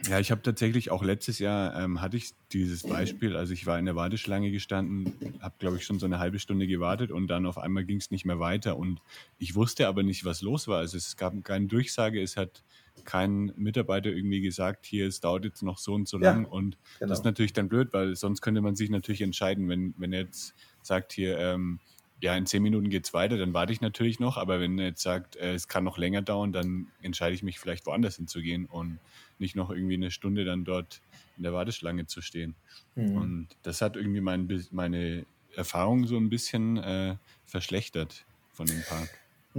Ja, 0.06 0.20
ich 0.20 0.30
habe 0.30 0.44
tatsächlich 0.44 0.92
auch 0.92 1.04
letztes 1.04 1.40
Jahr 1.40 1.76
ähm, 1.76 2.02
hatte 2.02 2.18
ich 2.18 2.34
dieses 2.54 2.84
Beispiel. 2.84 3.36
Also 3.36 3.54
ich 3.54 3.66
war 3.66 3.80
in 3.80 3.86
der 3.86 3.96
Warteschlange 3.96 4.52
gestanden, 4.52 5.12
habe 5.40 5.56
glaube 5.58 5.78
ich 5.78 5.86
schon 5.86 5.98
so 5.98 6.06
eine 6.06 6.20
halbe 6.20 6.38
Stunde 6.38 6.68
gewartet 6.68 7.12
und 7.12 7.28
dann 7.28 7.48
auf 7.48 7.58
einmal 7.58 7.84
ging 7.84 7.98
es 7.98 8.12
nicht 8.12 8.24
mehr 8.24 8.40
weiter 8.40 8.78
und 8.78 9.02
ich 9.40 9.56
wusste 9.56 9.88
aber 9.88 10.04
nicht, 10.04 10.24
was 10.24 10.42
los 10.42 10.68
war. 10.68 10.78
Also 10.78 10.98
es 10.98 11.18
gab 11.18 11.44
keine 11.44 11.66
Durchsage, 11.66 12.22
es 12.22 12.38
hat 12.38 12.64
kein 13.06 13.52
Mitarbeiter 13.56 14.10
irgendwie 14.10 14.42
gesagt, 14.42 14.86
hier, 14.86 15.08
es 15.08 15.20
dauert 15.20 15.46
jetzt 15.46 15.64
noch 15.64 15.78
so 15.80 15.94
und 15.94 16.08
so 16.08 16.20
ja, 16.20 16.32
lang. 16.32 16.46
Und 16.46 16.78
genau. 17.00 17.10
das 17.10 17.20
ist 17.20 17.26
natürlich 17.26 17.54
dann 17.54 17.70
blöd, 17.70 17.90
weil 17.92 18.16
sonst 18.16 18.42
könnte 18.42 18.62
man 18.62 18.76
sich 18.76 18.90
natürlich 18.90 19.22
entscheiden, 19.22 19.68
wenn, 19.68 19.94
wenn 19.98 20.14
er 20.14 20.22
jetzt 20.22 20.54
sagt, 20.84 21.14
hier, 21.14 21.38
ähm, 21.38 21.80
ja, 22.20 22.36
in 22.36 22.46
zehn 22.46 22.64
Minuten 22.64 22.90
geht 22.90 23.06
es 23.06 23.14
weiter, 23.14 23.38
dann 23.38 23.54
warte 23.54 23.72
ich 23.74 23.82
natürlich 23.82 24.20
noch. 24.20 24.38
Aber 24.38 24.60
wenn 24.60 24.80
er 24.80 24.88
jetzt 24.88 25.04
sagt, 25.04 25.36
äh, 25.36 25.54
es 25.54 25.68
kann 25.68 25.84
noch 25.84 25.98
länger 25.98 26.22
dauern, 26.22 26.52
dann 26.52 26.88
entscheide 27.02 27.36
ich 27.36 27.44
mich 27.44 27.60
vielleicht 27.60 27.86
woanders 27.86 28.16
hinzugehen 28.16 28.66
und 28.66 29.00
nicht 29.40 29.56
noch 29.56 29.70
irgendwie 29.70 29.96
eine 29.96 30.12
Stunde 30.12 30.46
dann 30.46 30.64
dort 30.64 31.02
in 31.38 31.44
der 31.44 31.54
Warteschlange 31.54 32.08
zu 32.08 32.22
stehen. 32.22 32.56
Mhm. 32.96 33.18
Und 33.18 33.48
das 33.62 33.82
hat 33.82 33.96
irgendwie 33.96 34.22
mein, 34.22 34.48
meine 34.72 35.26
Erfahrung 35.56 36.08
so 36.08 36.18
ein 36.18 36.30
bisschen 36.30 36.78
äh, 36.78 37.16
verschlechtert 37.46 38.26
von 38.52 38.66
dem 38.66 38.82
Park. 38.82 39.10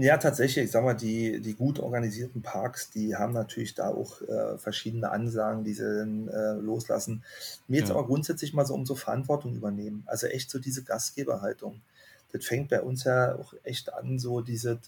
Ja, 0.01 0.17
tatsächlich. 0.17 0.67
Ich 0.67 0.71
sag 0.71 0.85
mal, 0.85 0.95
die, 0.95 1.41
die 1.41 1.55
gut 1.55 1.81
organisierten 1.81 2.41
Parks, 2.41 2.91
die 2.91 3.17
haben 3.17 3.33
natürlich 3.33 3.75
da 3.75 3.89
auch 3.89 4.23
äh, 4.23 4.57
verschiedene 4.57 5.11
Ansagen, 5.11 5.65
die 5.65 5.75
sie 5.75 5.83
dann, 5.83 6.29
äh, 6.29 6.53
loslassen. 6.53 7.25
Mir 7.67 7.79
jetzt 7.79 7.89
ja. 7.89 7.97
aber 7.97 8.07
grundsätzlich 8.07 8.55
mal 8.55 8.65
so 8.65 8.75
um 8.75 8.87
so 8.87 8.95
Verantwortung 8.95 9.57
übernehmen. 9.57 10.05
Also 10.07 10.29
echt 10.29 10.51
so 10.51 10.61
diese 10.61 10.85
Gastgeberhaltung. 10.85 11.81
Das 12.33 12.45
fängt 12.45 12.69
bei 12.69 12.83
uns 12.83 13.05
ja 13.05 13.37
auch 13.37 13.55
echt 13.63 13.93
an, 13.93 14.19
so 14.19 14.41
diese, 14.41 14.79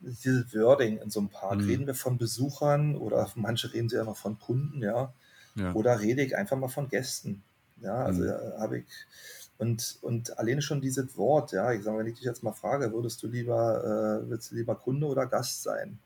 dieses 0.00 0.54
Wording 0.54 0.98
in 0.98 1.10
so 1.10 1.20
einem 1.20 1.28
Park. 1.28 1.60
Mhm. 1.60 1.66
Reden 1.66 1.86
wir 1.86 1.94
von 1.94 2.18
Besuchern 2.18 2.96
oder 2.96 3.30
manche 3.36 3.72
reden 3.72 3.88
sie 3.88 3.96
ja 3.96 4.04
noch 4.04 4.16
von 4.16 4.38
Kunden, 4.38 4.82
ja. 4.82 5.12
ja. 5.54 5.72
Oder 5.74 6.00
rede 6.00 6.22
ich 6.22 6.36
einfach 6.36 6.56
mal 6.56 6.68
von 6.68 6.88
Gästen. 6.88 7.42
Ja, 7.80 7.94
also 8.04 8.22
mhm. 8.22 8.60
habe 8.60 8.78
ich 8.78 8.86
und, 9.58 9.98
und 10.02 10.38
alleine 10.38 10.62
schon 10.62 10.80
dieses 10.80 11.16
Wort, 11.16 11.50
ja, 11.50 11.72
ich 11.72 11.82
sage, 11.82 11.98
wenn 11.98 12.06
ich 12.06 12.14
dich 12.14 12.24
jetzt 12.24 12.44
mal 12.44 12.52
frage, 12.52 12.92
würdest 12.92 13.22
du 13.22 13.26
lieber, 13.26 14.22
äh, 14.24 14.30
willst 14.30 14.52
du 14.52 14.54
lieber 14.54 14.76
Kunde 14.76 15.06
oder 15.08 15.26
Gast 15.26 15.64
sein? 15.64 15.98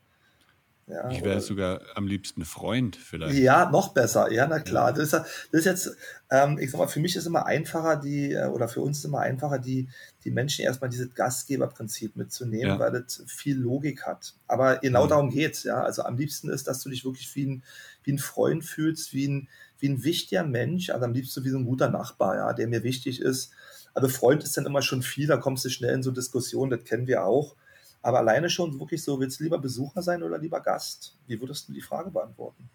Ja, 0.88 1.10
ich 1.10 1.22
wäre 1.22 1.40
sogar 1.40 1.80
am 1.94 2.06
liebsten 2.06 2.44
Freund 2.44 2.96
vielleicht. 2.96 3.38
Ja, 3.38 3.70
noch 3.70 3.94
besser. 3.94 4.32
Ja, 4.32 4.46
na 4.48 4.58
klar. 4.58 4.88
Ja. 4.88 4.92
Das, 4.96 5.04
ist, 5.04 5.12
das 5.12 5.26
ist 5.52 5.64
jetzt, 5.64 5.96
ähm, 6.28 6.58
ich 6.58 6.70
sag 6.70 6.78
mal, 6.78 6.88
für 6.88 6.98
mich 6.98 7.14
ist 7.14 7.26
immer 7.26 7.46
einfacher, 7.46 7.96
die, 7.96 8.32
äh, 8.32 8.46
oder 8.46 8.66
für 8.66 8.80
uns 8.80 8.98
ist 8.98 9.04
immer 9.04 9.20
einfacher, 9.20 9.60
die, 9.60 9.88
die 10.24 10.32
Menschen 10.32 10.64
erstmal 10.64 10.90
dieses 10.90 11.14
Gastgeberprinzip 11.14 12.16
mitzunehmen, 12.16 12.66
ja. 12.66 12.78
weil 12.80 12.90
das 12.90 13.22
viel 13.26 13.56
Logik 13.56 14.02
hat. 14.06 14.34
Aber 14.48 14.78
genau 14.78 15.04
mhm. 15.04 15.08
darum 15.08 15.30
geht's, 15.30 15.62
ja. 15.62 15.82
Also 15.82 16.02
am 16.02 16.16
liebsten 16.16 16.50
ist, 16.50 16.66
dass 16.66 16.82
du 16.82 16.90
dich 16.90 17.04
wirklich 17.04 17.34
wie 17.36 17.46
ein, 17.46 17.62
wie 18.02 18.12
ein 18.14 18.18
Freund 18.18 18.64
fühlst, 18.64 19.14
wie 19.14 19.28
ein, 19.28 19.48
wie 19.78 19.88
ein 19.88 20.02
wichtiger 20.02 20.44
Mensch, 20.44 20.90
also 20.90 21.04
am 21.04 21.12
liebsten 21.12 21.44
wie 21.44 21.50
so 21.50 21.58
ein 21.58 21.64
guter 21.64 21.90
Nachbar, 21.90 22.36
ja, 22.36 22.52
der 22.52 22.66
mir 22.66 22.82
wichtig 22.82 23.20
ist. 23.20 23.52
Also 23.94 24.08
Freund 24.08 24.42
ist 24.42 24.56
dann 24.56 24.66
immer 24.66 24.82
schon 24.82 25.02
viel, 25.02 25.28
da 25.28 25.36
kommst 25.36 25.64
du 25.64 25.68
schnell 25.68 25.94
in 25.94 26.02
so 26.02 26.10
Diskussionen, 26.10 26.70
das 26.70 26.84
kennen 26.84 27.06
wir 27.06 27.24
auch. 27.24 27.56
Aber 28.02 28.18
alleine 28.18 28.50
schon 28.50 28.78
wirklich 28.78 29.02
so, 29.02 29.18
willst 29.20 29.38
du 29.38 29.44
lieber 29.44 29.58
Besucher 29.58 30.02
sein 30.02 30.22
oder 30.22 30.38
lieber 30.38 30.60
Gast? 30.60 31.16
Wie 31.26 31.40
würdest 31.40 31.68
du 31.68 31.72
die 31.72 31.80
Frage 31.80 32.10
beantworten? 32.10 32.68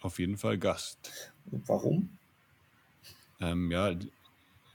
Auf 0.00 0.18
jeden 0.18 0.36
Fall 0.36 0.58
Gast. 0.58 1.12
Und 1.50 1.68
warum? 1.68 2.18
Ähm, 3.40 3.70
ja, 3.70 3.94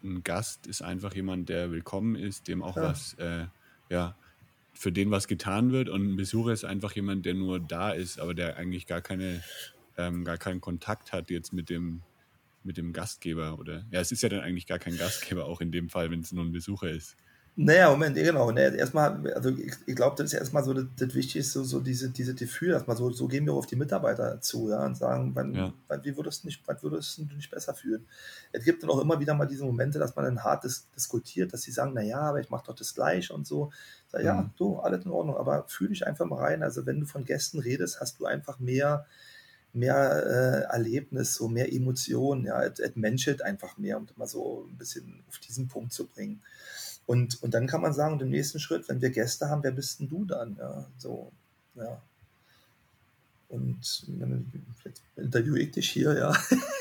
ein 0.03 0.23
Gast 0.23 0.67
ist 0.67 0.81
einfach 0.81 1.13
jemand, 1.15 1.49
der 1.49 1.71
willkommen 1.71 2.15
ist, 2.15 2.47
dem 2.47 2.63
auch 2.63 2.77
ja. 2.77 2.83
was, 2.83 3.13
äh, 3.15 3.45
ja, 3.89 4.15
für 4.73 4.91
den 4.91 5.11
was 5.11 5.27
getan 5.27 5.71
wird. 5.71 5.89
Und 5.89 6.13
ein 6.13 6.15
Besucher 6.15 6.53
ist 6.53 6.63
einfach 6.63 6.93
jemand, 6.93 7.25
der 7.25 7.33
nur 7.33 7.59
da 7.59 7.91
ist, 7.91 8.19
aber 8.19 8.33
der 8.33 8.57
eigentlich 8.57 8.87
gar 8.87 9.01
keine 9.01 9.43
ähm, 9.97 10.23
gar 10.23 10.37
keinen 10.37 10.61
Kontakt 10.61 11.13
hat 11.13 11.29
jetzt 11.29 11.53
mit 11.53 11.69
dem, 11.69 12.01
mit 12.63 12.77
dem 12.77 12.93
Gastgeber 12.93 13.59
oder 13.59 13.85
ja, 13.91 13.99
es 13.99 14.11
ist 14.11 14.23
ja 14.23 14.29
dann 14.29 14.41
eigentlich 14.41 14.67
gar 14.67 14.79
kein 14.79 14.97
Gastgeber 14.97 15.45
auch 15.45 15.61
in 15.61 15.71
dem 15.71 15.89
Fall, 15.89 16.11
wenn 16.11 16.19
es 16.19 16.31
nur 16.31 16.43
ein 16.43 16.51
Besucher 16.51 16.89
ist. 16.89 17.15
Naja, 17.57 17.89
Moment, 17.89 18.17
genau. 18.17 18.51
Naja, 18.51 18.73
erstmal, 18.73 19.31
also 19.33 19.49
ich, 19.49 19.73
ich 19.85 19.95
glaube, 19.95 20.17
das 20.17 20.33
ist 20.33 20.39
erstmal 20.39 20.65
so 20.65 20.73
das, 20.73 20.85
das 20.97 21.15
Wichtigste, 21.15 21.63
so 21.63 21.79
diese, 21.79 22.09
diese 22.09 22.35
Gefühl, 22.35 22.71
erstmal 22.71 22.97
so, 22.97 23.09
so 23.11 23.29
gehen 23.29 23.45
wir 23.45 23.53
auf 23.53 23.65
die 23.65 23.77
Mitarbeiter 23.77 24.41
zu, 24.41 24.69
ja, 24.69 24.85
und 24.85 24.97
sagen, 24.97 25.31
wann, 25.35 25.55
ja. 25.55 25.73
wann, 25.87 26.03
wie 26.03 26.17
würdest 26.17 26.43
du 26.43 26.47
nicht, 26.47 26.61
wann 26.65 26.83
würdest 26.83 27.17
du 27.17 27.23
nicht 27.23 27.49
besser 27.49 27.73
fühlen? 27.73 28.05
Es 28.51 28.65
gibt 28.65 28.83
dann 28.83 28.89
auch 28.89 28.99
immer 28.99 29.21
wieder 29.21 29.33
mal 29.33 29.45
diese 29.45 29.63
Momente, 29.63 29.99
dass 29.99 30.17
man 30.17 30.25
dann 30.25 30.43
hart 30.43 30.65
dis 30.65 30.89
diskutiert, 30.97 31.53
dass 31.53 31.61
sie 31.61 31.71
sagen, 31.71 31.93
naja, 31.93 32.19
aber 32.19 32.41
ich 32.41 32.49
mache 32.49 32.65
doch 32.67 32.75
das 32.75 32.93
gleiche 32.93 33.33
und 33.33 33.47
so. 33.47 33.71
Sag, 34.07 34.21
mhm. 34.21 34.27
Ja, 34.27 34.51
du, 34.57 34.79
alles 34.79 35.05
in 35.05 35.11
Ordnung, 35.11 35.37
aber 35.37 35.65
fühl 35.69 35.87
dich 35.87 36.05
einfach 36.05 36.25
mal 36.25 36.43
rein. 36.43 36.61
Also 36.61 36.85
wenn 36.85 36.99
du 36.99 37.05
von 37.05 37.23
Gästen 37.23 37.59
redest, 37.59 38.01
hast 38.01 38.19
du 38.19 38.25
einfach 38.25 38.59
mehr, 38.59 39.05
mehr 39.71 40.67
äh, 40.69 40.73
Erlebnis, 40.73 41.35
so 41.35 41.47
mehr 41.47 41.71
Emotionen, 41.71 42.43
ja, 42.43 42.61
es, 42.63 42.79
es 42.79 42.97
menschelt 42.97 43.41
einfach 43.41 43.77
mehr, 43.77 43.97
um 43.97 44.07
mal 44.17 44.27
so 44.27 44.67
ein 44.69 44.77
bisschen 44.77 45.23
auf 45.29 45.39
diesen 45.39 45.69
Punkt 45.69 45.93
zu 45.93 46.05
bringen. 46.05 46.41
Und, 47.05 47.41
und 47.43 47.53
dann 47.53 47.67
kann 47.67 47.81
man 47.81 47.93
sagen, 47.93 48.19
im 48.19 48.29
nächsten 48.29 48.59
Schritt, 48.59 48.89
wenn 48.89 49.01
wir 49.01 49.11
Gäste 49.11 49.49
haben, 49.49 49.63
wer 49.63 49.71
bist 49.71 49.99
denn 49.99 50.09
du 50.09 50.25
dann? 50.25 50.55
Ja, 50.59 50.85
so, 50.97 51.31
ja. 51.75 52.01
Und 53.47 54.07
jetzt 54.83 55.01
interviewe 55.15 55.59
ich 55.59 55.71
dich 55.71 55.89
hier, 55.89 56.17
ja. 56.17 56.33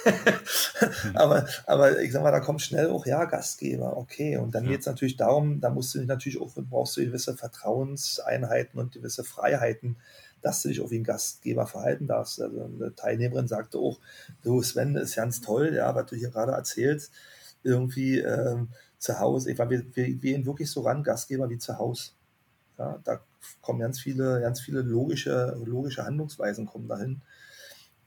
aber, 1.14 1.46
aber 1.66 2.00
ich 2.00 2.10
sag 2.10 2.22
mal, 2.22 2.30
da 2.30 2.40
kommt 2.40 2.62
schnell 2.62 2.88
auch, 2.88 3.04
ja, 3.04 3.26
Gastgeber, 3.26 3.96
okay. 3.98 4.38
Und 4.38 4.54
dann 4.54 4.64
ja. 4.64 4.70
geht 4.70 4.80
es 4.80 4.86
natürlich 4.86 5.16
darum, 5.16 5.60
da 5.60 5.68
musst 5.68 5.94
du 5.94 6.02
natürlich 6.02 6.40
auch, 6.40 6.52
brauchst 6.54 6.96
du 6.96 7.04
gewisse 7.04 7.36
Vertrauenseinheiten 7.36 8.80
und 8.80 8.92
gewisse 8.92 9.24
Freiheiten, 9.24 9.96
dass 10.40 10.62
du 10.62 10.68
dich 10.68 10.80
auch 10.80 10.90
wie 10.90 10.98
ein 10.98 11.04
Gastgeber 11.04 11.66
verhalten 11.66 12.06
darfst. 12.06 12.40
Also 12.40 12.64
eine 12.64 12.94
Teilnehmerin 12.94 13.46
sagte 13.46 13.78
auch, 13.78 13.98
du 14.42 14.62
Sven, 14.62 14.96
ist 14.96 15.16
ganz 15.16 15.42
toll, 15.42 15.74
ja, 15.74 15.94
was 15.94 16.06
du 16.06 16.16
hier 16.16 16.30
gerade 16.30 16.52
erzählst. 16.52 17.12
Irgendwie 17.62 18.18
ähm, 18.18 18.68
zu 19.04 19.20
Hause, 19.20 19.52
ich, 19.52 19.58
wir, 19.58 19.68
wir 19.68 20.14
gehen 20.14 20.46
wirklich 20.46 20.70
so 20.70 20.80
ran, 20.80 21.02
Gastgeber 21.02 21.50
wie 21.50 21.58
zu 21.58 21.78
Hause. 21.78 22.12
Ja, 22.78 22.98
da 23.04 23.20
kommen 23.60 23.80
ganz 23.80 24.00
viele, 24.00 24.40
ganz 24.40 24.60
viele 24.60 24.80
logische, 24.80 25.60
logische 25.64 26.06
Handlungsweisen 26.06 26.64
kommen 26.66 26.88
dahin. 26.88 27.20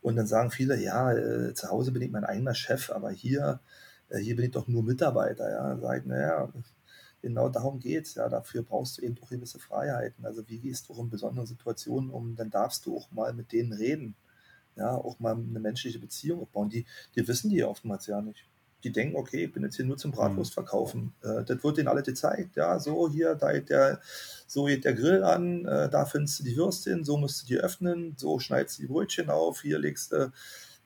Und 0.01 0.15
dann 0.15 0.25
sagen 0.25 0.49
viele, 0.49 0.75
ja, 0.81 1.13
äh, 1.13 1.53
zu 1.53 1.69
Hause 1.69 1.91
bin 1.91 2.01
ich 2.01 2.09
mein 2.09 2.23
eigener 2.25 2.55
Chef, 2.55 2.89
aber 2.89 3.11
hier, 3.11 3.59
äh, 4.09 4.17
hier 4.17 4.35
bin 4.35 4.45
ich 4.45 4.51
doch 4.51 4.67
nur 4.67 4.83
Mitarbeiter. 4.83 5.49
Ja, 5.51 5.95
ich, 5.95 6.05
naja, 6.05 6.51
genau 7.21 7.49
darum 7.49 7.79
geht 7.79 8.07
es. 8.07 8.15
Ja, 8.15 8.27
dafür 8.27 8.63
brauchst 8.63 8.97
du 8.97 9.03
eben 9.03 9.17
auch 9.21 9.29
gewisse 9.29 9.59
Freiheiten. 9.59 10.25
Also 10.25 10.49
wie 10.49 10.57
gehst 10.57 10.89
du 10.89 10.93
auch 10.93 10.99
in 10.99 11.11
besonderen 11.11 11.45
Situationen 11.45 12.09
um? 12.09 12.35
Dann 12.35 12.49
darfst 12.49 12.87
du 12.87 12.97
auch 12.97 13.11
mal 13.11 13.33
mit 13.33 13.51
denen 13.51 13.73
reden. 13.73 14.15
Ja, 14.75 14.95
auch 14.95 15.19
mal 15.19 15.35
eine 15.35 15.59
menschliche 15.59 15.99
Beziehung 15.99 16.41
aufbauen. 16.41 16.69
Die, 16.69 16.85
die 17.15 17.27
wissen 17.27 17.51
die 17.51 17.63
oftmals 17.63 18.07
ja 18.07 18.19
nicht. 18.21 18.47
Die 18.87 18.93
denken, 18.93 19.15
okay, 19.15 19.45
ich 19.45 19.53
bin 19.53 19.63
jetzt 19.63 19.75
hier 19.75 19.85
nur 19.85 19.97
zum 19.97 20.11
Bratwurst 20.11 20.51
mhm. 20.51 20.53
verkaufen. 20.53 21.13
Äh, 21.21 21.43
das 21.43 21.63
wird 21.63 21.77
denen 21.77 21.87
alle 21.87 22.03
gezeigt. 22.03 22.55
Ja, 22.55 22.79
so 22.79 23.09
hier, 23.09 23.35
da 23.35 23.51
geht 23.51 23.69
der, 23.69 23.99
so 24.47 24.65
geht 24.65 24.85
der 24.85 24.93
Grill 24.93 25.23
an, 25.23 25.65
äh, 25.65 25.89
da 25.89 26.05
findest 26.05 26.39
du 26.39 26.43
die 26.43 26.55
Würstchen, 26.55 27.03
so 27.03 27.17
musst 27.17 27.43
du 27.43 27.47
die 27.47 27.57
öffnen, 27.57 28.15
so 28.17 28.39
schneidest 28.39 28.77
du 28.77 28.83
die 28.83 28.87
Brötchen 28.87 29.29
auf, 29.29 29.61
hier 29.61 29.79
legst 29.79 30.11
du 30.11 30.31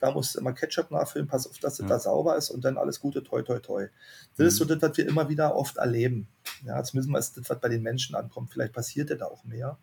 da 0.02 0.12
musst 0.12 0.34
du 0.34 0.40
immer 0.40 0.54
Ketchup 0.54 0.90
nachfüllen, 0.90 1.28
pass 1.28 1.48
auf, 1.48 1.60
dass 1.60 1.74
es 1.74 1.80
ja. 1.80 1.88
da 1.88 2.00
sauber 2.00 2.36
ist 2.36 2.50
und 2.50 2.66
dann 2.66 2.80
alles 2.80 3.00
Gute, 3.00 3.24
toi, 3.24 3.44
toi, 3.44 3.60
toi. 3.60 3.88
Das 4.32 4.40
mhm. 4.40 4.46
ist 4.48 4.56
so 4.58 4.66
das, 4.66 4.82
was 4.82 4.98
wir 4.98 5.08
immer 5.08 5.30
wieder 5.30 5.56
oft 5.56 5.78
erleben. 5.78 6.28
Ja, 6.66 6.84
zumindest 6.84 7.38
ist 7.38 7.38
das, 7.38 7.50
was 7.52 7.60
bei 7.60 7.70
den 7.70 7.84
Menschen 7.84 8.16
ankommt. 8.16 8.52
Vielleicht 8.52 8.74
passiert 8.74 9.12
ja 9.12 9.16
da 9.16 9.26
auch 9.26 9.44
mehr. 9.46 9.78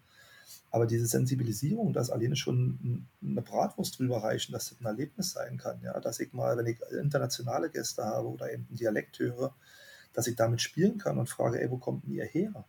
Aber 0.70 0.86
diese 0.86 1.06
Sensibilisierung, 1.06 1.92
dass 1.92 2.10
alleine 2.10 2.36
schon 2.36 3.06
eine 3.22 3.42
Bratwurst 3.42 3.98
drüber 3.98 4.22
reichen, 4.22 4.52
dass 4.52 4.68
das 4.68 4.80
ein 4.80 4.84
Erlebnis 4.84 5.32
sein 5.32 5.56
kann. 5.56 5.80
Ja, 5.82 5.98
dass 5.98 6.20
ich 6.20 6.32
mal, 6.32 6.56
wenn 6.56 6.66
ich 6.66 6.78
internationale 6.92 7.70
Gäste 7.70 8.04
habe 8.04 8.28
oder 8.28 8.52
eben 8.52 8.66
einen 8.68 8.76
Dialekt 8.76 9.18
höre, 9.18 9.54
dass 10.12 10.26
ich 10.26 10.36
damit 10.36 10.60
spielen 10.60 10.98
kann 10.98 11.18
und 11.18 11.28
frage, 11.28 11.60
ey, 11.60 11.70
wo 11.70 11.78
kommt 11.78 12.04
denn 12.04 12.12
ihr 12.12 12.24
her? 12.24 12.64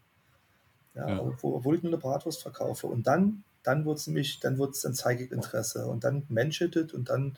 Ja, 0.94 1.10
ja. 1.10 1.22
Obwohl 1.22 1.76
ich 1.76 1.84
nur 1.84 1.92
eine 1.92 2.02
Bratwurst 2.02 2.42
verkaufe. 2.42 2.88
Und 2.88 3.06
dann 3.06 3.44
dann 3.64 3.86
wird 3.86 3.98
es 3.98 4.08
nämlich, 4.08 4.40
dann 4.40 4.58
wird 4.58 4.76
es, 4.76 4.82
dann 4.82 4.94
zeige 4.94 5.24
ich 5.24 5.32
Interesse 5.32 5.86
und 5.88 6.04
dann 6.04 6.24
menschelt 6.30 6.76
es 6.76 6.94
und 6.94 7.10
dann 7.10 7.38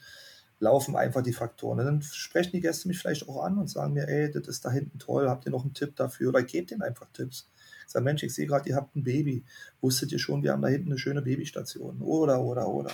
laufen 0.60 0.96
einfach 0.96 1.24
die 1.24 1.34
Faktoren. 1.34 1.80
Und 1.80 1.86
dann 1.86 2.02
sprechen 2.02 2.52
die 2.54 2.62
Gäste 2.62 2.88
mich 2.88 3.00
vielleicht 3.00 3.28
auch 3.28 3.44
an 3.44 3.58
und 3.58 3.70
sagen 3.70 3.94
mir, 3.94 4.08
ey, 4.08 4.32
das 4.32 4.48
ist 4.48 4.64
da 4.64 4.72
hinten 4.72 5.00
toll, 5.00 5.28
habt 5.28 5.46
ihr 5.46 5.52
noch 5.52 5.64
einen 5.64 5.74
Tipp 5.74 5.96
dafür? 5.96 6.30
Oder 6.30 6.44
gebt 6.44 6.72
denen 6.72 6.84
einfach 6.84 7.08
Tipps. 7.14 7.50
Sage, 7.92 8.06
Mensch, 8.06 8.24
ich 8.24 8.34
sehe 8.34 8.48
gerade, 8.48 8.70
ihr 8.70 8.76
habt 8.76 8.96
ein 8.96 9.04
Baby. 9.04 9.44
Wusstet 9.82 10.12
ihr 10.12 10.20
schon, 10.20 10.44
wir 10.44 10.52
haben 10.52 10.62
da 10.62 10.70
hinten 10.70 10.90
eine 10.90 10.98
schöne 10.98 11.22
Babystation? 11.22 12.02
Oder, 12.02 12.42
oder, 12.42 12.68
oder. 12.68 12.92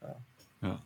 Ja. 0.00 0.16
Ja, 0.62 0.82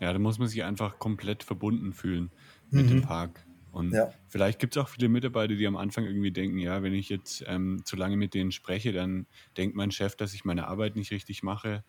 ja 0.00 0.12
da 0.12 0.18
muss 0.18 0.38
man 0.38 0.48
sich 0.48 0.62
einfach 0.62 0.98
komplett 0.98 1.42
verbunden 1.42 1.92
fühlen 1.92 2.30
mit 2.70 2.86
mhm. 2.86 2.90
dem 2.90 3.02
Park. 3.02 3.44
Und 3.72 3.92
ja. 3.92 4.10
vielleicht 4.28 4.58
gibt 4.58 4.74
es 4.74 4.82
auch 4.82 4.88
viele 4.88 5.08
Mitarbeiter, 5.08 5.54
die 5.54 5.66
am 5.66 5.76
Anfang 5.76 6.06
irgendwie 6.06 6.30
denken, 6.30 6.58
ja, 6.58 6.82
wenn 6.82 6.94
ich 6.94 7.10
jetzt 7.10 7.44
ähm, 7.46 7.82
zu 7.84 7.96
lange 7.96 8.16
mit 8.16 8.32
denen 8.32 8.50
spreche, 8.50 8.92
dann 8.92 9.26
denkt 9.56 9.76
mein 9.76 9.90
Chef, 9.90 10.16
dass 10.16 10.32
ich 10.32 10.46
meine 10.46 10.66
Arbeit 10.66 10.96
nicht 10.96 11.10
richtig 11.10 11.42
mache. 11.42 11.84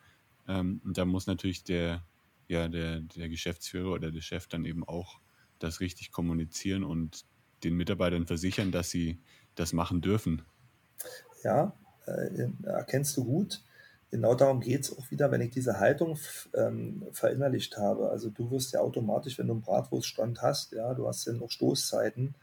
Ähm, 0.48 0.82
und 0.84 0.98
da 0.98 1.06
muss 1.06 1.28
natürlich 1.28 1.64
der, 1.64 2.04
ja, 2.50 2.68
der, 2.68 3.00
der 3.00 3.30
Geschäftsführer 3.30 3.92
oder 3.92 4.12
der 4.12 4.22
Chef 4.22 4.48
dann 4.48 4.66
eben 4.66 4.84
auch 4.84 5.22
das 5.60 5.80
richtig 5.80 6.12
kommunizieren 6.12 6.84
und 6.84 7.26
den 7.64 7.76
Mitarbeitern 7.76 8.28
versichern, 8.28 8.72
dass 8.72 8.90
sie 8.90 9.20
das 9.56 9.74
machen 9.74 10.02
dürfen. 10.02 10.44
Ja, 11.44 11.74
äh, 12.06 12.48
erkennst 12.66 13.16
du 13.18 13.26
gut 13.26 13.62
genau 14.12 14.36
darum 14.36 14.62
geht 14.62 14.82
es 14.82 14.98
auch 14.98 15.12
wieder, 15.12 15.32
wenn 15.32 15.42
ich 15.42 15.52
diese 15.52 15.80
Haltung 15.80 16.18
ähm, 16.54 17.04
verinnerlicht 17.12 17.78
habe. 17.78 18.10
Also 18.10 18.30
du 18.30 18.50
wirst 18.52 18.74
ja 18.74 18.80
automatisch, 18.80 19.38
wenn 19.38 19.48
du 19.48 19.54
einen 19.54 19.62
Bratwurststand 19.62 20.42
hast, 20.42 20.72
ja, 20.74 20.94
du 20.94 21.08
hast 21.08 21.28
dann 21.28 21.42
auch 21.42 21.52
Stoßzeiten, 21.52 22.36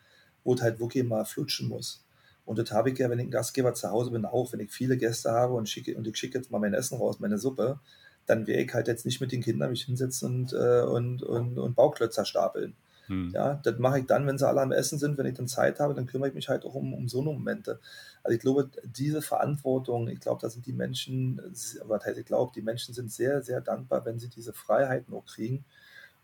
wo 0.44 0.54
es 0.54 0.62
halt 0.62 0.80
wirklich 0.80 1.04
mal 1.04 1.24
flutschen 1.24 1.68
muss. 1.68 2.04
Und 2.44 2.58
das 2.58 2.72
habe 2.72 2.90
ich 2.90 2.98
ja, 2.98 3.08
wenn 3.08 3.18
ich 3.18 3.26
ein 3.26 3.30
Gastgeber 3.30 3.72
zu 3.72 3.90
Hause 3.90 4.10
bin, 4.10 4.26
auch, 4.26 4.52
wenn 4.52 4.60
ich 4.60 4.70
viele 4.70 4.98
Gäste 4.98 5.32
habe 5.32 5.54
und, 5.54 5.68
schicke, 5.68 5.96
und 5.96 6.06
ich 6.06 6.16
schicke 6.16 6.38
jetzt 6.38 6.50
mal 6.50 6.58
mein 6.58 6.74
Essen 6.74 6.98
raus, 6.98 7.18
meine 7.18 7.38
Suppe, 7.38 7.80
dann 8.26 8.46
werde 8.46 8.62
ich 8.62 8.74
halt 8.74 8.88
jetzt 8.88 9.06
nicht 9.06 9.20
mit 9.20 9.32
den 9.32 9.42
Kindern 9.42 9.70
mich 9.70 9.84
hinsetzen 9.84 10.28
und, 10.28 10.52
äh, 10.52 10.82
und, 10.82 11.22
und, 11.22 11.58
und 11.58 11.74
Bauklötzer 11.74 12.24
stapeln. 12.26 12.74
Hm. 13.06 13.32
Ja, 13.34 13.60
das 13.62 13.78
mache 13.78 14.00
ich 14.00 14.06
dann, 14.06 14.26
wenn 14.26 14.38
sie 14.38 14.48
alle 14.48 14.60
am 14.60 14.72
Essen 14.72 14.98
sind, 14.98 15.18
wenn 15.18 15.26
ich 15.26 15.34
dann 15.34 15.48
Zeit 15.48 15.80
habe, 15.80 15.94
dann 15.94 16.06
kümmere 16.06 16.28
ich 16.28 16.34
mich 16.34 16.48
halt 16.48 16.64
auch 16.64 16.74
um, 16.74 16.94
um 16.94 17.08
so 17.08 17.20
eine 17.20 17.32
Momente. 17.32 17.80
Also 18.22 18.34
ich 18.34 18.40
glaube, 18.40 18.70
diese 18.84 19.22
Verantwortung, 19.22 20.08
ich 20.08 20.20
glaube, 20.20 20.40
da 20.40 20.48
sind 20.48 20.66
die 20.66 20.72
Menschen, 20.72 21.40
was 21.84 22.04
heißt 22.04 22.18
ich 22.18 22.26
glaube, 22.26 22.52
die 22.54 22.62
Menschen 22.62 22.94
sind 22.94 23.12
sehr, 23.12 23.42
sehr 23.42 23.60
dankbar, 23.60 24.04
wenn 24.04 24.18
sie 24.18 24.28
diese 24.28 24.52
Freiheiten 24.52 25.14
auch 25.14 25.26
kriegen 25.26 25.64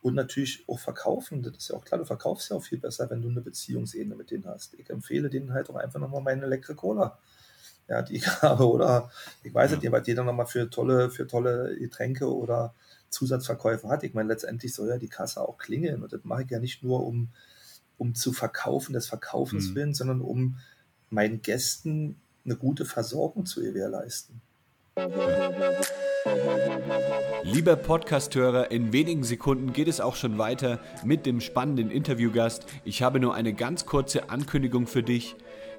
und 0.02 0.14
natürlich 0.14 0.64
auch 0.66 0.78
verkaufen. 0.78 1.42
Das 1.42 1.56
ist 1.56 1.68
ja 1.68 1.76
auch 1.76 1.84
klar, 1.84 1.98
du 1.98 2.06
verkaufst 2.06 2.50
ja 2.50 2.56
auch 2.56 2.64
viel 2.64 2.78
besser, 2.78 3.10
wenn 3.10 3.20
du 3.20 3.28
eine 3.28 3.42
Beziehungsebene 3.42 4.16
mit 4.16 4.30
denen 4.30 4.46
hast. 4.46 4.74
Ich 4.74 4.88
empfehle 4.88 5.28
denen 5.28 5.52
halt 5.52 5.68
auch 5.68 5.76
einfach 5.76 6.00
nochmal 6.00 6.22
meine 6.22 6.46
leckere 6.46 6.74
Cola 6.74 7.18
ja, 7.90 8.02
die 8.02 8.16
ich 8.16 8.26
habe. 8.42 8.70
Oder 8.70 9.10
ich 9.42 9.52
weiß 9.52 9.72
nicht, 9.72 9.92
was 9.92 10.06
jeder 10.06 10.24
nochmal 10.24 10.46
für 10.46 10.70
tolle, 10.70 11.10
für 11.10 11.26
tolle 11.26 11.76
Getränke 11.76 12.32
oder 12.32 12.74
Zusatzverkäufe 13.10 13.88
hat. 13.88 14.02
Ich 14.04 14.14
meine, 14.14 14.28
letztendlich 14.28 14.74
soll 14.74 14.88
ja 14.88 14.98
die 14.98 15.08
Kasse 15.08 15.40
auch 15.40 15.58
klingeln. 15.58 16.02
Und 16.02 16.12
das 16.12 16.24
mache 16.24 16.44
ich 16.44 16.50
ja 16.50 16.58
nicht 16.58 16.82
nur, 16.82 17.04
um, 17.04 17.28
um 17.98 18.14
zu 18.14 18.32
verkaufen, 18.32 18.92
des 18.92 19.06
Verkaufens 19.06 19.70
mhm. 19.70 19.74
willen, 19.74 19.94
sondern 19.94 20.20
um 20.20 20.56
meinen 21.10 21.42
Gästen 21.42 22.16
eine 22.44 22.56
gute 22.56 22.84
Versorgung 22.84 23.46
zu 23.46 23.60
gewährleisten. 23.60 24.40
Lieber 27.44 27.76
Podcasthörer, 27.76 28.70
in 28.70 28.92
wenigen 28.92 29.24
Sekunden 29.24 29.72
geht 29.72 29.88
es 29.88 30.00
auch 30.00 30.16
schon 30.16 30.38
weiter 30.38 30.78
mit 31.04 31.26
dem 31.26 31.40
spannenden 31.40 31.90
Interviewgast. 31.90 32.66
Ich 32.84 33.02
habe 33.02 33.20
nur 33.20 33.34
eine 33.34 33.54
ganz 33.54 33.86
kurze 33.86 34.30
Ankündigung 34.30 34.86
für 34.86 35.02
dich. 35.02 35.36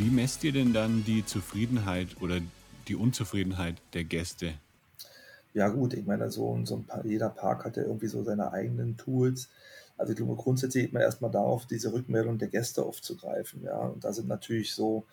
Wie 0.00 0.08
messt 0.08 0.44
ihr 0.44 0.52
denn 0.52 0.72
dann 0.72 1.04
die 1.04 1.26
Zufriedenheit 1.26 2.22
oder 2.22 2.40
die 2.88 2.96
Unzufriedenheit 2.96 3.74
der 3.92 4.04
Gäste? 4.04 4.54
Ja 5.52 5.68
gut, 5.68 5.92
ich 5.92 6.06
meine, 6.06 6.30
so, 6.30 6.58
so 6.64 6.76
ein 6.76 6.84
paar, 6.84 7.04
jeder 7.04 7.28
Park 7.28 7.66
hat 7.66 7.76
ja 7.76 7.82
irgendwie 7.82 8.06
so 8.06 8.24
seine 8.24 8.50
eigenen 8.50 8.96
Tools. 8.96 9.50
Also 9.98 10.12
ich 10.12 10.16
glaube, 10.16 10.36
grundsätzlich 10.36 10.84
geht 10.84 10.94
man 10.94 11.02
erstmal 11.02 11.30
darauf, 11.30 11.66
diese 11.66 11.92
Rückmeldung 11.92 12.38
der 12.38 12.48
Gäste 12.48 12.82
aufzugreifen. 12.82 13.62
Ja, 13.62 13.76
und 13.76 14.02
da 14.02 14.14
sind 14.14 14.26
natürlich 14.26 14.72
so 14.72 15.04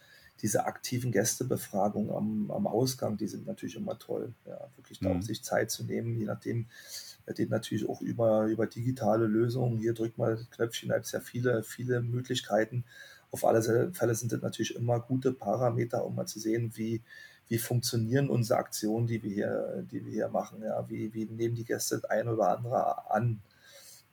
diese 0.41 0.65
aktiven 0.65 1.11
Gästebefragungen 1.11 2.11
am, 2.11 2.49
am 2.49 2.65
Ausgang, 2.65 3.17
die 3.17 3.27
sind 3.27 3.45
natürlich 3.45 3.75
immer 3.75 3.99
toll. 3.99 4.31
Ja, 4.45 4.69
wirklich 4.77 4.99
da, 4.99 5.09
um 5.09 5.17
mhm. 5.17 5.21
sich 5.21 5.43
Zeit 5.43 5.69
zu 5.69 5.83
nehmen, 5.83 6.17
je 6.17 6.27
nachdem, 6.27 6.67
geht 7.35 7.49
natürlich 7.49 7.89
auch 7.89 7.99
über, 7.99 8.45
über 8.45 8.67
digitale 8.67 9.27
Lösungen. 9.27 9.79
Hier 9.79 9.93
drückt 9.93 10.17
mal 10.17 10.37
das 10.37 10.49
Knöpfchen, 10.49 10.87
da 10.87 10.95
gibt 10.95 11.07
es 11.07 11.11
ja 11.11 11.19
viele, 11.19 11.61
viele 11.61 11.99
Möglichkeiten 11.99 12.85
auf 13.31 13.45
alle 13.45 13.91
Fälle 13.93 14.15
sind 14.15 14.31
das 14.31 14.41
natürlich 14.41 14.75
immer 14.75 14.99
gute 14.99 15.33
Parameter, 15.33 16.05
um 16.05 16.15
mal 16.15 16.25
zu 16.25 16.39
sehen, 16.39 16.71
wie, 16.75 17.01
wie 17.47 17.57
funktionieren 17.57 18.29
unsere 18.29 18.59
Aktionen, 18.59 19.07
die 19.07 19.21
wir 19.23 19.31
hier, 19.31 19.85
die 19.91 20.05
wir 20.05 20.11
hier 20.11 20.29
machen. 20.29 20.61
Ja, 20.63 20.89
wie, 20.89 21.13
wie 21.13 21.25
nehmen 21.25 21.55
die 21.55 21.65
Gäste 21.65 21.99
das 21.99 22.09
eine 22.09 22.33
oder 22.33 22.57
andere 22.57 23.11
an? 23.11 23.41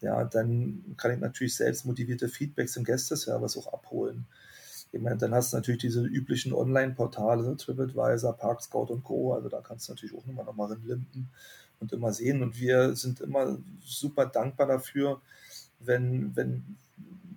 Ja, 0.01 0.25
dann 0.25 0.95
kann 0.97 1.13
ich 1.13 1.21
natürlich 1.21 1.57
selbst 1.57 1.87
motivierte 1.87 2.29
Feedbacks 2.29 2.77
im 2.77 2.85
Gästeservice 2.85 3.57
auch 3.57 3.73
abholen. 3.73 4.27
Ich 4.93 5.01
meine, 5.01 5.17
dann 5.17 5.35
hast 5.35 5.53
du 5.53 5.57
natürlich 5.57 5.81
diese 5.81 6.03
üblichen 6.03 6.53
Online-Portale, 6.53 7.57
TripAdvisor, 7.57 8.37
ParkScout 8.37 8.93
und 8.93 9.03
Co. 9.03 9.33
Also 9.35 9.49
da 9.49 9.61
kannst 9.61 9.89
du 9.89 9.93
natürlich 9.93 10.17
auch 10.17 10.25
nochmal, 10.27 10.45
nochmal 10.45 10.73
rinlimpen 10.73 11.29
und 11.81 11.93
immer 11.93 12.13
sehen. 12.13 12.43
Und 12.43 12.61
wir 12.61 12.95
sind 12.95 13.21
immer 13.21 13.59
super 13.85 14.27
dankbar 14.27 14.69
dafür, 14.69 15.21
wenn, 15.81 16.37
wenn 16.37 16.77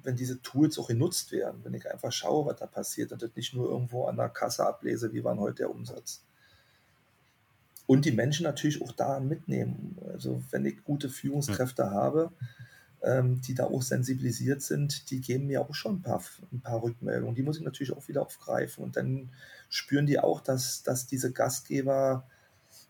wenn 0.08 0.16
diese 0.16 0.42
Tools 0.42 0.80
auch 0.80 0.88
genutzt 0.88 1.34
werden, 1.34 1.60
wenn 1.66 1.74
ich 1.74 1.92
einfach 1.92 2.14
schaue, 2.14 2.46
was 2.46 2.56
da 2.56 2.66
passiert 2.66 3.12
und 3.12 3.22
das 3.22 3.32
nicht 3.36 3.54
nur 3.54 3.70
irgendwo 3.70 4.06
an 4.06 4.16
der 4.16 4.30
Kasse 4.30 4.66
ablese, 4.66 5.12
wie 5.12 5.22
war 5.22 5.38
heute 5.38 5.64
der 5.64 5.70
Umsatz. 5.70 6.24
Und 7.88 8.06
die 8.06 8.14
Menschen 8.14 8.46
natürlich 8.46 8.82
auch 8.82 8.94
da 8.94 9.20
mitnehmen. 9.20 9.98
Also 10.14 10.42
wenn 10.50 10.66
ich 10.66 10.82
gute 10.86 11.10
Führungskräfte 11.10 11.82
ja. 11.82 11.92
habe, 11.92 12.32
ähm, 13.04 13.42
die 13.42 13.54
da 13.54 13.66
auch 13.66 13.82
sensibilisiert 13.82 14.62
sind, 14.62 15.12
die 15.12 15.20
geben 15.20 15.48
mir 15.48 15.60
auch 15.60 15.76
schon 15.76 15.96
ein 15.96 16.02
paar, 16.02 16.24
ein 16.54 16.62
paar 16.62 16.82
Rückmeldungen. 16.82 17.36
Die 17.36 17.44
muss 17.44 17.58
ich 17.58 17.66
natürlich 17.66 17.92
auch 17.92 18.08
wieder 18.08 18.22
aufgreifen. 18.22 18.86
Und 18.86 18.96
dann 18.96 19.30
spüren 19.68 20.06
die 20.06 20.20
auch, 20.20 20.40
dass, 20.40 20.84
dass 20.84 21.06
diese 21.08 21.34
Gastgeber 21.34 22.26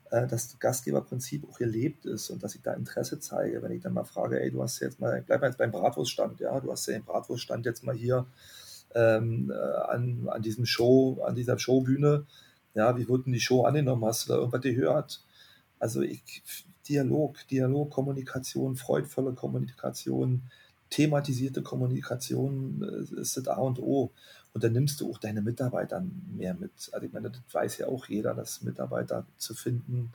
das 0.09 0.57
Gastgeberprinzip 0.59 1.47
auch 1.49 1.57
gelebt 1.57 2.05
ist 2.05 2.29
und 2.29 2.43
dass 2.43 2.55
ich 2.55 2.61
da 2.61 2.73
Interesse 2.73 3.19
zeige. 3.19 3.61
Wenn 3.61 3.71
ich 3.71 3.81
dann 3.81 3.93
mal 3.93 4.05
frage, 4.05 4.41
ey, 4.41 4.51
du 4.51 4.63
hast 4.63 4.79
jetzt 4.79 4.99
mal, 4.99 5.21
bleib 5.25 5.41
mal 5.41 5.47
jetzt 5.47 5.57
beim 5.57 5.71
Bratwurststand, 5.71 6.39
ja, 6.39 6.59
du 6.59 6.71
hast 6.71 6.87
ja 6.87 6.93
den 6.93 7.03
Bratwurststand 7.03 7.65
jetzt 7.65 7.83
mal 7.83 7.95
hier 7.95 8.25
ähm, 8.95 9.51
äh, 9.51 9.53
an, 9.53 10.27
an 10.29 10.41
diesem 10.41 10.65
Show, 10.65 11.21
an 11.25 11.35
dieser 11.35 11.59
Showbühne. 11.59 12.25
Ja, 12.73 12.97
wie 12.97 13.07
wurden 13.09 13.33
die 13.33 13.39
Show 13.39 13.63
angenommen? 13.63 14.05
Hast 14.05 14.25
du 14.25 14.33
da 14.33 14.39
irgendwas 14.39 14.61
gehört? 14.61 15.23
Also 15.79 16.01
ich, 16.01 16.43
Dialog, 16.87 17.35
Dialog, 17.49 17.91
Kommunikation, 17.91 18.75
freudvolle 18.75 19.33
Kommunikation, 19.33 20.43
thematisierte 20.89 21.61
Kommunikation 21.61 22.81
äh, 22.81 23.21
ist 23.21 23.37
das 23.37 23.47
A 23.47 23.57
und 23.57 23.79
O. 23.79 24.11
Und 24.57 24.63
dann 24.63 24.73
nimmst 24.73 24.99
du 25.01 25.11
auch 25.11 25.19
deine 25.19 25.43
Mitarbeiter 25.43 26.03
mehr 26.35 26.55
mit. 26.55 26.71
Also 26.91 27.05
ich 27.05 27.13
meine, 27.13 27.29
das 27.29 27.41
weiß 27.51 27.77
ja 27.77 27.89
auch 27.89 28.07
jeder, 28.07 28.33
dass 28.33 28.63
Mitarbeiter 28.63 29.23
zu 29.37 29.53
finden, 29.53 30.11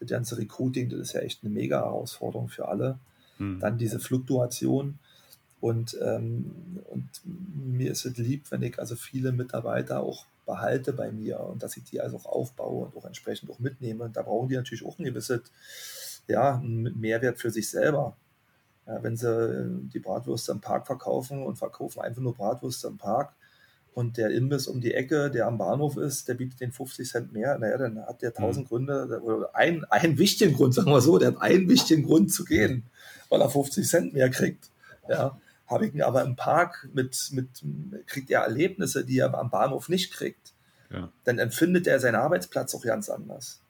das 0.00 0.08
ganze 0.08 0.38
Recruiting, 0.38 0.88
das 0.88 1.00
ist 1.00 1.12
ja 1.12 1.20
echt 1.20 1.44
eine 1.44 1.52
mega 1.52 1.80
Herausforderung 1.80 2.48
für 2.48 2.66
alle. 2.66 2.98
Hm. 3.36 3.60
Dann 3.60 3.76
diese 3.76 4.00
Fluktuation. 4.00 4.98
Und, 5.60 5.98
ähm, 6.00 6.80
und 6.88 7.04
mir 7.24 7.92
ist 7.92 8.06
es 8.06 8.16
lieb, 8.16 8.50
wenn 8.50 8.62
ich 8.62 8.78
also 8.78 8.96
viele 8.96 9.32
Mitarbeiter 9.32 10.00
auch 10.00 10.24
behalte 10.46 10.94
bei 10.94 11.12
mir 11.12 11.40
und 11.40 11.62
dass 11.62 11.76
ich 11.76 11.84
die 11.84 12.00
also 12.00 12.16
auch 12.16 12.24
aufbaue 12.24 12.86
und 12.86 12.96
auch 12.96 13.04
entsprechend 13.04 13.50
auch 13.50 13.58
mitnehme. 13.58 14.04
Und 14.04 14.16
da 14.16 14.22
brauchen 14.22 14.48
die 14.48 14.56
natürlich 14.56 14.86
auch 14.86 14.98
ein 14.98 15.04
gewisses 15.04 15.42
ja, 16.26 16.58
Mehrwert 16.64 17.38
für 17.38 17.50
sich 17.50 17.68
selber. 17.68 18.16
Ja, 18.86 19.02
wenn 19.02 19.18
sie 19.18 19.90
die 19.92 20.00
Bratwürste 20.00 20.52
im 20.52 20.62
Park 20.62 20.86
verkaufen 20.86 21.42
und 21.42 21.56
verkaufen 21.56 22.00
einfach 22.00 22.22
nur 22.22 22.34
Bratwürste 22.34 22.88
im 22.88 22.96
Park, 22.96 23.34
und 23.94 24.16
der 24.16 24.30
Imbiss 24.30 24.66
um 24.66 24.80
die 24.80 24.92
Ecke, 24.92 25.30
der 25.30 25.46
am 25.46 25.56
Bahnhof 25.56 25.96
ist, 25.96 26.28
der 26.28 26.34
bietet 26.34 26.60
den 26.60 26.72
50 26.72 27.08
Cent 27.08 27.32
mehr, 27.32 27.58
naja, 27.58 27.78
dann 27.78 28.04
hat 28.04 28.22
der 28.22 28.34
tausend 28.34 28.66
mhm. 28.66 28.68
Gründe, 28.68 29.20
oder 29.22 29.54
einen, 29.54 29.84
einen 29.84 30.18
wichtigen 30.18 30.54
Grund, 30.54 30.74
sagen 30.74 30.90
wir 30.90 31.00
so, 31.00 31.18
der 31.18 31.28
hat 31.28 31.40
einen 31.40 31.68
wichtigen 31.68 32.02
Grund 32.02 32.32
zu 32.32 32.44
gehen, 32.44 32.84
weil 33.28 33.40
er 33.40 33.48
50 33.48 33.88
Cent 33.88 34.12
mehr 34.12 34.30
kriegt. 34.30 34.70
Ja, 35.08 35.38
habe 35.66 35.86
ich 35.86 35.94
mir 35.94 36.06
aber 36.06 36.24
im 36.24 36.34
Park 36.34 36.88
mit, 36.92 37.30
mit, 37.32 37.48
kriegt 38.06 38.30
er 38.30 38.40
Erlebnisse, 38.40 39.04
die 39.04 39.18
er 39.18 39.32
am 39.34 39.50
Bahnhof 39.50 39.88
nicht 39.88 40.12
kriegt. 40.12 40.52
Ja. 40.90 41.10
Dann 41.24 41.38
empfindet 41.38 41.86
er 41.86 42.00
seinen 42.00 42.16
Arbeitsplatz 42.16 42.74
auch 42.74 42.82
ganz 42.82 43.08
anders. 43.08 43.60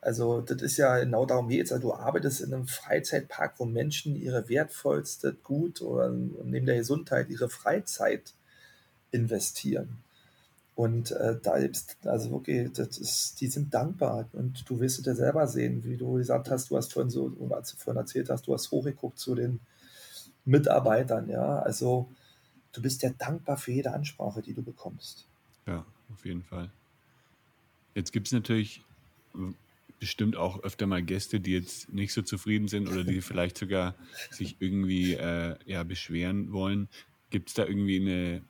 Also, 0.00 0.40
das 0.40 0.62
ist 0.62 0.76
ja 0.76 0.98
genau 0.98 1.26
darum 1.26 1.48
geht 1.48 1.72
also, 1.72 1.88
Du 1.88 1.94
arbeitest 1.94 2.40
in 2.40 2.54
einem 2.54 2.66
Freizeitpark, 2.66 3.54
wo 3.58 3.64
Menschen 3.64 4.16
ihre 4.16 4.48
wertvollste 4.48 5.34
Gut 5.34 5.82
oder 5.82 6.10
neben 6.10 6.66
der 6.66 6.76
Gesundheit 6.76 7.28
ihre 7.30 7.48
Freizeit 7.48 8.34
investieren. 9.10 9.98
Und 10.74 11.10
äh, 11.10 11.36
da 11.42 11.56
ist, 11.56 11.96
also 12.04 12.30
wirklich, 12.30 12.72
das 12.72 12.98
ist, 12.98 13.40
die 13.40 13.48
sind 13.48 13.74
dankbar. 13.74 14.28
Und 14.32 14.68
du 14.70 14.78
wirst 14.78 15.00
es 15.00 15.06
ja 15.06 15.14
selber 15.14 15.48
sehen, 15.48 15.82
wie 15.82 15.96
du 15.96 16.12
gesagt 16.12 16.50
hast, 16.50 16.70
du 16.70 16.76
hast 16.76 16.92
vorhin 16.92 17.10
so, 17.10 17.36
als 17.50 17.72
du 17.72 17.76
vorhin 17.78 17.98
erzählt 17.98 18.30
hast, 18.30 18.46
du 18.46 18.54
hast 18.54 18.70
hochgeguckt 18.70 19.18
zu 19.18 19.34
den 19.34 19.58
Mitarbeitern, 20.44 21.28
ja. 21.28 21.58
Also 21.58 22.08
du 22.72 22.80
bist 22.80 23.02
ja 23.02 23.10
dankbar 23.10 23.56
für 23.56 23.72
jede 23.72 23.92
Ansprache, 23.92 24.40
die 24.40 24.54
du 24.54 24.62
bekommst. 24.62 25.26
Ja, 25.66 25.84
auf 26.12 26.24
jeden 26.24 26.44
Fall. 26.44 26.70
Jetzt 27.94 28.12
gibt 28.12 28.28
es 28.28 28.32
natürlich 28.32 28.84
bestimmt 29.98 30.36
auch 30.36 30.62
öfter 30.62 30.86
mal 30.86 31.02
Gäste, 31.02 31.40
die 31.40 31.52
jetzt 31.52 31.92
nicht 31.92 32.12
so 32.12 32.22
zufrieden 32.22 32.68
sind 32.68 32.88
oder 32.88 33.04
die 33.04 33.20
vielleicht 33.20 33.58
sogar 33.58 33.96
sich 34.30 34.56
irgendwie 34.60 35.14
äh, 35.14 35.56
ja, 35.66 35.82
beschweren 35.82 36.52
wollen. 36.52 36.88
Gibt 37.30 37.48
es 37.48 37.54
da 37.54 37.66
irgendwie 37.66 38.00
eine 38.00 38.42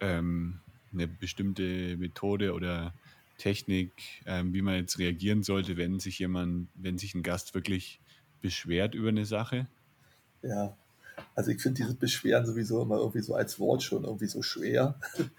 ähm, 0.00 0.60
eine 0.92 1.06
bestimmte 1.06 1.96
Methode 1.96 2.52
oder 2.52 2.92
Technik, 3.38 3.92
ähm, 4.24 4.54
wie 4.54 4.62
man 4.62 4.76
jetzt 4.76 4.98
reagieren 4.98 5.42
sollte, 5.42 5.76
wenn 5.76 6.00
sich 6.00 6.18
jemand, 6.18 6.68
wenn 6.74 6.98
sich 6.98 7.14
ein 7.14 7.22
Gast 7.22 7.54
wirklich 7.54 8.00
beschwert 8.40 8.94
über 8.94 9.08
eine 9.08 9.26
Sache? 9.26 9.66
Ja, 10.42 10.76
Also 11.34 11.50
ich 11.50 11.60
finde 11.60 11.78
dieses 11.78 11.94
Beschweren 11.94 12.46
sowieso 12.46 12.82
immer 12.82 12.96
irgendwie 12.96 13.20
so 13.20 13.34
als 13.34 13.58
Wort 13.58 13.82
schon 13.82 14.04
irgendwie 14.04 14.26
so 14.26 14.42
schwer. 14.42 14.94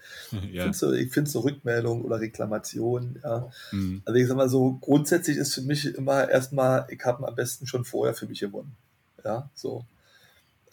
Ja. 0.51 0.69
Ich 0.69 1.11
finde 1.11 1.29
so, 1.29 1.39
so 1.39 1.39
Rückmeldung 1.39 2.03
oder 2.03 2.19
Reklamation, 2.19 3.19
ja. 3.23 3.49
Mhm. 3.71 4.01
Also 4.05 4.19
ich 4.19 4.27
sag 4.27 4.37
mal 4.37 4.49
so, 4.49 4.73
grundsätzlich 4.81 5.37
ist 5.37 5.55
für 5.55 5.61
mich 5.61 5.85
immer 5.85 6.29
erstmal, 6.29 6.85
ich 6.89 7.03
habe 7.05 7.27
am 7.27 7.35
besten 7.35 7.65
schon 7.65 7.85
vorher 7.85 8.13
für 8.13 8.27
mich 8.27 8.41
gewonnen. 8.41 8.75
Ja, 9.23 9.49
so. 9.55 9.85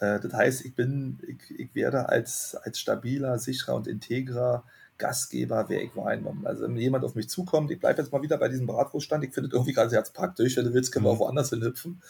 Äh, 0.00 0.20
das 0.20 0.32
heißt, 0.32 0.64
ich 0.64 0.74
bin, 0.74 1.18
ich, 1.26 1.58
ich 1.58 1.74
werde 1.74 2.08
als, 2.08 2.54
als 2.54 2.78
stabiler, 2.78 3.38
sicherer 3.38 3.74
und 3.74 3.86
integrer 3.86 4.64
Gastgeber 4.98 5.68
wäre 5.68 5.82
ich 5.82 5.96
wahrgenommen. 5.96 6.46
Also 6.46 6.64
wenn 6.64 6.76
jemand 6.76 7.04
auf 7.04 7.14
mich 7.14 7.28
zukommt, 7.28 7.70
ich 7.70 7.80
bleibe 7.80 8.00
jetzt 8.00 8.12
mal 8.12 8.22
wieder 8.22 8.38
bei 8.38 8.48
diesem 8.48 8.66
Bratwurststand, 8.66 9.24
ich 9.24 9.32
finde 9.32 9.48
das 9.48 9.56
irgendwie 9.56 9.72
gerade 9.72 9.90
sehr 9.90 10.02
praktisch, 10.02 10.56
wenn 10.56 10.64
du 10.64 10.74
willst, 10.74 10.92
können 10.92 11.04
wir 11.04 11.12
mhm. 11.12 11.16
auch 11.16 11.20
woanders 11.20 11.50
hinhüpfen. 11.50 12.00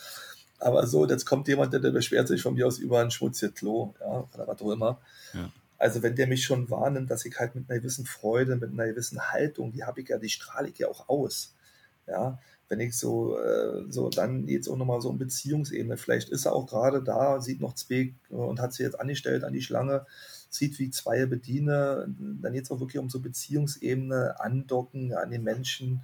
Aber 0.59 0.87
so, 0.87 1.07
jetzt 1.07 1.25
kommt 1.25 1.49
jemand, 1.49 1.73
der, 1.73 1.81
der 1.81 1.91
beschwert 1.91 2.29
sich 2.29 2.43
von 2.43 2.55
mir 2.55 2.67
aus 2.67 2.79
über 2.79 3.01
ein 3.01 3.11
schmutziges 3.11 3.55
Klo, 3.55 3.95
ja, 4.01 4.29
oder 4.35 4.47
was 4.47 4.61
auch 4.61 4.71
immer. 4.71 4.99
Ja. 5.33 5.51
Also 5.79 6.03
wenn 6.03 6.15
der 6.15 6.27
mich 6.27 6.45
schon 6.45 6.71
wahrnimmt, 6.71 7.11
dass 7.11 7.25
ich 7.25 7.39
halt 7.39 7.55
mit 7.55 7.69
einer 7.69 7.81
gewissen 7.81 8.07
Freude, 8.07 8.57
mit 8.57 8.73
einer 8.73 8.87
gewissen 8.87 9.21
Haltung, 9.33 9.73
die 9.73 9.85
habe 9.85 10.01
ich 10.01 10.09
ja, 10.09 10.19
die 10.19 10.29
strahle 10.29 10.69
ich 10.69 10.79
ja 10.79 10.89
auch 10.89 11.09
aus. 11.09 11.55
Ja, 12.07 12.39
wenn 12.69 12.81
ich 12.81 12.97
so, 12.97 13.39
äh, 13.39 13.85
so 13.89 14.09
dann 14.09 14.49
jetzt 14.49 14.69
auch 14.69 14.77
nochmal 14.77 15.01
so 15.01 15.11
in 15.11 15.19
Beziehungsebene, 15.19 15.97
vielleicht 15.97 16.31
ist 16.31 16.47
er 16.47 16.55
auch 16.55 16.67
gerade 16.67 17.03
da, 17.03 17.41
sieht 17.41 17.61
noch 17.61 17.75
zwei 17.75 18.15
und 18.31 18.61
hat 18.61 18.73
sie 18.73 18.83
jetzt 18.83 18.99
angestellt 18.99 19.45
an 19.45 19.53
die 19.53 19.63
Schlange, 19.63 20.07
sieht, 20.49 20.79
wie 20.79 20.91
zwei 20.91 21.27
bediene, 21.27 22.07
dann 22.41 22.55
jetzt 22.55 22.71
auch 22.71 22.81
wirklich 22.81 22.99
um 22.99 23.11
so 23.11 23.21
Beziehungsebene 23.21 24.41
andocken 24.41 25.13
an 25.13 25.31
den 25.31 25.43
Menschen. 25.43 26.03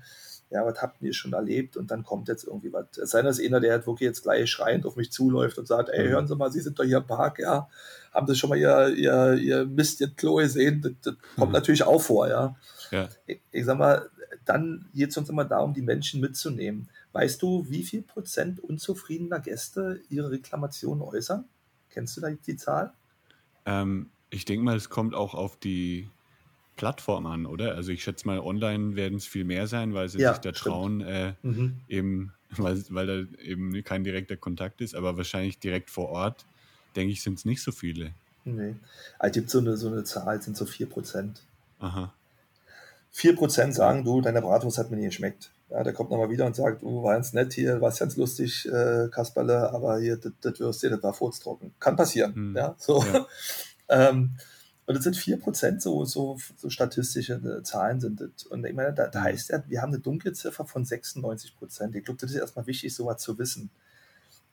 Ja, 0.51 0.67
was 0.67 0.83
habt 0.83 1.01
ihr 1.01 1.15
schon 1.15 1.33
erlebt? 1.33 1.77
Und 1.77 1.93
dann 1.93 2.03
kommt 2.03 2.27
jetzt 2.27 2.43
irgendwie 2.43 2.73
was. 2.73 2.87
Es 2.99 3.11
sei 3.11 3.19
denn, 3.19 3.27
dass 3.27 3.39
einer, 3.39 3.61
der 3.61 3.71
halt 3.71 3.87
wirklich 3.87 4.09
jetzt 4.09 4.25
gleich 4.25 4.51
schreiend 4.51 4.85
auf 4.85 4.97
mich 4.97 5.13
zuläuft 5.13 5.59
und 5.59 5.69
sagt, 5.69 5.91
ey, 5.91 6.09
mhm. 6.09 6.11
hören 6.11 6.27
Sie 6.27 6.35
mal, 6.35 6.51
Sie 6.51 6.61
sind 6.61 6.77
doch 6.77 6.85
hier 6.85 6.97
im 6.97 7.07
Park, 7.07 7.39
ja. 7.39 7.69
Haben 8.13 8.27
Sie 8.27 8.35
schon 8.35 8.51
mal 8.51 8.59
Ihr, 8.59 8.89
Ihr, 8.89 9.35
Ihr 9.35 9.65
Mist, 9.65 10.01
Ihr 10.01 10.11
Klo 10.11 10.37
gesehen? 10.37 10.83
Das, 10.83 10.93
das 11.03 11.15
kommt 11.37 11.53
mhm. 11.53 11.55
natürlich 11.55 11.85
auch 11.85 12.03
vor, 12.03 12.29
ja. 12.29 12.57
ja. 12.91 13.09
Ich, 13.27 13.41
ich 13.53 13.65
sag 13.65 13.79
mal, 13.79 14.11
dann 14.51 14.87
geht 14.93 15.11
es 15.11 15.17
uns 15.17 15.29
immer 15.29 15.45
darum, 15.45 15.75
die 15.75 15.83
Menschen 15.83 16.21
mitzunehmen. 16.21 16.89
Weißt 17.13 17.41
du, 17.41 17.67
wie 17.69 17.85
viel 17.85 18.03
Prozent 18.03 18.59
unzufriedener 18.59 19.39
Gäste 19.39 20.01
ihre 20.11 20.33
Reklamationen 20.33 21.03
äußern? 21.03 21.45
Kennst 21.91 22.17
du 22.17 22.21
da 22.21 22.31
die 22.31 22.57
Zahl? 22.57 22.93
Ähm, 23.65 24.11
ich 24.29 24.45
denke 24.45 24.65
mal, 24.65 24.77
es 24.77 24.91
kommt 24.91 25.15
auch 25.15 25.35
auf 25.35 25.57
die 25.57 26.09
Plattform 26.77 27.27
an, 27.27 27.47
oder? 27.47 27.77
Also 27.77 27.93
ich 27.93 28.03
schätze 28.03 28.27
mal, 28.27 28.41
online 28.41 28.97
werden 28.97 29.19
es 29.19 29.27
viel 29.27 29.45
mehr 29.45 29.69
sein, 29.69 29.95
weil 29.95 30.09
sie 30.09 30.19
ja, 30.19 30.33
sich 30.33 30.41
da 30.41 30.51
trauen, 30.51 31.01
äh, 31.01 31.35
mhm. 31.43 31.77
eben, 31.89 32.33
weil, 32.57 32.83
weil 32.89 33.07
da 33.07 33.39
eben 33.41 33.85
kein 33.85 34.03
direkter 34.03 34.37
Kontakt 34.37 34.81
ist, 34.81 34.97
aber 34.97 35.17
wahrscheinlich 35.17 35.61
direkt 35.61 35.91
vor 35.91 36.09
Ort, 36.09 36.45
denke 36.97 37.13
ich, 37.13 37.23
sind 37.23 37.39
es 37.39 37.45
nicht 37.45 37.63
so 37.63 37.71
viele. 37.71 38.15
Nee. 38.45 38.75
Also 39.21 39.31
es 39.31 39.33
gibt 39.35 39.51
so 39.51 39.59
eine, 39.59 39.77
so 39.77 39.89
eine 39.89 40.03
Zahl, 40.03 40.43
sind 40.43 40.57
so 40.57 40.65
4%. 40.65 41.37
Aha. 41.79 42.13
4% 43.15 43.73
sagen, 43.73 44.05
du, 44.05 44.21
deine 44.21 44.43
Bratwurst 44.43 44.79
hat 44.79 44.91
mir 44.91 44.97
nicht 44.97 45.11
geschmeckt. 45.11 45.53
Ja, 45.69 45.85
der 45.85 45.93
kommt 45.93 46.11
nochmal 46.11 46.31
wieder 46.31 46.47
und 46.47 46.57
sagt, 46.57 46.83
du 46.83 47.03
war 47.03 47.15
ganz 47.15 47.33
nett 47.33 47.53
hier, 47.53 47.81
war 47.81 47.93
ganz 47.93 48.17
lustig, 48.17 48.67
äh, 48.67 49.09
Kasperle, 49.09 49.73
aber 49.73 49.99
hier, 50.01 50.17
das 50.17 50.59
Würstchen, 50.59 50.91
das 50.91 51.03
war 51.03 51.15
furztrocken. 51.15 51.73
Kann 51.79 51.97
passieren. 51.97 52.35
Hm. 52.35 52.57
Ja, 52.57 52.75
so. 52.79 53.03
Ja. 53.03 53.27
Ähm, 53.93 54.37
und 54.87 54.97
das 54.97 55.05
sind 55.05 55.17
4% 55.17 55.81
so, 55.81 56.05
so, 56.05 56.39
so 56.57 56.71
statistische 56.71 57.35
äh, 57.35 57.63
Zahlen 57.63 58.01
sind 58.01 58.21
das. 58.21 58.45
Und 58.47 58.65
ich 58.65 58.75
meine, 58.75 58.93
da, 58.93 59.09
da 59.09 59.23
heißt 59.23 59.51
ja, 59.51 59.63
wir 59.67 59.83
haben 59.83 59.93
eine 59.93 60.01
Dunkelziffer 60.01 60.65
von 60.65 60.85
96 60.85 61.57
Prozent. 61.57 61.95
Ich 61.95 62.05
glaube, 62.05 62.19
das 62.21 62.31
ist 62.31 62.37
erstmal 62.37 62.67
wichtig, 62.67 62.95
sowas 62.95 63.21
zu 63.21 63.39
wissen. 63.39 63.71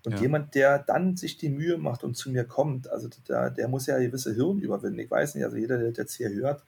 Und 0.05 0.13
ja. 0.13 0.21
jemand, 0.21 0.55
der 0.55 0.79
dann 0.79 1.17
sich 1.17 1.37
die 1.37 1.49
Mühe 1.49 1.77
macht 1.77 2.03
und 2.03 2.15
zu 2.15 2.29
mir 2.29 2.45
kommt, 2.45 2.89
also 2.89 3.09
der, 3.27 3.49
der 3.49 3.67
muss 3.67 3.87
ja 3.87 3.97
gewisse 3.97 4.33
Hirn 4.33 4.59
überwinden. 4.59 4.99
Ich 4.99 5.09
weiß 5.09 5.35
nicht, 5.35 5.43
also 5.43 5.57
jeder, 5.57 5.77
der 5.77 5.89
das 5.89 5.97
jetzt 5.97 6.13
hier 6.13 6.29
hört, 6.29 6.63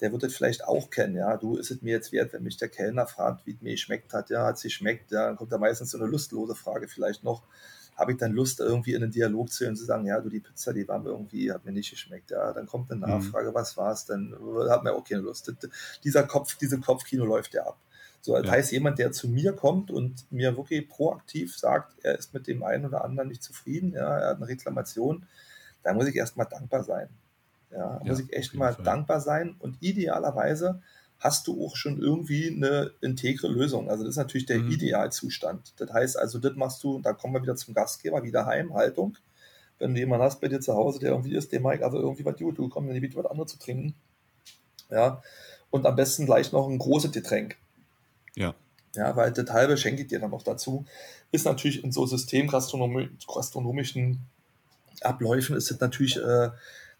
der 0.00 0.12
wird 0.12 0.22
das 0.22 0.34
vielleicht 0.34 0.64
auch 0.64 0.90
kennen. 0.90 1.14
Ja, 1.16 1.36
du 1.36 1.56
ist 1.56 1.70
es 1.70 1.82
mir 1.82 1.92
jetzt 1.92 2.12
wert, 2.12 2.32
wenn 2.32 2.42
mich 2.42 2.56
der 2.56 2.68
Kellner 2.68 3.06
fragt, 3.06 3.46
wie 3.46 3.52
es 3.52 3.60
mir 3.60 3.72
geschmeckt 3.72 4.12
hat. 4.12 4.30
Ja, 4.30 4.46
hat 4.46 4.64
es 4.64 4.72
schmeckt. 4.72 5.12
Ja, 5.12 5.26
dann 5.26 5.36
kommt 5.36 5.52
da 5.52 5.58
meistens 5.58 5.90
so 5.90 5.98
eine 5.98 6.06
lustlose 6.06 6.54
Frage 6.54 6.88
vielleicht 6.88 7.24
noch 7.24 7.42
habe 7.96 8.12
ich 8.12 8.18
dann 8.18 8.32
Lust, 8.32 8.60
irgendwie 8.60 8.94
in 8.94 9.02
einen 9.02 9.12
Dialog 9.12 9.50
zu 9.52 9.64
gehen 9.64 9.70
und 9.70 9.76
zu 9.76 9.84
sagen, 9.84 10.06
ja, 10.06 10.20
du, 10.20 10.28
die 10.28 10.40
Pizza, 10.40 10.72
die 10.72 10.86
war 10.88 10.98
mir 10.98 11.10
irgendwie, 11.10 11.52
hat 11.52 11.64
mir 11.64 11.72
nicht 11.72 11.90
geschmeckt. 11.90 12.30
Ja, 12.30 12.52
dann 12.52 12.66
kommt 12.66 12.90
eine 12.90 13.00
mhm. 13.00 13.12
Nachfrage, 13.12 13.50
mhm. 13.50 13.54
was 13.54 13.76
war 13.76 13.92
es 13.92 14.04
denn? 14.04 14.34
Hat 14.68 14.82
mir 14.82 14.92
auch 14.92 15.04
keine 15.04 15.22
Lust. 15.22 15.52
Dieser 16.02 16.24
Kopf, 16.24 16.56
diese 16.56 16.80
Kopfkino 16.80 17.24
läuft 17.24 17.54
ja 17.54 17.64
ab. 17.66 17.78
So, 18.20 18.34
das 18.36 18.46
ja. 18.46 18.52
heißt, 18.52 18.72
jemand, 18.72 18.98
der 18.98 19.12
zu 19.12 19.28
mir 19.28 19.52
kommt 19.52 19.90
und 19.90 20.30
mir 20.32 20.56
wirklich 20.56 20.88
proaktiv 20.88 21.56
sagt, 21.56 21.94
er 22.02 22.18
ist 22.18 22.32
mit 22.32 22.46
dem 22.46 22.62
einen 22.62 22.86
oder 22.86 23.04
anderen 23.04 23.28
nicht 23.28 23.42
zufrieden, 23.42 23.92
ja, 23.92 24.18
er 24.18 24.30
hat 24.30 24.36
eine 24.38 24.48
Reklamation, 24.48 25.26
da 25.82 25.92
muss 25.92 26.06
ich 26.06 26.16
erstmal 26.16 26.46
dankbar 26.46 26.84
sein. 26.84 27.08
Ja, 27.74 27.98
da 27.98 28.04
muss 28.04 28.20
ich 28.20 28.32
echt 28.32 28.54
mal 28.54 28.72
Fall. 28.72 28.84
dankbar 28.84 29.20
sein 29.20 29.56
und 29.58 29.76
idealerweise 29.80 30.80
hast 31.18 31.46
du 31.46 31.64
auch 31.64 31.74
schon 31.74 32.00
irgendwie 32.00 32.48
eine 32.48 32.92
integre 33.00 33.48
Lösung. 33.48 33.90
Also 33.90 34.04
das 34.04 34.12
ist 34.12 34.18
natürlich 34.18 34.46
der 34.46 34.58
mhm. 34.58 34.70
Idealzustand. 34.70 35.72
Das 35.78 35.92
heißt 35.92 36.18
also, 36.18 36.38
das 36.38 36.54
machst 36.54 36.84
du, 36.84 37.00
da 37.00 37.12
kommen 37.12 37.34
wir 37.34 37.42
wieder 37.42 37.56
zum 37.56 37.74
Gastgeber, 37.74 38.22
wieder 38.22 38.46
Heimhaltung. 38.46 39.16
Wenn 39.78 39.94
du 39.94 40.00
jemanden 40.00 40.24
hast 40.24 40.40
bei 40.40 40.48
dir 40.48 40.60
zu 40.60 40.74
Hause, 40.74 41.00
der 41.00 41.10
irgendwie 41.10 41.34
ist, 41.34 41.50
der 41.50 41.60
mag 41.60 41.82
also 41.82 41.98
irgendwie 41.98 42.24
was 42.24 42.36
gut, 42.36 42.58
du 42.58 42.68
kommst 42.68 42.88
in 42.88 42.94
die 42.94 43.00
Bitte 43.00 43.16
was 43.16 43.26
anderes 43.26 43.52
zu 43.52 43.58
trinken. 43.58 43.94
Ja. 44.90 45.22
Und 45.70 45.86
am 45.86 45.96
besten 45.96 46.26
gleich 46.26 46.52
noch 46.52 46.68
ein 46.68 46.78
großes 46.78 47.10
Getränk. 47.10 47.56
Ja. 48.36 48.54
Ja, 48.94 49.16
weil 49.16 49.32
das 49.32 49.50
halbe 49.50 49.76
schenke 49.76 50.02
ich 50.02 50.08
dir 50.08 50.20
dann 50.20 50.30
noch 50.30 50.44
dazu. 50.44 50.84
Ist 51.32 51.46
natürlich 51.46 51.82
in 51.82 51.90
so 51.90 52.06
systemgastronomischen 52.06 54.20
Abläufen 55.00 55.56
ist 55.56 55.70
es 55.70 55.80
natürlich 55.80 56.16
äh, 56.16 56.50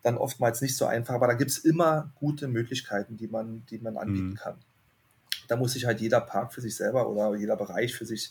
dann 0.05 0.19
oftmals 0.19 0.61
nicht 0.61 0.77
so 0.77 0.85
einfach, 0.85 1.15
aber 1.15 1.27
da 1.27 1.33
gibt 1.33 1.51
es 1.51 1.59
immer 1.59 2.13
gute 2.15 2.47
Möglichkeiten, 2.47 3.17
die 3.17 3.27
man, 3.27 3.65
die 3.71 3.79
man 3.79 3.97
anbieten 3.97 4.31
mhm. 4.31 4.35
kann. 4.35 4.59
Da 5.49 5.57
muss 5.57 5.73
sich 5.73 5.87
halt 5.87 6.01
jeder 6.01 6.21
Park 6.21 6.53
für 6.53 6.61
sich 6.61 6.77
selber 6.77 7.09
oder 7.09 7.35
jeder 7.35 7.57
Bereich 7.57 7.95
für 7.95 8.07
sich 8.07 8.31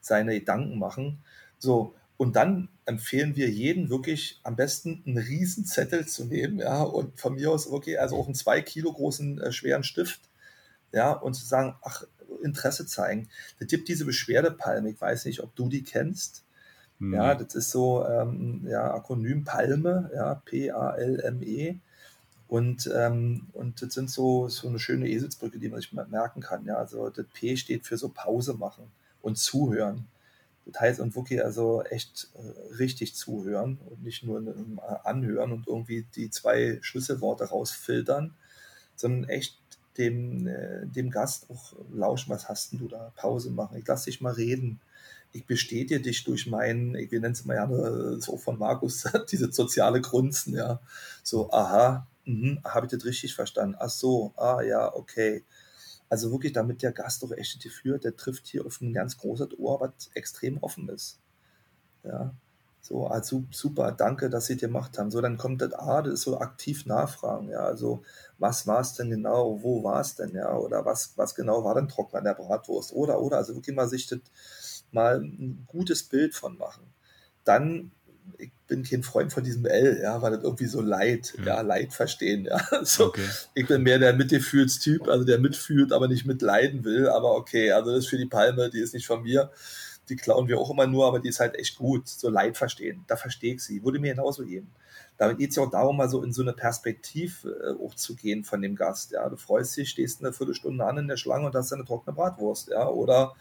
seine 0.00 0.38
Gedanken 0.38 0.78
machen. 0.78 1.24
So, 1.58 1.94
und 2.18 2.36
dann 2.36 2.68
empfehlen 2.84 3.36
wir 3.36 3.50
jeden 3.50 3.88
wirklich 3.88 4.38
am 4.42 4.54
besten 4.54 5.02
einen 5.06 5.18
riesen 5.18 5.64
Zettel 5.64 6.06
zu 6.06 6.26
nehmen, 6.26 6.58
ja, 6.58 6.82
und 6.82 7.18
von 7.18 7.34
mir 7.34 7.50
aus, 7.50 7.66
okay, 7.66 7.96
also 7.96 8.16
auch 8.16 8.26
einen 8.26 8.34
zwei 8.34 8.60
Kilo 8.60 8.92
großen, 8.92 9.40
äh, 9.40 9.52
schweren 9.52 9.82
Stift, 9.82 10.20
ja, 10.92 11.12
und 11.12 11.34
zu 11.34 11.44
sagen, 11.44 11.74
ach, 11.82 12.04
Interesse 12.42 12.86
zeigen. 12.86 13.28
Da 13.58 13.66
gibt 13.66 13.88
diese 13.88 14.04
Beschwerdepalme, 14.04 14.90
ich 14.90 15.00
weiß 15.00 15.24
nicht, 15.24 15.40
ob 15.40 15.56
du 15.56 15.68
die 15.68 15.82
kennst. 15.82 16.43
Mhm. 17.04 17.14
Ja, 17.14 17.34
das 17.34 17.54
ist 17.54 17.70
so, 17.70 18.06
ähm, 18.06 18.66
ja, 18.66 18.94
Akronym 18.94 19.44
Palme, 19.44 20.10
ja, 20.14 20.34
P-A-L-M-E. 20.44 21.76
Und, 22.48 22.90
ähm, 22.94 23.46
und 23.52 23.82
das 23.82 23.94
sind 23.94 24.10
so, 24.10 24.48
so 24.48 24.68
eine 24.68 24.78
schöne 24.78 25.08
Eselsbrücke, 25.08 25.58
die 25.58 25.68
man 25.68 25.80
sich 25.80 25.92
merken 25.92 26.40
kann. 26.40 26.64
Ja, 26.66 26.76
also 26.76 27.10
das 27.10 27.26
P 27.32 27.56
steht 27.56 27.86
für 27.86 27.96
so 27.96 28.10
Pause 28.10 28.54
machen 28.54 28.90
und 29.22 29.38
zuhören. 29.38 30.06
Das 30.66 30.80
heißt, 30.80 31.00
und 31.00 31.14
wirklich 31.14 31.44
also 31.44 31.82
echt 31.82 32.28
äh, 32.34 32.74
richtig 32.76 33.14
zuhören 33.14 33.78
und 33.90 34.02
nicht 34.02 34.24
nur 34.24 34.40
äh, 34.40 34.52
anhören 35.04 35.52
und 35.52 35.66
irgendwie 35.66 36.06
die 36.14 36.30
zwei 36.30 36.78
Schlüsselworte 36.82 37.44
rausfiltern, 37.44 38.34
sondern 38.96 39.28
echt 39.28 39.58
dem, 39.98 40.46
äh, 40.46 40.86
dem 40.86 41.10
Gast 41.10 41.50
auch 41.50 41.74
lauschen, 41.92 42.30
was 42.30 42.48
hast 42.48 42.72
denn 42.72 42.78
du 42.78 42.88
da? 42.88 43.12
Pause 43.16 43.50
machen, 43.50 43.78
ich 43.78 43.86
lass 43.86 44.04
dich 44.04 44.20
mal 44.20 44.32
reden 44.32 44.80
ich 45.34 45.46
bestätige 45.46 46.00
dich 46.00 46.22
durch 46.24 46.46
meinen, 46.46 46.94
wir 46.94 47.20
nennen 47.20 47.32
es 47.32 47.44
mal 47.44 47.56
ja 47.56 47.68
äh, 47.68 48.20
so 48.20 48.36
von 48.36 48.56
Markus, 48.56 49.04
diese 49.30 49.52
soziale 49.52 50.00
Grunzen, 50.00 50.54
ja. 50.54 50.80
So, 51.24 51.50
aha, 51.52 52.06
mhm, 52.24 52.60
habe 52.64 52.86
ich 52.86 52.92
das 52.92 53.04
richtig 53.04 53.34
verstanden? 53.34 53.76
Ach 53.78 53.90
so, 53.90 54.32
ah 54.36 54.62
ja, 54.62 54.94
okay. 54.94 55.44
Also 56.08 56.30
wirklich, 56.30 56.52
damit 56.52 56.82
der 56.82 56.92
Gast 56.92 57.24
auch 57.24 57.32
echt 57.32 57.62
führt, 57.64 58.04
der 58.04 58.16
trifft 58.16 58.46
hier 58.46 58.64
auf 58.64 58.80
ein 58.80 58.92
ganz 58.92 59.18
großes 59.18 59.58
Ohr, 59.58 59.80
was 59.80 60.10
extrem 60.14 60.58
offen 60.62 60.88
ist. 60.88 61.18
Ja. 62.04 62.32
So, 62.80 63.06
also 63.06 63.44
super, 63.50 63.92
danke, 63.92 64.28
dass 64.30 64.46
Sie 64.46 64.56
das 64.56 64.60
gemacht 64.60 64.98
haben. 64.98 65.10
So, 65.10 65.20
dann 65.20 65.38
kommt 65.38 65.62
das 65.62 65.72
A, 65.72 66.02
das 66.02 66.14
ist 66.14 66.22
so 66.22 66.38
aktiv 66.38 66.86
nachfragen, 66.86 67.48
ja. 67.48 67.60
Also, 67.60 68.02
was 68.38 68.66
war 68.66 68.80
es 68.80 68.92
denn 68.92 69.10
genau? 69.10 69.62
Wo 69.62 69.82
war 69.82 70.00
es 70.00 70.14
denn, 70.16 70.34
ja? 70.34 70.54
Oder 70.56 70.84
was, 70.84 71.14
was 71.16 71.34
genau 71.34 71.64
war 71.64 71.74
denn 71.74 71.88
trocken 71.88 72.18
an 72.18 72.24
der 72.24 72.34
Bratwurst? 72.34 72.92
Oder, 72.92 73.20
oder, 73.20 73.38
also 73.38 73.54
wirklich 73.56 73.74
mal 73.74 73.88
sich 73.88 74.06
das 74.06 74.20
mal 74.94 75.20
ein 75.20 75.64
gutes 75.66 76.04
Bild 76.04 76.34
von 76.34 76.56
machen. 76.56 76.94
Dann, 77.44 77.90
ich 78.38 78.50
bin 78.66 78.82
kein 78.82 79.02
Freund 79.02 79.32
von 79.32 79.44
diesem 79.44 79.66
L, 79.66 80.00
ja, 80.02 80.22
weil 80.22 80.32
das 80.32 80.42
irgendwie 80.42 80.66
so 80.66 80.80
Leid, 80.80 81.34
ja, 81.38 81.56
ja 81.56 81.60
Leid 81.60 81.92
verstehen, 81.92 82.46
ja. 82.46 82.60
So, 82.84 83.06
okay. 83.06 83.28
Ich 83.54 83.66
bin 83.66 83.82
mehr 83.82 83.98
der 83.98 84.14
Mitgefühlstyp, 84.14 85.08
also 85.08 85.24
der 85.24 85.38
mitfühlt, 85.38 85.92
aber 85.92 86.08
nicht 86.08 86.24
mitleiden 86.24 86.84
will, 86.84 87.08
aber 87.08 87.32
okay, 87.34 87.72
also 87.72 87.90
das 87.90 88.04
ist 88.04 88.10
für 88.10 88.18
die 88.18 88.26
Palme, 88.26 88.70
die 88.70 88.80
ist 88.80 88.94
nicht 88.94 89.06
von 89.06 89.22
mir. 89.22 89.50
Die 90.08 90.16
klauen 90.16 90.48
wir 90.48 90.58
auch 90.58 90.70
immer 90.70 90.86
nur, 90.86 91.06
aber 91.06 91.18
die 91.18 91.30
ist 91.30 91.40
halt 91.40 91.54
echt 91.54 91.78
gut. 91.78 92.08
So 92.08 92.28
Leid 92.28 92.58
verstehen, 92.58 93.04
da 93.06 93.16
verstehe 93.16 93.54
ich 93.54 93.62
sie. 93.62 93.82
Würde 93.82 93.98
mir 93.98 94.14
genauso 94.14 94.44
geben. 94.44 94.70
Damit 95.16 95.38
geht 95.38 95.50
es 95.50 95.56
ja 95.56 95.62
auch 95.62 95.70
darum, 95.70 95.96
mal 95.96 96.08
so 96.08 96.22
in 96.22 96.32
so 96.32 96.42
eine 96.42 96.52
Perspektive 96.52 97.48
äh, 97.48 97.84
auch 97.84 97.94
zu 97.94 98.16
gehen 98.16 98.44
von 98.44 98.60
dem 98.60 98.74
Gast. 98.74 99.12
Ja, 99.12 99.28
du 99.28 99.36
freust 99.36 99.76
dich, 99.76 99.90
stehst 99.90 100.20
eine 100.20 100.32
Viertelstunde 100.32 100.84
an 100.84 100.98
in 100.98 101.08
der 101.08 101.16
Schlange 101.16 101.46
und 101.46 101.54
hast 101.54 101.72
eine 101.72 101.84
trockene 101.84 102.14
Bratwurst, 102.14 102.68
ja, 102.68 102.88
oder 102.88 103.34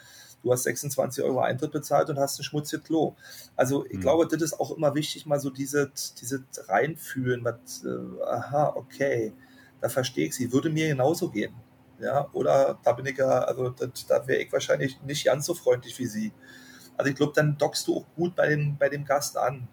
du 0.44 0.52
hast 0.52 0.64
26 0.64 1.24
Euro 1.24 1.40
Eintritt 1.40 1.72
bezahlt 1.72 2.10
und 2.10 2.20
hast 2.20 2.40
ein 2.40 2.44
schmutziges 2.44 2.84
Klo. 2.86 3.16
Also 3.56 3.86
ich 3.86 3.98
mhm. 3.98 4.02
glaube, 4.02 4.28
das 4.28 4.42
ist 4.42 4.60
auch 4.60 4.72
immer 4.76 4.94
wichtig, 4.94 5.26
mal 5.26 5.40
so 5.40 5.50
diese, 5.50 5.92
diese 6.20 6.44
reinfühlen, 6.68 7.44
was, 7.44 7.84
äh, 7.86 8.24
aha, 8.24 8.74
okay, 8.76 9.34
da 9.82 9.90
verstehe 9.90 10.28
ich 10.28 10.36
sie, 10.36 10.52
würde 10.52 10.70
mir 10.70 10.90
genauso 10.90 11.30
gehen. 11.30 11.54
Ja, 12.00 12.28
oder 12.34 12.80
da 12.84 12.92
bin 12.94 13.06
ich 13.06 13.18
ja, 13.18 13.40
also 13.40 13.70
das, 13.70 14.06
da 14.08 14.28
wäre 14.28 14.42
ich 14.42 14.52
wahrscheinlich 14.52 15.02
nicht 15.04 15.26
ganz 15.26 15.46
so 15.46 15.54
freundlich 15.54 15.98
wie 16.00 16.06
sie. 16.06 16.34
Also 16.98 17.10
ich 17.10 17.16
glaube, 17.16 17.34
dann 17.36 17.58
dockst 17.58 17.88
du 17.88 17.98
auch 17.98 18.06
gut 18.16 18.36
bei 18.36 18.50
dem, 18.50 18.78
bei 18.78 18.90
dem 18.90 19.06
Gast 19.06 19.38
an. 19.38 19.68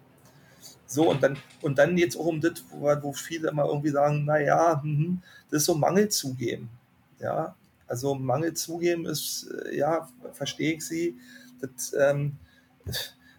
So, 0.87 1.09
und 1.09 1.23
dann, 1.23 1.37
und 1.62 1.79
dann 1.79 1.97
jetzt 1.97 2.16
auch 2.16 2.27
um 2.27 2.41
das, 2.41 2.64
wo, 2.71 2.87
wo 3.03 3.12
viele 3.12 3.49
immer 3.49 3.64
irgendwie 3.66 3.91
sagen, 3.91 4.25
naja, 4.25 4.81
hm, 4.83 5.23
das 5.51 5.62
ist 5.62 5.66
so 5.66 5.75
Mangel 5.75 6.09
zugeben. 6.09 6.71
Ja, 7.18 7.55
also 7.91 8.14
Mangel 8.14 8.55
zugeben 8.55 9.05
ist, 9.05 9.51
äh, 9.66 9.76
ja, 9.76 10.09
verstehe 10.32 10.74
ich 10.74 10.86
sie. 10.86 11.18
Das, 11.61 11.93
ähm, 11.99 12.38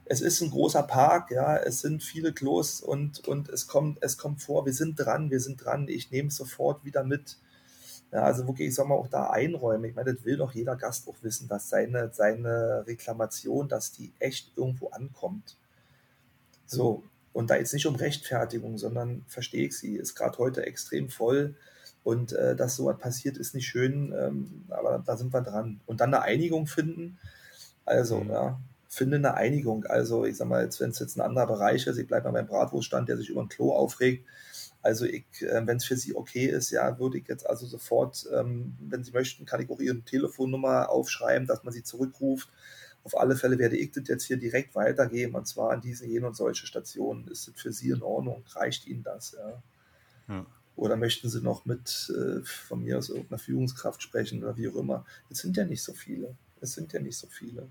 es 0.04 0.20
ist 0.20 0.42
ein 0.42 0.52
großer 0.52 0.84
Park, 0.84 1.32
ja, 1.32 1.56
es 1.56 1.80
sind 1.80 2.04
viele 2.04 2.34
Klos 2.34 2.82
und, 2.82 3.26
und 3.30 3.48
es, 3.48 3.68
kommt, 3.68 4.00
es 4.02 4.18
kommt 4.18 4.42
vor, 4.42 4.66
wir 4.66 4.74
sind 4.74 4.96
dran, 4.96 5.32
wir 5.32 5.40
sind 5.40 5.64
dran, 5.64 5.88
ich 5.88 6.12
nehme 6.12 6.28
es 6.28 6.36
sofort 6.36 6.84
wieder 6.84 7.06
mit. 7.06 7.38
Ja, 8.12 8.24
also 8.24 8.46
wirklich, 8.46 8.68
ich 8.68 8.76
sag 8.76 8.88
mal, 8.90 8.96
auch 8.96 9.08
da 9.08 9.30
einräumen. 9.30 9.86
Ich 9.86 9.96
meine, 9.96 10.14
das 10.14 10.26
will 10.26 10.36
doch 10.36 10.52
jeder 10.52 10.76
Gast 10.76 11.08
auch 11.08 11.16
wissen, 11.22 11.48
dass 11.48 11.70
seine, 11.70 12.12
seine 12.14 12.84
Reklamation, 12.86 13.70
dass 13.70 13.94
die 13.94 14.12
echt 14.20 14.52
irgendwo 14.58 14.90
ankommt. 14.90 15.56
So, 16.66 17.06
und 17.32 17.50
da 17.50 17.56
jetzt 17.56 17.74
nicht 17.74 17.86
um 17.86 17.96
Rechtfertigung, 17.96 18.78
sondern 18.78 19.24
verstehe 19.30 19.68
ich 19.68 19.78
sie, 19.78 19.96
ist 19.96 20.16
gerade 20.16 20.38
heute 20.40 20.66
extrem 20.66 21.08
voll. 21.08 21.56
Und 22.04 22.34
äh, 22.34 22.56
dass 22.56 22.76
sowas 22.76 22.98
passiert, 22.98 23.38
ist 23.38 23.54
nicht 23.54 23.68
schön, 23.68 24.14
ähm, 24.18 24.66
aber 24.70 25.04
da 25.06 25.18
sind 25.18 25.34
wir 25.34 25.42
dran. 25.42 25.80
Und 25.86 26.02
dann 26.02 26.14
eine 26.14 26.24
Einigung 26.24 26.66
finden. 26.68 27.20
Also, 27.86 28.22
mhm. 28.22 28.32
ja, 28.32 28.60
finde 28.88 29.18
eine 29.18 29.36
Einigung. 29.36 29.86
Also, 29.86 30.26
ich 30.26 30.38
sag 30.38 30.48
mal, 30.48 30.68
wenn 30.80 30.90
es 30.90 31.00
jetzt 31.00 31.16
ein 31.18 31.22
anderer 31.22 31.48
Bereich 31.48 31.86
ist, 31.86 31.98
ich 31.98 32.08
bleibe 32.08 32.26
bei 32.26 32.32
meinem 32.32 32.48
Bratwurststand, 32.48 33.08
der 33.08 33.18
sich 33.18 33.30
über 33.30 33.42
ein 33.42 33.50
Klo 33.50 33.74
aufregt. 33.74 34.26
Also, 34.82 35.06
äh, 35.06 35.24
wenn 35.40 35.78
es 35.78 35.86
für 35.86 35.96
Sie 35.96 36.16
okay 36.16 36.48
ist, 36.48 36.72
ja, 36.72 36.98
würde 36.98 37.20
ich 37.20 37.28
jetzt 37.28 37.48
also 37.48 37.68
sofort, 37.68 38.28
ähm, 38.34 38.76
wenn 38.80 39.04
Sie 39.04 39.12
möchten, 39.12 39.46
kann 39.46 39.62
ich 39.62 39.70
auch 39.70 39.80
Ihre 39.80 40.02
Telefonnummer 40.02 40.90
aufschreiben, 40.90 41.48
dass 41.48 41.64
man 41.64 41.74
Sie 41.74 41.84
zurückruft 41.84 42.50
auf 43.04 43.18
alle 43.18 43.36
Fälle 43.36 43.58
werde 43.58 43.78
ich 43.78 43.92
das 43.92 44.08
jetzt 44.08 44.26
hier 44.26 44.38
direkt 44.38 44.76
weitergeben 44.76 45.36
und 45.36 45.48
zwar 45.48 45.72
an 45.72 45.82
diese, 45.82 46.06
jene 46.06 46.28
und 46.28 46.36
solche 46.36 46.68
Stationen. 46.68 47.28
Ist 47.28 47.48
das 47.48 47.56
für 47.56 47.74
Sie 47.74 47.90
in 47.90 48.04
Ordnung? 48.04 48.44
Reicht 48.54 48.88
Ihnen 48.88 49.04
das? 49.04 49.36
Ja? 49.38 49.64
ja. 50.30 50.46
Oder 50.82 50.98
möchten 50.98 51.30
Sie 51.30 51.42
noch 51.42 51.66
mit 51.66 52.12
äh, 52.18 52.42
von 52.44 52.84
mir 52.84 52.98
aus 52.98 53.10
irgendeiner 53.10 53.38
Führungskraft 53.38 54.02
sprechen 54.02 54.44
oder 54.44 54.58
wie 54.58 54.68
auch 54.68 54.76
immer? 54.76 55.06
Es 55.30 55.38
sind 55.38 55.56
ja 55.56 55.64
nicht 55.64 55.84
so 55.84 55.94
viele. 55.94 56.34
Es 56.60 56.74
sind 56.74 56.92
ja 56.92 57.00
nicht 57.00 57.18
so 57.18 57.28
viele. 57.28 57.68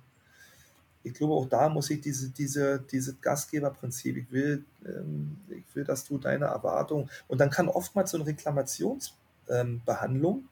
Ich 1.02 1.14
glaube, 1.14 1.34
auch 1.34 1.48
da 1.48 1.68
muss 1.68 1.90
ich 1.90 2.00
diese, 2.00 2.28
diese, 2.28 2.78
diese 2.78 3.14
Gastgeberprinzip, 3.14 4.16
ich 4.16 4.30
will, 4.30 4.64
ähm, 4.86 5.38
ich 5.48 5.64
will, 5.74 5.82
dass 5.82 6.04
du 6.04 6.18
deine 6.18 6.44
Erwartungen, 6.44 7.10
und 7.26 7.40
dann 7.40 7.50
kann 7.50 7.66
oftmals 7.66 8.12
so 8.12 8.16
eine 8.16 8.26
Reklamationsbehandlung, 8.26 10.36
ähm, 10.36 10.48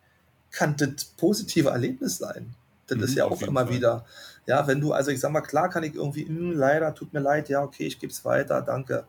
kann 0.51 0.77
das 0.77 1.05
positive 1.17 1.69
Erlebnis 1.69 2.19
sein. 2.19 2.57
Das 2.89 2.99
mhm, 2.99 3.05
ist 3.05 3.15
ja 3.15 3.27
auch 3.27 3.41
immer 3.41 3.67
Fall. 3.67 3.77
wieder, 3.77 4.05
ja, 4.47 4.67
wenn 4.67 4.81
du, 4.81 4.93
also 4.93 5.13
ich 5.13 5.21
sag 5.21 5.31
mal, 5.31 5.43
klar 5.43 5.71
kann 5.71 5.85
ich 5.85 5.95
irgendwie, 5.95 6.25
mh, 6.25 6.37
hm, 6.37 6.55
leider, 6.59 6.93
tut 6.93 7.13
mir 7.13 7.21
leid, 7.21 7.49
ja, 7.51 7.63
okay, 7.63 7.87
ich 7.87 8.01
gebe 8.01 8.13
es 8.13 8.25
weiter, 8.25 8.63
danke. 8.63 9.05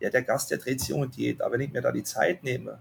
Ja, 0.00 0.08
der 0.08 0.22
Gast, 0.22 0.50
der 0.50 0.56
dreht 0.56 0.80
sich 0.80 0.94
um 0.94 1.02
und 1.02 1.14
geht, 1.14 1.42
aber 1.42 1.52
wenn 1.52 1.60
ich 1.60 1.72
mir 1.72 1.82
da 1.82 1.92
die 1.92 2.02
Zeit 2.02 2.42
nehme, 2.42 2.78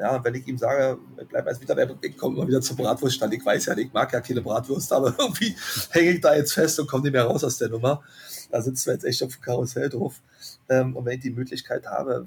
ja, 0.00 0.24
wenn 0.24 0.34
ich 0.34 0.46
ihm 0.48 0.56
sage, 0.56 0.98
bleib 1.28 1.46
als 1.46 1.60
wieder, 1.60 1.76
ich 2.00 2.16
komme 2.16 2.38
mal 2.38 2.48
wieder 2.48 2.62
zur 2.62 2.76
Bratwurststand, 2.76 3.34
ich 3.34 3.44
weiß 3.44 3.66
ja, 3.66 3.76
ich 3.76 3.92
mag 3.92 4.10
ja 4.12 4.20
keine 4.22 4.40
Bratwurst, 4.40 4.92
aber 4.92 5.14
irgendwie 5.18 5.54
hänge 5.90 6.12
ich 6.12 6.20
da 6.22 6.34
jetzt 6.34 6.54
fest 6.54 6.80
und 6.80 6.86
komme 6.86 7.02
nicht 7.02 7.12
mehr 7.12 7.24
raus 7.24 7.44
aus 7.44 7.58
der 7.58 7.68
Nummer. 7.68 8.02
Da 8.50 8.62
sitzen 8.62 8.86
wir 8.86 8.94
jetzt 8.94 9.04
echt 9.04 9.22
auf 9.22 9.34
dem 9.34 9.42
Karussell 9.42 9.90
drauf. 9.90 10.22
Ähm, 10.70 10.96
und 10.96 11.04
wenn 11.04 11.14
ich 11.14 11.20
die 11.20 11.30
Möglichkeit 11.30 11.86
habe, 11.86 12.26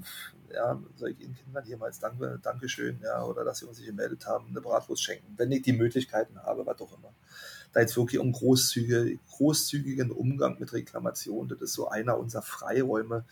ja, 0.54 0.80
soll 0.94 1.10
ich 1.10 1.20
Ihren 1.20 1.34
Kindern 1.34 1.66
jemals 1.66 1.98
Danke, 1.98 2.38
Dankeschön, 2.40 3.00
ja, 3.02 3.24
oder 3.24 3.44
dass 3.44 3.58
sie 3.58 3.66
uns 3.66 3.78
sich 3.78 3.86
gemeldet 3.86 4.24
haben, 4.24 4.46
eine 4.50 4.60
Bratwurst 4.60 5.02
schenken, 5.02 5.34
wenn 5.36 5.50
ich 5.50 5.62
die 5.62 5.72
Möglichkeiten 5.72 6.38
habe, 6.38 6.64
was 6.64 6.80
auch 6.80 6.96
immer 6.96 7.12
da 7.72 7.80
jetzt 7.80 7.96
wirklich 7.96 8.20
um 8.20 8.30
großzügige, 8.30 9.18
großzügigen 9.32 10.12
Umgang 10.12 10.60
mit 10.60 10.72
Reklamationen. 10.72 11.48
Das 11.48 11.60
ist 11.60 11.72
so 11.72 11.88
einer 11.88 12.16
unserer 12.18 12.42
Freiräume, 12.42 13.24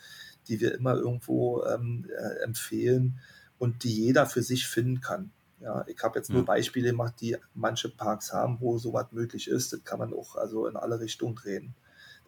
die 0.49 0.61
wir 0.61 0.75
immer 0.75 0.97
irgendwo 0.97 1.63
ähm, 1.63 2.09
äh, 2.11 2.43
empfehlen 2.43 3.21
und 3.63 3.85
die 3.85 3.95
jeder 3.95 4.27
für 4.27 4.43
sich 4.43 4.67
finden 4.67 5.01
kann. 5.01 5.31
Ja, 5.61 5.85
ich 5.87 6.03
habe 6.03 6.19
jetzt 6.19 6.31
nur 6.31 6.45
Beispiele 6.45 6.91
gemacht, 6.91 7.15
die 7.21 7.37
manche 7.55 7.89
Parks 7.89 8.33
haben, 8.33 8.57
wo 8.59 8.77
sowas 8.77 9.07
möglich 9.13 9.47
ist. 9.47 9.73
Das 9.73 9.85
kann 9.85 10.01
man 10.01 10.13
auch 10.13 10.35
also 10.35 10.67
in 10.67 10.75
alle 10.75 10.99
Richtungen 10.99 11.37
drehen. 11.37 11.73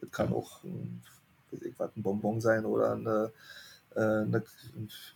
Das 0.01 0.13
kann 0.13 0.33
auch 0.33 0.63
ein, 0.63 1.03
ich, 1.51 1.77
was, 1.77 1.91
ein 1.97 2.05
Bonbon 2.05 2.41
sein 2.41 2.65
oder 2.65 2.93
eine, 2.93 3.33
äh, 3.97 4.01
eine 4.01 4.45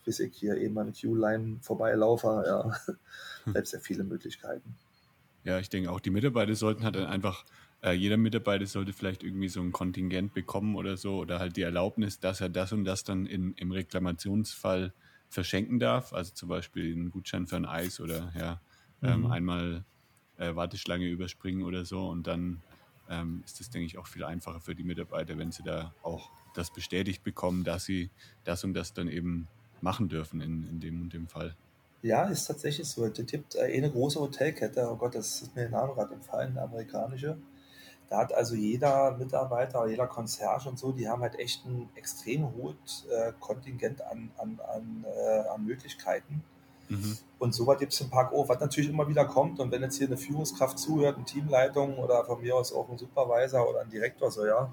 weiß 0.07 0.19
ich 0.19 0.35
hier 0.35 0.57
eben 0.57 0.77
eine 0.77 0.91
Q-Line 0.91 1.61
Vorbeilaufer. 1.63 2.45
Ja, 2.45 2.97
hm. 3.45 3.55
es 3.55 3.71
ja 3.71 3.79
viele 3.79 4.03
Möglichkeiten. 4.03 4.75
Ja, 5.45 5.61
ich 5.61 5.69
denke 5.69 5.93
auch, 5.93 6.01
die 6.01 6.11
Mitarbeiter 6.11 6.57
sollten 6.57 6.83
halt 6.83 6.97
dann 6.97 7.07
einfach, 7.07 7.45
äh, 7.81 7.93
jeder 7.93 8.17
Mitarbeiter 8.17 8.67
sollte 8.67 8.93
vielleicht 8.93 9.23
irgendwie 9.23 9.49
so 9.49 9.61
ein 9.61 9.71
Kontingent 9.71 10.35
bekommen 10.35 10.75
oder 10.75 10.97
so 10.97 11.19
oder 11.19 11.39
halt 11.39 11.57
die 11.57 11.63
Erlaubnis, 11.63 12.19
dass 12.19 12.41
er 12.41 12.49
das 12.49 12.73
und 12.73 12.85
das 12.85 13.05
dann 13.05 13.25
in, 13.27 13.55
im 13.55 13.71
Reklamationsfall 13.71 14.93
verschenken 15.29 15.79
darf. 15.79 16.13
Also 16.13 16.33
zum 16.33 16.49
Beispiel 16.49 16.93
einen 16.93 17.11
Gutschein 17.11 17.47
für 17.47 17.57
ein 17.57 17.67
Eis 17.67 18.01
oder 18.01 18.33
ja, 18.37 18.61
ähm, 19.03 19.21
mhm. 19.21 19.31
einmal 19.31 19.85
äh, 20.39 20.55
Warteschlange 20.55 21.07
überspringen 21.07 21.63
oder 21.63 21.85
so. 21.85 22.09
Und 22.09 22.27
dann 22.27 22.63
ähm, 23.11 23.43
ist 23.45 23.61
das, 23.61 23.71
denke 23.71 23.87
ich, 23.87 23.99
auch 23.99 24.07
viel 24.07 24.25
einfacher 24.25 24.61
für 24.61 24.75
die 24.75 24.85
Mitarbeiter, 24.85 25.39
wenn 25.39 25.53
sie 25.53 25.63
da 25.63 25.95
auch 26.03 26.31
das 26.55 26.73
bestätigt 26.73 27.23
bekommen, 27.23 27.65
dass 27.65 27.85
sie 27.85 28.11
das 28.45 28.65
und 28.65 28.75
das 28.75 28.93
dann 28.93 29.09
eben 29.09 29.49
machen 29.81 30.09
dürfen 30.09 30.41
in, 30.41 30.69
in 30.69 30.81
dem 30.81 31.03
und 31.03 31.13
dem 31.13 31.29
Fall. 31.29 31.55
Ja, 32.03 32.25
ist 32.25 32.47
tatsächlich 32.47 32.87
so. 32.87 33.05
Es 33.05 33.13
gibt 33.27 33.55
äh, 33.57 33.77
eine 33.77 33.91
große 33.91 34.21
Hotelkette, 34.21 34.89
oh 34.91 34.97
Gott, 34.97 35.15
das 35.15 35.43
ist 35.43 35.57
mir 35.57 35.63
der 35.63 35.71
Name 35.71 35.95
gerade 35.95 36.15
entfallen, 36.15 36.51
eine 36.51 36.63
amerikanische. 36.63 37.39
Da 38.09 38.19
hat 38.19 38.33
also 38.33 38.55
jeder 38.55 39.13
Mitarbeiter, 39.19 39.87
jeder 39.87 40.07
Concierge 40.07 40.69
und 40.69 40.79
so, 40.79 40.93
die 40.93 41.09
haben 41.09 41.21
halt 41.21 41.39
echt 41.39 41.67
ein 41.67 41.91
extrem 41.95 42.55
hohes 42.55 43.07
äh, 43.11 43.33
Kontingent 43.39 44.01
an, 44.03 44.31
an, 44.39 44.61
an, 44.67 45.05
äh, 45.05 45.49
an 45.49 45.65
Möglichkeiten. 45.65 46.43
Mhm. 46.89 47.19
Und 47.39 47.55
so 47.55 47.67
was 47.67 47.79
gibt 47.79 47.93
es 47.93 48.01
im 48.01 48.09
Park 48.09 48.33
auch, 48.33 48.49
was 48.49 48.61
natürlich 48.61 48.89
immer 48.89 49.09
wieder 49.09 49.27
kommt. 49.27 49.61
Und 49.61 49.71
wenn 49.71 49.83
jetzt 49.83 49.99
hier 49.99 50.07
eine 50.07 50.17
Führungskraft 50.17 50.79
zuhört, 50.79 51.17
eine 51.17 51.27
Teamleitung 51.27 51.99
oder 51.99 52.25
von 52.25 52.41
mir 52.41 52.57
aus 52.57 52.73
auch 52.73 52.89
ein 52.89 52.97
Supervisor 52.97 53.69
oder 53.69 53.81
ein 53.81 53.91
Direktor, 53.91 54.31
so 54.31 54.47
ja, 54.47 54.73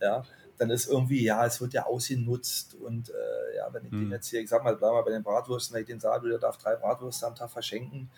ja, 0.00 0.24
dann 0.58 0.70
ist 0.70 0.88
irgendwie, 0.88 1.22
ja, 1.22 1.46
es 1.46 1.60
wird 1.60 1.72
ja 1.72 1.86
ausgenutzt 1.86 2.74
und 2.74 3.10
äh, 3.10 3.56
ja, 3.56 3.72
wenn 3.72 3.84
ich 3.84 3.92
hm. 3.92 4.00
den 4.00 4.10
jetzt 4.10 4.28
hier, 4.28 4.40
ich 4.40 4.48
sag 4.48 4.64
mal, 4.64 4.74
bleib 4.74 4.92
mal 4.92 5.02
bei 5.02 5.10
den 5.10 5.22
Bratwürsten, 5.22 5.74
wenn 5.74 5.82
ich 5.82 5.88
den 5.88 6.00
sage, 6.00 6.28
der 6.28 6.38
darf 6.38 6.56
drei 6.56 6.76
Bratwürste 6.76 7.26
am 7.26 7.34
Tag 7.34 7.50
verschenken, 7.50 8.10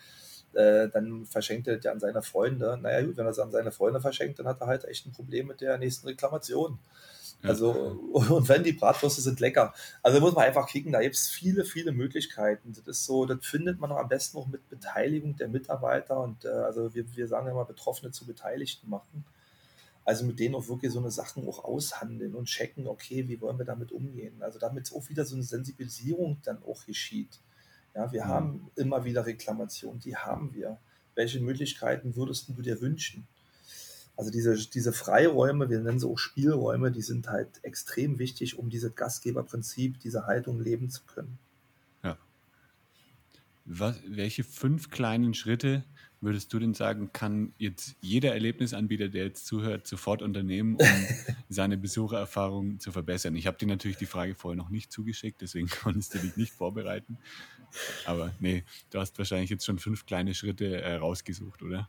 äh, 0.53 0.89
dann 0.89 1.25
verschenkt 1.25 1.67
er 1.67 1.75
das 1.75 1.85
ja 1.85 1.91
an 1.91 1.99
seine 1.99 2.21
Freunde. 2.21 2.77
Naja, 2.81 3.05
gut, 3.05 3.17
wenn 3.17 3.25
er 3.25 3.31
es 3.31 3.39
an 3.39 3.51
seine 3.51 3.71
Freunde 3.71 4.01
verschenkt, 4.01 4.39
dann 4.39 4.47
hat 4.47 4.61
er 4.61 4.67
halt 4.67 4.85
echt 4.85 5.05
ein 5.05 5.11
Problem 5.11 5.47
mit 5.47 5.61
der 5.61 5.77
nächsten 5.77 6.07
Reklamation. 6.07 6.79
Ja. 7.41 7.49
Also, 7.49 7.71
und 8.13 8.49
wenn 8.49 8.63
die 8.63 8.73
Bratwürste 8.73 9.21
sind 9.21 9.39
lecker. 9.39 9.73
Also 10.03 10.19
muss 10.19 10.35
man 10.35 10.45
einfach 10.45 10.67
kicken, 10.67 10.91
da 10.91 11.01
gibt 11.01 11.15
es 11.15 11.29
viele, 11.29 11.63
viele 11.63 11.91
Möglichkeiten. 11.91 12.73
Das 12.73 12.87
ist 12.87 13.05
so, 13.05 13.25
das 13.25 13.45
findet 13.45 13.79
man 13.79 13.91
auch 13.91 13.99
am 13.99 14.09
besten 14.09 14.37
auch 14.37 14.47
mit 14.47 14.67
Beteiligung 14.69 15.35
der 15.37 15.47
Mitarbeiter 15.47 16.19
und 16.19 16.45
äh, 16.45 16.49
also 16.49 16.93
wir, 16.93 17.05
wir 17.15 17.27
sagen 17.27 17.47
immer, 17.47 17.65
Betroffene 17.65 18.11
zu 18.11 18.25
Beteiligten 18.25 18.89
machen. 18.89 19.25
Also 20.05 20.25
mit 20.25 20.39
denen 20.39 20.55
auch 20.55 20.67
wirklich 20.67 20.91
so 20.91 20.99
eine 20.99 21.11
Sachen 21.11 21.47
auch 21.47 21.63
aushandeln 21.63 22.33
und 22.33 22.45
checken, 22.45 22.87
okay, 22.87 23.27
wie 23.27 23.39
wollen 23.41 23.59
wir 23.59 23.65
damit 23.65 23.91
umgehen? 23.91 24.41
Also 24.41 24.57
damit 24.57 24.91
auch 24.93 25.07
wieder 25.07 25.23
so 25.23 25.35
eine 25.35 25.43
Sensibilisierung 25.43 26.39
dann 26.43 26.63
auch 26.63 26.85
geschieht. 26.85 27.39
Ja, 27.99 28.13
wir 28.13 28.23
mhm. 28.23 28.29
haben 28.29 28.71
immer 28.77 29.03
wieder 29.03 29.25
Reklamationen, 29.25 29.99
die 29.99 30.15
haben 30.15 30.53
wir. 30.53 30.77
Welche 31.15 31.41
Möglichkeiten 31.41 32.15
würdest 32.15 32.47
du 32.47 32.61
dir 32.61 32.79
wünschen? 32.79 33.27
Also 34.15 34.31
diese, 34.31 34.55
diese 34.55 34.93
Freiräume, 34.93 35.69
wir 35.69 35.81
nennen 35.81 35.99
sie 35.99 36.07
auch 36.07 36.17
Spielräume, 36.17 36.91
die 36.91 37.01
sind 37.01 37.27
halt 37.27 37.49
extrem 37.61 38.17
wichtig, 38.17 38.57
um 38.57 38.69
dieses 38.69 38.95
Gastgeberprinzip, 38.95 39.99
diese 39.99 40.27
Haltung 40.27 40.61
leben 40.61 40.89
zu 40.89 41.01
können. 41.03 41.39
Ja. 42.01 42.17
Was, 43.65 43.97
welche 44.07 44.45
fünf 44.45 44.91
kleinen 44.91 45.33
Schritte 45.33 45.83
würdest 46.21 46.51
du 46.53 46.59
denn 46.59 46.73
sagen, 46.73 47.11
kann 47.13 47.53
jetzt 47.57 47.95
jeder 48.01 48.33
Erlebnisanbieter, 48.33 49.07
der 49.07 49.25
jetzt 49.25 49.45
zuhört, 49.45 49.87
sofort 49.87 50.21
unternehmen, 50.21 50.75
um 50.75 50.87
seine 51.49 51.77
Besuchererfahrung 51.77 52.79
zu 52.79 52.91
verbessern? 52.91 53.35
Ich 53.35 53.47
habe 53.47 53.57
dir 53.57 53.67
natürlich 53.67 53.97
die 53.97 54.05
Frage 54.05 54.35
vorher 54.35 54.57
noch 54.57 54.69
nicht 54.69 54.91
zugeschickt, 54.91 55.41
deswegen 55.41 55.69
konntest 55.83 56.13
du 56.13 56.19
dich 56.19 56.35
nicht 56.35 56.51
vorbereiten. 56.51 57.17
Aber 58.05 58.31
nee, 58.39 58.63
du 58.89 58.99
hast 58.99 59.17
wahrscheinlich 59.17 59.49
jetzt 59.49 59.65
schon 59.65 59.79
fünf 59.79 60.05
kleine 60.05 60.33
Schritte 60.33 60.81
äh, 60.81 60.95
rausgesucht, 60.95 61.61
oder? 61.61 61.87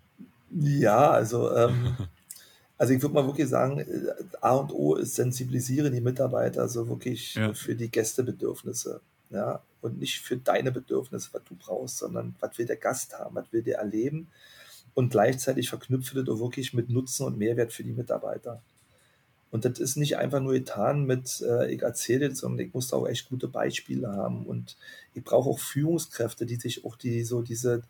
Ja, 0.51 1.11
also, 1.11 1.55
ähm, 1.57 1.97
also 2.79 2.93
ich 2.93 3.03
würde 3.03 3.15
mal 3.15 3.27
wirklich 3.27 3.49
sagen, 3.49 3.81
äh, 3.81 4.13
A 4.41 4.55
und 4.57 4.73
O 4.73 4.95
ist 4.95 5.15
sensibilisieren 5.15 5.93
die 5.93 6.01
Mitarbeiter, 6.01 6.63
also 6.63 6.89
wirklich 6.89 7.35
ja. 7.35 7.55
für 7.55 7.75
die 7.75 7.91
Gästebedürfnisse 7.91 9.01
ja, 9.31 9.63
und 9.81 9.99
nicht 9.99 10.21
für 10.21 10.37
deine 10.37 10.73
Bedürfnisse, 10.73 11.31
was 11.33 11.45
du 11.45 11.55
brauchst, 11.57 11.99
sondern 11.99 12.35
was 12.41 12.59
will 12.59 12.67
der 12.67 12.77
Gast 12.77 13.19
haben, 13.19 13.37
was 13.37 13.53
will 13.53 13.63
der 13.63 13.79
erleben. 13.79 14.29
und 14.95 15.11
gleichzeitig 15.11 15.69
verknüpfe 15.69 16.17
das 16.17 16.29
auch 16.29 16.41
wirklich 16.41 16.75
mit 16.75 16.91
Nutzen 16.91 17.27
und 17.27 17.39
Mehrwert 17.39 17.73
für 17.73 17.85
die 17.85 17.93
Mitarbeiter. 17.93 18.63
Und 19.51 19.65
das 19.65 19.79
ist 19.79 19.97
nicht 19.97 20.17
einfach 20.17 20.41
nur 20.41 20.53
getan 20.53 21.05
mit, 21.05 21.41
äh, 21.41 21.73
ich 21.73 21.83
erzähle 21.83 22.29
das, 22.29 22.39
sondern 22.39 22.67
ich 22.67 22.75
muss 22.75 22.89
da 22.89 22.97
auch 22.97 23.09
echt 23.09 23.29
gute 23.29 23.49
Beispiele 23.49 24.09
haben. 24.09 24.47
Und 24.47 24.77
ich 25.15 25.25
brauche 25.25 25.49
auch 25.49 25.59
Führungskräfte, 25.59 26.47
die 26.47 26.57
sich 26.57 26.85
auch 26.85 26.97
die, 26.97 27.25
so 27.25 27.43
diese, 27.43 27.83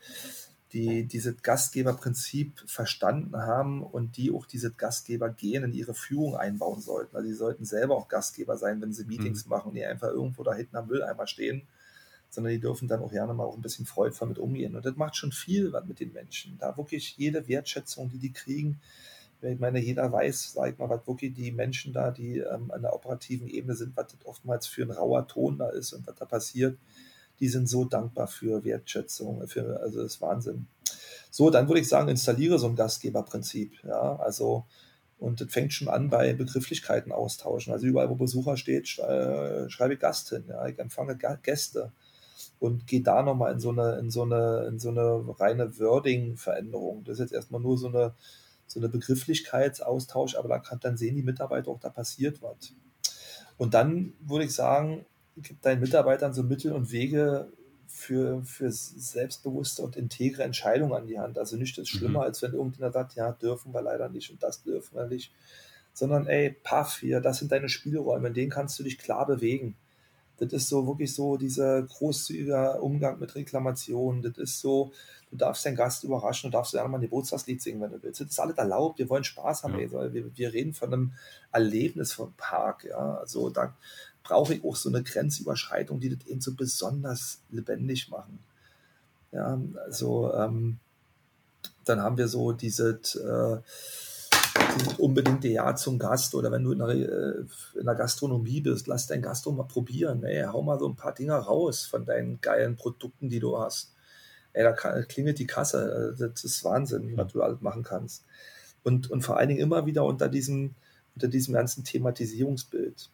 die 0.73 1.05
dieses 1.05 1.43
Gastgeberprinzip 1.43 2.62
verstanden 2.66 3.37
haben 3.37 3.83
und 3.83 4.16
die 4.16 4.31
auch 4.31 4.47
dieses 4.47 4.77
Gastgebergehen 4.77 5.64
in 5.64 5.73
ihre 5.73 5.95
Führung 5.95 6.37
einbauen 6.37 6.81
sollten. 6.81 7.16
Also 7.16 7.29
sie 7.29 7.35
sollten 7.35 7.64
selber 7.64 7.97
auch 7.97 8.09
Gastgeber 8.09 8.57
sein, 8.57 8.81
wenn 8.81 8.93
sie 8.93 9.05
Meetings 9.05 9.47
mhm. 9.47 9.51
machen 9.51 9.68
und 9.71 9.75
die 9.75 9.85
einfach 9.85 10.09
irgendwo 10.09 10.45
da 10.45 10.55
hinten 10.55 10.77
am 10.77 10.87
Mülleimer 10.87 11.27
stehen, 11.27 11.62
sondern 12.29 12.53
die 12.53 12.61
dürfen 12.61 12.87
dann 12.87 13.03
auch 13.03 13.11
gerne 13.11 13.35
mal 13.35 13.45
auch 13.45 13.57
ein 13.57 13.62
bisschen 13.62 13.87
freudvoll 13.87 14.29
mit 14.29 14.39
umgehen. 14.39 14.77
Und 14.77 14.87
das 14.87 14.97
macht 14.97 15.16
schon 15.16 15.33
viel 15.33 15.73
was 15.73 15.85
mit 15.87 15.99
den 15.99 16.12
Menschen. 16.12 16.57
Da 16.59 16.77
wirklich 16.77 17.16
jede 17.16 17.49
Wertschätzung, 17.49 18.09
die 18.09 18.18
die 18.18 18.33
kriegen, 18.33 18.81
ich 19.43 19.59
meine, 19.59 19.81
jeder 19.81 20.12
weiß, 20.12 20.53
sag 20.53 20.73
ich 20.73 20.79
mal, 20.79 20.91
was 20.91 21.07
wirklich 21.07 21.33
die 21.33 21.51
Menschen 21.51 21.95
da, 21.95 22.11
die 22.11 22.39
ähm, 22.39 22.71
an 22.71 22.83
der 22.83 22.95
operativen 22.95 23.49
Ebene 23.49 23.75
sind, 23.75 23.97
was 23.97 24.09
das 24.09 24.27
oftmals 24.27 24.66
für 24.66 24.83
ein 24.83 24.91
rauer 24.91 25.27
Ton 25.27 25.57
da 25.57 25.71
ist 25.71 25.95
und 25.95 26.07
was 26.07 26.14
da 26.16 26.27
passiert 26.27 26.77
die 27.41 27.49
sind 27.49 27.68
so 27.68 27.84
dankbar 27.84 28.26
für 28.26 28.64
Wertschätzung, 28.64 29.47
für, 29.49 29.80
also 29.80 30.03
das 30.03 30.14
ist 30.14 30.20
Wahnsinn. 30.20 30.66
So, 31.30 31.51
dann 31.51 31.68
würde 31.68 31.80
ich 31.80 31.88
sagen, 31.88 32.09
installiere 32.09 32.59
so 32.59 32.66
ein 32.66 32.76
Gastgeberprinzip. 32.76 33.82
Ja, 33.84 34.16
also, 34.16 34.66
und 35.18 35.41
das 35.41 35.53
fängt 35.53 35.72
schon 35.72 35.88
an 35.88 36.11
bei 36.11 36.32
Begrifflichkeiten 36.32 37.12
austauschen. 37.12 37.72
Also 37.72 37.86
überall, 37.86 38.11
wo 38.11 38.16
Besucher 38.16 38.57
steht, 38.57 38.88
schreibe 38.88 39.95
ich 39.95 40.01
Gast 40.01 40.28
hin. 40.30 40.45
Ja, 40.49 40.66
ich 40.66 40.78
empfange 40.78 41.16
Gäste 41.43 41.93
und 42.59 42.86
gehe 42.86 43.03
da 43.03 43.22
nochmal 43.22 43.53
in 43.53 43.61
so 43.61 43.70
eine, 43.70 43.97
in 43.99 44.11
so 44.11 44.22
eine, 44.22 44.66
in 44.68 44.78
so 44.78 44.91
eine 44.91 45.34
reine 45.41 45.78
Wording-Veränderung. 45.78 47.05
Das 47.05 47.14
ist 47.14 47.20
jetzt 47.20 47.32
erstmal 47.32 47.61
nur 47.61 47.78
so 47.78 47.88
eine, 47.88 48.14
so 48.66 48.80
eine 48.80 48.88
Begrifflichkeitsaustausch, 48.88 50.36
aber 50.36 50.49
da 50.49 50.59
kann, 50.59 50.78
dann 50.80 50.97
sehen 50.97 51.16
die 51.16 51.22
Mitarbeiter 51.22 51.70
auch, 51.70 51.80
da 51.80 51.88
passiert 51.91 52.43
was. 52.43 52.74
Und 53.57 53.74
dann 53.74 54.14
würde 54.20 54.45
ich 54.45 54.55
sagen, 54.55 55.07
gib 55.37 55.61
deinen 55.62 55.81
Mitarbeitern 55.81 56.33
so 56.35 56.43
Mittel 56.43 56.72
und 56.72 56.91
Wege 56.91 57.53
für, 57.87 58.43
für 58.45 58.70
selbstbewusste 58.70 59.83
und 59.83 59.97
integre 59.97 60.45
Entscheidungen 60.45 60.93
an 60.93 61.07
die 61.07 61.18
Hand. 61.18 61.39
Also 61.39 61.57
nicht 61.57 61.76
das 61.76 61.89
Schlimmer, 61.89 62.20
mhm. 62.20 62.24
als 62.26 62.43
wenn 62.43 62.53
irgendjemand 62.53 62.95
sagt, 62.95 63.14
ja, 63.14 63.33
dürfen 63.33 63.74
wir 63.74 63.83
leider 63.83 64.09
nicht 64.09 64.31
und 64.31 64.43
das 64.43 64.62
dürfen 64.62 64.97
wir 64.97 65.07
nicht. 65.07 65.33
Sondern, 65.93 66.26
ey, 66.28 66.51
paff 66.51 66.99
hier, 67.01 67.20
das 67.20 67.39
sind 67.39 67.51
deine 67.51 67.68
Spielräume, 67.68 68.28
in 68.28 68.35
denen 68.35 68.51
kannst 68.51 68.78
du 68.78 68.85
dich 68.85 68.97
klar 68.97 69.26
bewegen. 69.26 69.76
Das 70.39 70.53
ist 70.55 70.68
so 70.68 70.87
wirklich 70.87 71.14
so 71.14 71.37
dieser 71.37 71.83
großzügige 71.83 72.81
Umgang 72.81 73.18
mit 73.18 73.35
Reklamationen. 73.35 74.22
Das 74.22 74.39
ist 74.39 74.61
so, 74.61 74.93
du 75.31 75.37
darfst 75.37 75.66
deinen 75.66 75.76
Gast 75.76 76.03
überraschen, 76.03 76.51
du 76.51 76.57
darfst 76.57 76.72
ja 76.72 76.87
mal 76.89 76.97
ein 76.97 77.03
Geburtstagslied 77.03 77.61
singen, 77.61 77.83
wenn 77.83 77.91
du 77.91 78.03
willst. 78.03 78.22
Das 78.22 78.28
ist 78.28 78.41
alles 78.41 78.57
erlaubt, 78.57 78.99
wir 78.99 79.11
wollen 79.11 79.24
Spaß 79.24 79.64
haben. 79.64 79.78
Ja. 79.78 79.91
Wir, 79.91 80.35
wir 80.35 80.53
reden 80.53 80.72
von 80.72 80.95
einem 80.95 81.12
Erlebnis 81.53 82.14
vom 82.14 82.33
Park. 82.39 82.85
Ja. 82.85 83.16
Also 83.16 83.51
da, 83.51 83.76
brauche 84.23 84.55
ich 84.55 84.64
auch 84.64 84.77
so 84.77 84.89
eine 84.89 85.03
Grenzüberschreitung, 85.03 86.01
die 86.01 86.16
das 86.16 86.27
eben 86.27 86.41
so 86.41 86.55
besonders 86.55 87.41
lebendig 87.51 88.09
machen. 88.11 88.39
Ja, 89.33 89.61
also 89.85 90.33
ähm, 90.35 90.79
dann 91.85 92.01
haben 92.01 92.18
wir 92.18 92.29
so 92.29 92.53
dieses, 92.53 93.14
äh, 93.14 93.59
dieses 94.77 94.99
unbedingte 94.99 95.49
Ja 95.49 95.75
zum 95.75 95.99
Gast 95.99 96.35
oder 96.35 96.51
wenn 96.51 96.64
du 96.64 96.73
in 96.73 96.79
der, 96.79 96.89
äh, 96.89 97.45
in 97.79 97.87
der 97.87 97.95
Gastronomie 97.95 98.61
bist, 98.61 98.87
lass 98.87 99.07
dein 99.07 99.23
Gastro 99.23 99.53
mal 99.53 99.64
probieren. 99.64 100.25
Ey, 100.25 100.45
hau 100.45 100.62
mal 100.62 100.79
so 100.79 100.89
ein 100.89 100.97
paar 100.97 101.14
Dinger 101.14 101.39
raus 101.39 101.87
von 101.87 102.05
deinen 102.05 102.41
geilen 102.41 102.77
Produkten, 102.77 103.29
die 103.29 103.41
du 103.41 103.59
hast. 103.59 103.95
Ey, 104.53 104.64
da 104.64 104.73
klingelt 104.73 105.39
die 105.39 105.47
Kasse. 105.47 106.14
Das 106.18 106.45
ist 106.45 106.64
Wahnsinn, 106.64 107.16
was 107.16 107.33
du 107.33 107.43
alles 107.43 107.61
machen 107.61 107.85
kannst. 107.85 108.25
Und, 108.83 109.11
und 109.11 109.23
vor 109.23 109.37
allen 109.37 109.49
Dingen 109.49 109.61
immer 109.61 109.87
wieder 109.87 110.05
unter 110.05 110.29
diesem, 110.29 110.75
unter 111.14 111.29
diesem 111.29 111.55
ganzen 111.55 111.85
Thematisierungsbild. 111.85 113.11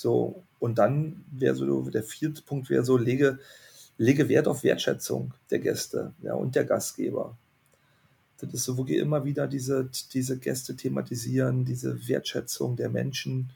So, 0.00 0.44
und 0.58 0.78
dann 0.78 1.24
wäre 1.30 1.54
so, 1.54 1.82
der 1.90 2.02
vierte 2.02 2.40
Punkt 2.40 2.70
wäre 2.70 2.84
so, 2.84 2.96
lege, 2.96 3.38
lege 3.98 4.30
Wert 4.30 4.48
auf 4.48 4.64
Wertschätzung 4.64 5.34
der 5.50 5.58
Gäste 5.58 6.14
ja, 6.22 6.32
und 6.32 6.54
der 6.54 6.64
Gastgeber. 6.64 7.36
Das 8.38 8.54
ist 8.54 8.64
so 8.64 8.78
wirklich 8.78 8.96
immer 8.96 9.26
wieder 9.26 9.46
diese, 9.46 9.90
diese 10.14 10.38
Gäste 10.38 10.74
thematisieren, 10.74 11.66
diese 11.66 12.08
Wertschätzung 12.08 12.76
der 12.76 12.88
Menschen. 12.88 13.50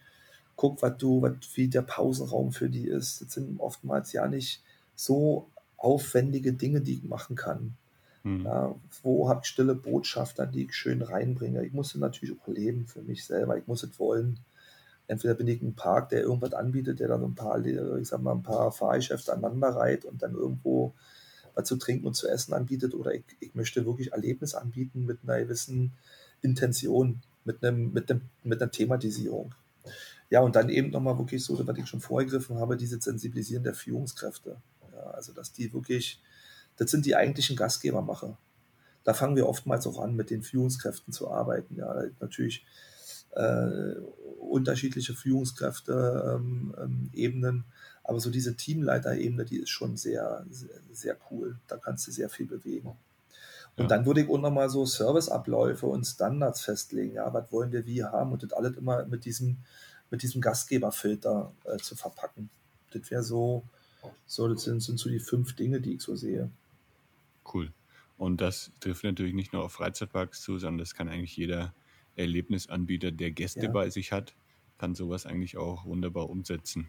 Guck, 0.54 0.82
was 0.82 0.98
du, 0.98 1.22
was, 1.22 1.32
wie 1.54 1.68
der 1.68 1.80
Pausenraum 1.80 2.52
für 2.52 2.68
die 2.68 2.88
ist. 2.88 3.22
Das 3.22 3.32
sind 3.32 3.58
oftmals 3.58 4.12
ja 4.12 4.28
nicht 4.28 4.62
so 4.94 5.48
aufwendige 5.78 6.52
Dinge, 6.52 6.82
die 6.82 6.96
ich 6.96 7.04
machen 7.04 7.36
kann. 7.36 7.74
Mhm. 8.22 8.44
Ja, 8.44 8.74
wo 9.02 9.30
habe 9.30 9.40
ich 9.42 9.48
stille 9.48 9.74
Botschafter, 9.74 10.46
die 10.46 10.64
ich 10.64 10.74
schön 10.74 11.00
reinbringe? 11.00 11.64
Ich 11.64 11.72
muss 11.72 11.94
natürlich 11.94 12.36
auch 12.38 12.48
leben 12.48 12.86
für 12.86 13.00
mich 13.00 13.24
selber. 13.24 13.56
Ich 13.56 13.66
muss 13.66 13.82
es 13.82 13.98
wollen 13.98 14.40
entweder 15.06 15.34
bin 15.34 15.48
ich 15.48 15.62
ein 15.62 15.74
Park, 15.74 16.08
der 16.08 16.22
irgendwas 16.22 16.54
anbietet, 16.54 17.00
der 17.00 17.08
dann 17.08 17.24
ein 17.24 17.34
paar, 17.34 17.64
ich 17.64 18.08
sag 18.08 18.22
mal, 18.22 18.32
ein 18.32 18.42
paar 18.42 18.72
Fahrgeschäfte 18.72 19.32
aneinander 19.32 19.68
reiht 19.68 20.04
und 20.04 20.22
dann 20.22 20.34
irgendwo 20.34 20.94
was 21.54 21.68
zu 21.68 21.76
trinken 21.76 22.06
und 22.06 22.14
zu 22.14 22.28
essen 22.28 22.52
anbietet, 22.52 22.94
oder 22.94 23.14
ich, 23.14 23.24
ich 23.40 23.54
möchte 23.54 23.86
wirklich 23.86 24.12
Erlebnis 24.12 24.54
anbieten 24.54 25.06
mit 25.06 25.18
einer 25.22 25.40
gewissen 25.40 25.92
Intention, 26.42 27.22
mit, 27.44 27.64
einem, 27.64 27.92
mit, 27.92 28.10
einem, 28.10 28.22
mit 28.42 28.60
einer 28.60 28.70
Thematisierung. 28.70 29.54
Ja, 30.30 30.40
und 30.40 30.56
dann 30.56 30.68
eben 30.68 30.90
nochmal 30.90 31.18
wirklich 31.18 31.44
so, 31.44 31.64
was 31.66 31.78
ich 31.78 31.86
schon 31.86 32.00
vorgegriffen 32.00 32.58
habe, 32.58 32.76
diese 32.76 33.00
Sensibilisieren 33.00 33.62
der 33.62 33.74
Führungskräfte. 33.74 34.56
Ja, 34.92 35.10
also, 35.10 35.32
dass 35.32 35.52
die 35.52 35.72
wirklich, 35.72 36.20
das 36.76 36.90
sind 36.90 37.06
die 37.06 37.14
eigentlichen 37.14 37.56
Gastgebermacher. 37.56 38.36
Da 39.04 39.14
fangen 39.14 39.36
wir 39.36 39.46
oftmals 39.46 39.86
auch 39.86 40.00
an, 40.00 40.16
mit 40.16 40.30
den 40.30 40.42
Führungskräften 40.42 41.12
zu 41.12 41.30
arbeiten. 41.30 41.76
Ja, 41.76 42.04
natürlich 42.20 42.64
äh, 43.34 43.94
unterschiedliche 44.38 45.14
Führungskräfte, 45.14 46.36
ähm, 46.36 46.74
ähm, 46.78 47.10
Ebenen. 47.12 47.64
Aber 48.02 48.20
so 48.20 48.30
diese 48.30 48.56
Teamleiterebene, 48.56 49.44
die 49.44 49.58
ist 49.58 49.70
schon 49.70 49.96
sehr, 49.96 50.44
sehr, 50.50 50.80
sehr, 50.92 51.16
cool. 51.30 51.56
Da 51.66 51.76
kannst 51.76 52.06
du 52.06 52.12
sehr 52.12 52.28
viel 52.28 52.46
bewegen. 52.46 52.96
Und 53.76 53.84
ja. 53.84 53.86
dann 53.88 54.06
würde 54.06 54.20
ich 54.20 54.28
auch 54.28 54.38
nochmal 54.38 54.68
so 54.68 54.84
Serviceabläufe 54.84 55.86
und 55.86 56.04
Standards 56.04 56.60
festlegen. 56.60 57.14
Ja, 57.14 57.32
was 57.32 57.50
wollen 57.50 57.72
wir 57.72 57.86
wie 57.86 58.04
haben 58.04 58.32
und 58.32 58.42
das 58.42 58.52
alles 58.52 58.76
immer 58.76 59.04
mit 59.06 59.24
diesem, 59.24 59.56
mit 60.10 60.22
diesem 60.22 60.40
Gastgeberfilter 60.40 61.52
äh, 61.64 61.78
zu 61.78 61.96
verpacken. 61.96 62.50
Das 62.92 63.10
wäre 63.10 63.22
so, 63.22 63.64
so, 64.26 64.48
das 64.48 64.62
sind, 64.62 64.80
sind 64.80 64.98
so 64.98 65.08
die 65.08 65.18
fünf 65.18 65.56
Dinge, 65.56 65.80
die 65.80 65.94
ich 65.94 66.02
so 66.02 66.14
sehe. 66.14 66.50
Cool. 67.52 67.72
Und 68.16 68.40
das 68.40 68.70
trifft 68.80 69.02
natürlich 69.02 69.34
nicht 69.34 69.52
nur 69.52 69.64
auf 69.64 69.72
Freizeitparks 69.72 70.42
zu, 70.42 70.58
sondern 70.58 70.78
das 70.78 70.94
kann 70.94 71.08
eigentlich 71.08 71.36
jeder 71.36 71.74
Erlebnisanbieter, 72.16 73.12
der 73.12 73.30
Gäste 73.30 73.66
ja. 73.66 73.70
bei 73.70 73.90
sich 73.90 74.12
hat, 74.12 74.34
kann 74.78 74.94
sowas 74.94 75.26
eigentlich 75.26 75.56
auch 75.56 75.84
wunderbar 75.84 76.30
umsetzen. 76.30 76.88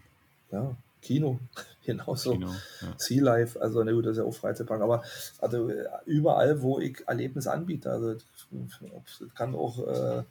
Ja, 0.50 0.76
Kino, 1.02 1.38
genauso. 1.84 2.32
Kino, 2.32 2.52
ja. 2.80 2.94
Sea 2.96 3.22
Life, 3.22 3.60
also 3.60 3.82
na 3.84 3.92
gut, 3.92 4.06
das 4.06 4.12
ist 4.12 4.18
ja 4.18 4.24
auch 4.24 4.34
Freizeitpark, 4.34 4.80
aber 4.80 5.02
also 5.38 5.70
überall, 6.04 6.62
wo 6.62 6.78
ich 6.78 7.02
Erlebnis 7.06 7.46
anbiete, 7.46 7.90
also 7.90 8.14
das 8.14 9.34
kann 9.34 9.54
auch, 9.54 9.86
äh, 9.86 10.22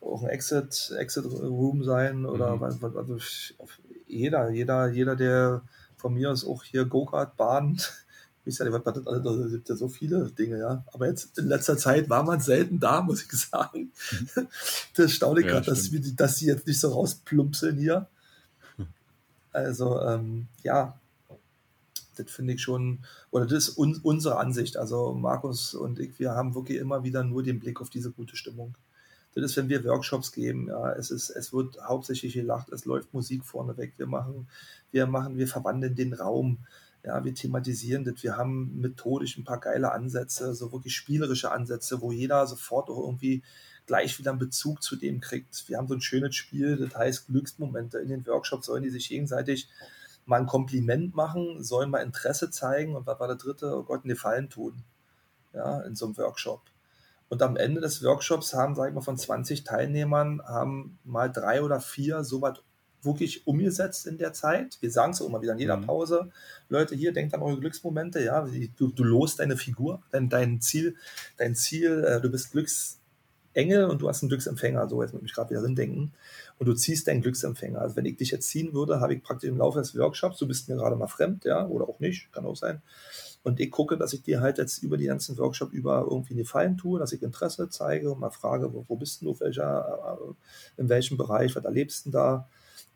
auch 0.00 0.22
ein 0.22 0.30
Exit, 0.30 0.94
Exit 0.98 1.24
Room 1.24 1.84
sein 1.84 2.26
oder 2.26 2.56
mhm. 2.56 2.62
also 2.62 3.18
jeder, 4.06 4.50
jeder, 4.50 4.88
jeder, 4.88 5.16
der 5.16 5.62
von 5.96 6.14
mir 6.14 6.30
aus 6.30 6.46
auch 6.46 6.62
hier 6.62 6.84
Go-Kart, 6.84 7.36
Bahn, 7.36 7.80
ja 8.56 8.64
nicht, 8.64 8.72
was 8.72 8.94
das 8.94 9.06
alles, 9.06 9.52
gibt 9.52 9.68
ja 9.68 9.76
so 9.76 9.88
viele 9.88 10.30
Dinge, 10.30 10.58
ja. 10.58 10.84
Aber 10.92 11.06
jetzt 11.06 11.38
in 11.38 11.48
letzter 11.48 11.76
Zeit 11.76 12.08
war 12.08 12.22
man 12.22 12.40
selten 12.40 12.80
da, 12.80 13.02
muss 13.02 13.22
ich 13.22 13.30
sagen. 13.32 13.92
Das 14.94 15.12
staune 15.12 15.40
ich 15.40 15.46
ja, 15.46 15.52
gerade, 15.52 15.66
dass, 15.66 15.90
dass 16.16 16.36
sie 16.36 16.46
jetzt 16.46 16.66
nicht 16.66 16.80
so 16.80 16.88
rausplumpseln 16.88 17.76
hier. 17.76 18.08
Also, 19.52 20.00
ähm, 20.00 20.46
ja, 20.62 20.98
das 22.16 22.30
finde 22.30 22.54
ich 22.54 22.62
schon, 22.62 23.00
oder 23.30 23.46
das 23.46 23.68
ist 23.68 23.78
un, 23.78 24.00
unsere 24.02 24.38
Ansicht. 24.38 24.76
Also 24.76 25.12
Markus 25.12 25.74
und 25.74 25.98
ich, 26.00 26.18
wir 26.18 26.32
haben 26.32 26.54
wirklich 26.54 26.78
immer 26.78 27.04
wieder 27.04 27.24
nur 27.24 27.42
den 27.42 27.60
Blick 27.60 27.80
auf 27.80 27.90
diese 27.90 28.10
gute 28.10 28.36
Stimmung. 28.36 28.76
Das 29.34 29.52
ist, 29.52 29.56
wenn 29.56 29.68
wir 29.68 29.84
Workshops 29.84 30.32
geben, 30.32 30.68
ja, 30.68 30.92
es 30.92 31.10
ist, 31.10 31.30
es 31.30 31.52
wird 31.52 31.78
hauptsächlich 31.82 32.32
gelacht, 32.32 32.70
es 32.70 32.84
läuft 32.86 33.14
Musik 33.14 33.44
vorneweg, 33.44 33.92
wir 33.96 34.06
machen, 34.06 34.48
wir 34.90 35.06
machen, 35.06 35.36
wir 35.36 35.46
verwandeln 35.46 35.94
den 35.94 36.12
Raum. 36.12 36.58
Ja, 37.04 37.24
wir 37.24 37.34
thematisieren 37.34 38.04
das. 38.04 38.22
Wir 38.22 38.36
haben 38.36 38.80
methodisch 38.80 39.38
ein 39.38 39.44
paar 39.44 39.60
geile 39.60 39.92
Ansätze, 39.92 40.54
so 40.54 40.72
wirklich 40.72 40.94
spielerische 40.94 41.50
Ansätze, 41.50 42.00
wo 42.00 42.12
jeder 42.12 42.46
sofort 42.46 42.90
auch 42.90 43.04
irgendwie 43.04 43.42
gleich 43.86 44.18
wieder 44.18 44.30
einen 44.30 44.38
Bezug 44.38 44.82
zu 44.82 44.96
dem 44.96 45.20
kriegt. 45.20 45.68
Wir 45.68 45.78
haben 45.78 45.88
so 45.88 45.94
ein 45.94 46.00
schönes 46.00 46.36
Spiel, 46.36 46.76
das 46.76 46.94
heißt 46.94 47.26
Glücksmomente. 47.28 47.98
In 47.98 48.08
den 48.08 48.26
Workshops 48.26 48.66
sollen 48.66 48.82
die 48.82 48.90
sich 48.90 49.08
gegenseitig 49.08 49.68
mal 50.26 50.40
ein 50.40 50.46
Kompliment 50.46 51.14
machen, 51.14 51.64
sollen 51.64 51.90
mal 51.90 52.02
Interesse 52.02 52.50
zeigen 52.50 52.94
und 52.94 53.06
was 53.06 53.18
war 53.18 53.28
der 53.28 53.36
dritte? 53.36 53.74
Oh 53.74 53.84
Gott, 53.84 54.04
einen 54.04 54.10
Gefallen 54.10 54.50
tun. 54.50 54.84
Ja, 55.54 55.80
in 55.80 55.96
so 55.96 56.04
einem 56.04 56.18
Workshop. 56.18 56.62
Und 57.30 57.42
am 57.42 57.56
Ende 57.56 57.80
des 57.80 58.02
Workshops 58.02 58.52
haben, 58.52 58.74
sag 58.74 58.88
ich 58.88 58.94
mal, 58.94 59.00
von 59.00 59.16
20 59.16 59.64
Teilnehmern, 59.64 60.42
haben 60.44 60.98
mal 61.04 61.30
drei 61.30 61.62
oder 61.62 61.80
vier 61.80 62.24
so 62.24 62.42
was 62.42 62.58
wirklich 63.02 63.46
umgesetzt 63.46 64.06
in 64.06 64.18
der 64.18 64.32
Zeit. 64.32 64.78
Wir 64.80 64.90
sagen 64.90 65.12
es 65.12 65.22
auch 65.22 65.28
immer 65.28 65.42
wieder 65.42 65.52
in 65.52 65.58
jeder 65.58 65.76
mhm. 65.76 65.86
Pause. 65.86 66.30
Leute, 66.68 66.94
hier, 66.94 67.12
denkt 67.12 67.34
an 67.34 67.42
eure 67.42 67.58
Glücksmomente, 67.58 68.22
ja. 68.22 68.46
Du, 68.76 68.88
du 68.88 69.04
lost 69.04 69.38
deine 69.38 69.56
Figur, 69.56 70.02
dein, 70.10 70.28
dein 70.28 70.60
Ziel, 70.60 70.96
dein 71.36 71.54
Ziel, 71.54 72.04
äh, 72.04 72.20
du 72.20 72.30
bist 72.30 72.52
Glücksengel 72.52 73.84
und 73.84 74.02
du 74.02 74.08
hast 74.08 74.22
einen 74.22 74.28
Glücksempfänger. 74.28 74.88
So, 74.88 75.02
jetzt 75.02 75.12
muss 75.12 75.22
ich 75.24 75.32
gerade 75.32 75.50
wieder 75.50 75.62
drin 75.62 75.76
denken. 75.76 76.12
Und 76.58 76.66
du 76.66 76.74
ziehst 76.74 77.06
deinen 77.06 77.22
Glücksempfänger. 77.22 77.80
Also 77.80 77.96
wenn 77.96 78.04
ich 78.04 78.16
dich 78.16 78.32
jetzt 78.32 78.48
ziehen 78.48 78.72
würde, 78.72 79.00
habe 79.00 79.14
ich 79.14 79.22
praktisch 79.22 79.48
im 79.48 79.58
Laufe 79.58 79.78
des 79.78 79.96
Workshops, 79.96 80.38
du 80.38 80.48
bist 80.48 80.68
mir 80.68 80.76
gerade 80.76 80.96
mal 80.96 81.06
fremd, 81.06 81.44
ja, 81.44 81.66
oder 81.66 81.88
auch 81.88 82.00
nicht, 82.00 82.32
kann 82.32 82.44
auch 82.44 82.56
sein. 82.56 82.82
Und 83.44 83.60
ich 83.60 83.70
gucke, 83.70 83.96
dass 83.96 84.12
ich 84.12 84.22
dir 84.22 84.40
halt 84.40 84.58
jetzt 84.58 84.82
über 84.82 84.96
die 84.96 85.06
ganzen 85.06 85.38
Workshop 85.38 85.72
über 85.72 86.06
irgendwie 86.10 86.34
eine 86.34 86.44
Fallen 86.44 86.76
tue, 86.76 86.98
dass 86.98 87.12
ich 87.12 87.22
Interesse 87.22 87.68
zeige 87.70 88.10
und 88.10 88.20
mal 88.20 88.30
frage, 88.30 88.74
wo, 88.74 88.84
wo 88.88 88.96
bist 88.96 89.22
du, 89.22 89.38
welcher, 89.38 90.18
äh, 90.20 90.80
in 90.80 90.88
welchem 90.88 91.16
Bereich, 91.16 91.54
was 91.54 91.64
erlebst 91.64 92.06
du 92.06 92.10
da? 92.10 92.48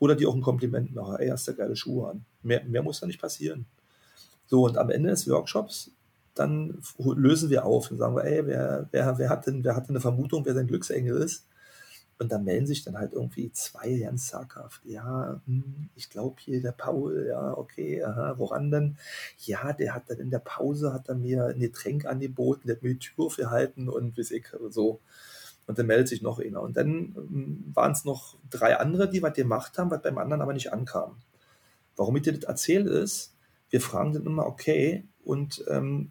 Oder 0.03 0.17
die 0.17 0.27
auch 0.27 0.35
ein 0.35 0.43
Kompliment 0.43 0.93
machen, 0.97 1.15
ey, 1.21 1.29
hast 1.29 1.47
du 1.47 1.55
geile 1.55 1.77
Schuhe 1.77 2.11
an. 2.11 2.25
Mehr, 2.43 2.65
mehr 2.65 2.83
muss 2.83 2.99
da 2.99 3.07
nicht 3.07 3.21
passieren. 3.21 3.67
So, 4.47 4.65
und 4.65 4.77
am 4.77 4.91
Ende 4.91 5.11
des 5.11 5.31
Workshops, 5.31 5.93
dann 6.35 6.83
lösen 6.99 7.51
wir 7.51 7.65
auf 7.65 7.89
und 7.89 7.99
sagen 7.99 8.17
wir, 8.17 8.25
ey, 8.25 8.45
wer, 8.45 8.89
wer, 8.91 9.17
wer, 9.19 9.29
hat 9.29 9.47
denn, 9.47 9.63
wer 9.63 9.77
hat 9.77 9.85
denn 9.85 9.95
eine 9.95 10.01
Vermutung, 10.01 10.45
wer 10.45 10.55
sein 10.55 10.67
Glücksengel 10.67 11.19
ist? 11.19 11.47
Und 12.19 12.33
dann 12.33 12.43
melden 12.43 12.67
sich 12.67 12.83
dann 12.83 12.99
halt 12.99 13.13
irgendwie 13.13 13.53
zwei 13.53 13.97
ganz 13.97 14.27
zaghaft. 14.27 14.81
Ja, 14.85 15.41
hm, 15.47 15.89
ich 15.95 16.11
glaube 16.11 16.35
hier 16.41 16.61
der 16.61 16.73
Paul, 16.73 17.27
ja, 17.29 17.57
okay, 17.57 18.03
aha, 18.03 18.35
woran 18.39 18.73
denn? 18.73 18.97
Ja, 19.39 19.73
der 19.73 19.95
hat 19.95 20.11
dann 20.11 20.19
in 20.19 20.31
der 20.31 20.41
Pause, 20.41 20.93
hat 20.93 21.09
er 21.11 21.15
mir 21.15 21.47
ein 21.47 21.61
Getränk 21.61 22.07
angeboten, 22.07 22.67
der 22.67 22.75
hat 22.75 22.83
mir 22.83 22.95
die 22.95 22.99
Tür 22.99 23.27
aufgehalten 23.27 23.89
und 23.89 24.17
wie 24.17 24.35
ich 24.35 24.47
so. 24.71 24.99
Und 25.67 25.79
dann 25.79 25.87
meldet 25.87 26.09
sich 26.09 26.23
noch 26.23 26.41
einer. 26.41 26.61
Und 26.61 26.77
dann 26.77 27.15
ähm, 27.17 27.71
waren 27.73 27.93
es 27.93 28.05
noch 28.05 28.37
drei 28.51 28.77
andere, 28.79 29.09
die 29.09 29.23
was 29.23 29.35
gemacht 29.35 29.79
haben, 29.79 29.91
was 29.91 30.03
beim 30.03 30.19
anderen 30.19 30.43
aber 30.43 30.53
nicht 30.53 30.73
ankam. 30.73 31.17
Warum 31.97 32.17
ich 32.17 32.23
dir 32.23 32.33
das 32.33 32.45
erzähle, 32.45 32.91
ist, 32.91 33.37
wir 33.71 33.81
fragen 33.81 34.13
dann 34.13 34.27
immer, 34.27 34.47
okay, 34.47 35.07
und 35.25 35.65
ähm, 35.69 36.11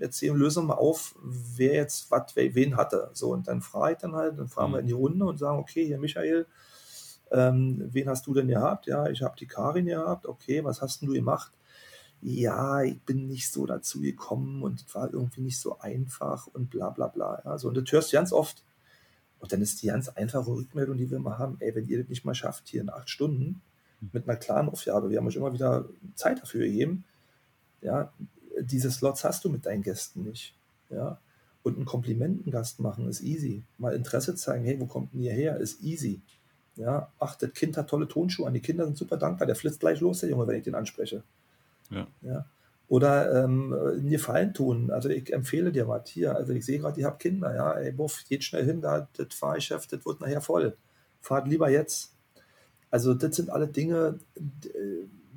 jetzt 0.00 0.22
lösen 0.22 0.64
wir 0.64 0.68
mal 0.68 0.80
auf, 0.80 1.14
wer 1.22 1.74
jetzt 1.74 2.10
was, 2.10 2.34
wen 2.34 2.76
hatte. 2.76 3.10
So, 3.12 3.32
und 3.32 3.48
dann 3.48 3.62
frage 3.62 3.92
ich 3.92 3.98
dann 3.98 4.14
halt, 4.14 4.38
dann 4.38 4.48
fragen 4.48 4.70
mhm. 4.70 4.74
wir 4.74 4.80
in 4.80 4.86
die 4.86 4.92
Runde 4.92 5.24
und 5.26 5.38
sagen, 5.38 5.58
okay, 5.58 5.84
hier 5.84 5.98
Michael, 5.98 6.46
ähm, 7.30 7.88
wen 7.92 8.08
hast 8.08 8.26
du 8.26 8.34
denn 8.34 8.48
gehabt? 8.48 8.86
Ja, 8.86 9.08
ich 9.08 9.22
habe 9.22 9.36
die 9.38 9.46
Karin 9.46 9.86
gehabt. 9.86 10.26
Okay, 10.26 10.64
was 10.64 10.80
hast 10.80 11.02
denn 11.02 11.08
du 11.08 11.14
gemacht? 11.14 11.52
Ja, 12.20 12.82
ich 12.82 13.00
bin 13.02 13.28
nicht 13.28 13.50
so 13.52 13.66
dazu 13.66 14.00
gekommen 14.00 14.62
und 14.62 14.84
es 14.86 14.94
war 14.94 15.12
irgendwie 15.12 15.42
nicht 15.42 15.60
so 15.60 15.78
einfach 15.78 16.46
und 16.48 16.70
bla 16.70 16.90
bla 16.90 17.08
bla. 17.08 17.42
Ja, 17.44 17.58
so, 17.58 17.68
und 17.68 17.76
das 17.76 17.92
hörst 17.92 18.12
du 18.12 18.16
ganz 18.16 18.32
oft. 18.32 18.64
Und 19.40 19.52
dann 19.52 19.62
ist 19.62 19.82
die 19.82 19.86
ganz 19.86 20.08
einfache 20.08 20.48
Rückmeldung, 20.48 20.96
die 20.96 21.10
wir 21.10 21.18
mal 21.18 21.38
haben, 21.38 21.56
ey, 21.60 21.74
wenn 21.74 21.86
ihr 21.86 21.98
das 21.98 22.08
nicht 22.08 22.24
mal 22.24 22.34
schafft, 22.34 22.68
hier 22.68 22.80
in 22.80 22.90
acht 22.90 23.08
Stunden 23.08 23.60
hm. 24.00 24.10
mit 24.12 24.28
einer 24.28 24.36
klaren 24.36 24.68
Aufgabe, 24.68 25.10
wir 25.10 25.18
haben 25.18 25.26
euch 25.26 25.36
immer 25.36 25.52
wieder 25.52 25.84
Zeit 26.14 26.42
dafür 26.42 26.64
gegeben, 26.64 27.04
ja, 27.80 28.12
diese 28.60 28.90
Slots 28.90 29.24
hast 29.24 29.44
du 29.44 29.50
mit 29.50 29.66
deinen 29.66 29.82
Gästen 29.82 30.24
nicht, 30.24 30.54
ja. 30.90 31.18
Und 31.64 31.76
einen 31.76 31.84
Komplimentengast 31.84 32.80
machen 32.80 33.08
ist 33.08 33.20
easy. 33.20 33.62
Mal 33.78 33.94
Interesse 33.94 34.34
zeigen, 34.36 34.64
hey, 34.64 34.80
wo 34.80 34.86
kommt 34.86 35.12
denn 35.12 35.20
ihr 35.20 35.32
her, 35.32 35.58
ist 35.58 35.82
easy. 35.82 36.20
Ja, 36.76 37.10
ach, 37.18 37.34
das 37.34 37.52
Kind 37.52 37.76
hat 37.76 37.90
tolle 37.90 38.06
Tonschuhe 38.06 38.46
an, 38.46 38.54
die 38.54 38.60
Kinder 38.60 38.86
sind 38.86 38.96
super 38.96 39.16
dankbar, 39.16 39.46
der 39.46 39.56
flitzt 39.56 39.80
gleich 39.80 40.00
los, 40.00 40.20
der 40.20 40.30
Junge, 40.30 40.46
wenn 40.46 40.56
ich 40.56 40.62
den 40.62 40.76
anspreche. 40.76 41.24
Ja. 41.90 42.06
ja. 42.22 42.46
Oder 42.88 43.44
ähm, 43.44 43.72
einen 43.72 44.08
Gefallen 44.08 44.54
tun. 44.54 44.90
Also 44.90 45.10
ich 45.10 45.32
empfehle 45.32 45.72
dir 45.72 45.88
was 45.88 46.08
hier. 46.08 46.34
Also 46.34 46.54
ich 46.54 46.64
sehe 46.64 46.78
gerade, 46.78 46.98
ihr 46.98 47.06
habt 47.06 47.20
Kinder, 47.20 47.54
ja, 47.54 47.72
ey, 47.72 47.92
buff, 47.92 48.24
geht 48.28 48.44
schnell 48.44 48.64
hin, 48.64 48.80
da, 48.80 49.08
das 49.16 49.34
Fahrgeschäft, 49.34 49.92
das 49.92 50.06
wird 50.06 50.20
nachher 50.20 50.40
voll. 50.40 50.76
Fahrt 51.20 51.48
lieber 51.48 51.68
jetzt. 51.68 52.14
Also 52.90 53.12
das 53.12 53.36
sind 53.36 53.50
alle 53.50 53.68
Dinge, 53.68 54.18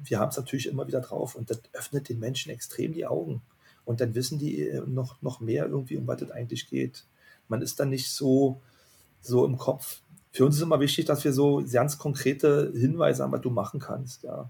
wir 0.04 0.20
haben 0.20 0.30
es 0.30 0.38
natürlich 0.38 0.68
immer 0.68 0.88
wieder 0.88 1.02
drauf 1.02 1.36
und 1.36 1.50
das 1.50 1.62
öffnet 1.74 2.10
den 2.10 2.20
Menschen 2.20 2.52
extrem 2.52 2.94
die 2.94 3.06
Augen. 3.06 3.42
Und 3.84 4.02
dann 4.02 4.16
wissen 4.16 4.40
die 4.40 4.68
äh, 4.68 4.82
noch, 4.86 5.22
noch 5.22 5.40
mehr 5.40 5.66
irgendwie, 5.66 5.98
um 5.98 6.08
was 6.08 6.22
es 6.22 6.32
eigentlich 6.32 6.70
geht. 6.70 7.06
Man 7.48 7.62
ist 7.62 7.80
dann 7.80 7.90
nicht 7.90 8.10
so, 8.10 8.62
so 9.22 9.46
im 9.46 9.58
Kopf. 9.58 10.02
Für 10.32 10.46
uns 10.46 10.56
ist 10.56 10.62
immer 10.62 10.80
wichtig, 10.80 11.06
dass 11.06 11.24
wir 11.24 11.34
so 11.34 11.64
ganz 11.70 11.98
konkrete 11.98 12.72
Hinweise 12.74 13.24
haben, 13.24 13.32
was 13.32 13.42
du 13.42 13.50
machen 13.50 13.80
kannst, 13.80 14.24
ja. 14.24 14.50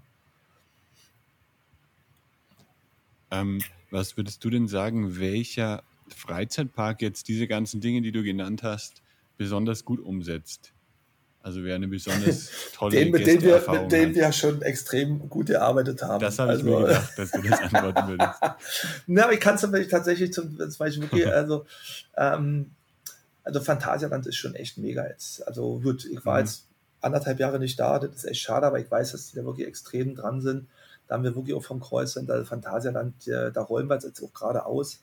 Ähm, 3.32 3.60
was 3.90 4.16
würdest 4.16 4.44
du 4.44 4.50
denn 4.50 4.68
sagen, 4.68 5.18
welcher 5.18 5.82
Freizeitpark 6.08 7.02
jetzt 7.02 7.28
diese 7.28 7.48
ganzen 7.48 7.80
Dinge, 7.80 8.02
die 8.02 8.12
du 8.12 8.22
genannt 8.22 8.62
hast, 8.62 9.02
besonders 9.38 9.84
gut 9.84 10.00
umsetzt? 10.00 10.72
Also 11.40 11.64
wer 11.64 11.74
eine 11.74 11.88
besonders 11.88 12.50
tolle 12.74 12.96
den, 12.96 13.10
mit 13.10 13.26
dem 13.26 13.42
wir, 13.42 13.64
mit 13.68 13.90
dem 13.90 14.14
wir 14.14 14.30
schon 14.32 14.62
extrem 14.62 15.28
gut 15.28 15.46
gearbeitet 15.46 16.02
haben. 16.02 16.20
Das 16.20 16.38
habe 16.38 16.50
also, 16.50 16.64
ich 16.64 16.72
mir 16.72 16.86
gedacht, 16.86 17.18
dass 17.18 17.30
du 17.32 17.42
das 17.42 17.60
antworten 17.72 18.08
würdest. 18.08 18.38
Na, 19.08 19.24
aber 19.24 19.32
ich 19.32 19.40
kann 19.40 19.56
es 19.56 19.88
tatsächlich 19.88 20.32
zum 20.32 20.56
das 20.56 20.76
Beispiel 20.76 21.02
wirklich, 21.02 21.26
also, 21.32 21.66
ähm, 22.16 22.70
also 23.42 23.60
Phantasialand 23.60 24.26
ist 24.26 24.36
schon 24.36 24.54
echt 24.54 24.78
mega 24.78 25.08
jetzt. 25.08 25.44
Also 25.48 25.80
gut, 25.80 26.04
ich 26.04 26.24
war 26.24 26.34
mhm. 26.34 26.46
jetzt 26.46 26.68
anderthalb 27.00 27.40
Jahre 27.40 27.58
nicht 27.58 27.80
da, 27.80 27.98
das 27.98 28.14
ist 28.14 28.24
echt 28.24 28.42
schade, 28.42 28.66
aber 28.66 28.78
ich 28.78 28.88
weiß, 28.88 29.10
dass 29.10 29.30
die 29.30 29.36
da 29.36 29.44
wirklich 29.44 29.66
extrem 29.66 30.14
dran 30.14 30.40
sind. 30.40 30.68
Da 31.12 31.16
haben 31.16 31.24
wir 31.24 31.36
wirklich 31.36 31.54
auch 31.54 31.62
vom 31.62 31.78
Kreuzcenter 31.78 32.42
Phantasialand, 32.46 33.26
da 33.26 33.60
rollen 33.60 33.90
wir 33.90 33.98
jetzt 33.98 34.22
auch 34.22 34.32
gerade 34.32 34.64
aus. 34.64 35.02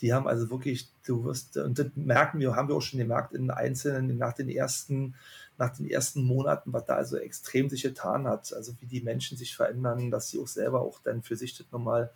Die 0.00 0.14
haben 0.14 0.28
also 0.28 0.50
wirklich, 0.50 0.88
du 1.04 1.24
wirst, 1.24 1.56
und 1.56 1.80
das 1.80 1.88
merken 1.96 2.38
wir, 2.38 2.54
haben 2.54 2.68
wir 2.68 2.76
auch 2.76 2.80
schon 2.80 3.00
gemerkt 3.00 3.32
in 3.34 3.50
einzelnen, 3.50 4.16
nach 4.18 4.34
den 4.34 4.48
ersten, 4.48 5.16
nach 5.56 5.76
den 5.76 5.90
ersten 5.90 6.22
Monaten, 6.22 6.72
was 6.72 6.84
da 6.84 6.94
also 6.94 7.16
extrem 7.16 7.68
sich 7.68 7.82
getan 7.82 8.28
hat. 8.28 8.52
Also 8.52 8.72
wie 8.78 8.86
die 8.86 9.00
Menschen 9.00 9.36
sich 9.36 9.56
verändern, 9.56 10.12
dass 10.12 10.28
sie 10.28 10.38
auch 10.38 10.46
selber 10.46 10.82
auch 10.82 11.00
dann 11.02 11.24
für 11.24 11.34
sich 11.34 11.58
das 11.58 11.66
nochmal 11.72 12.12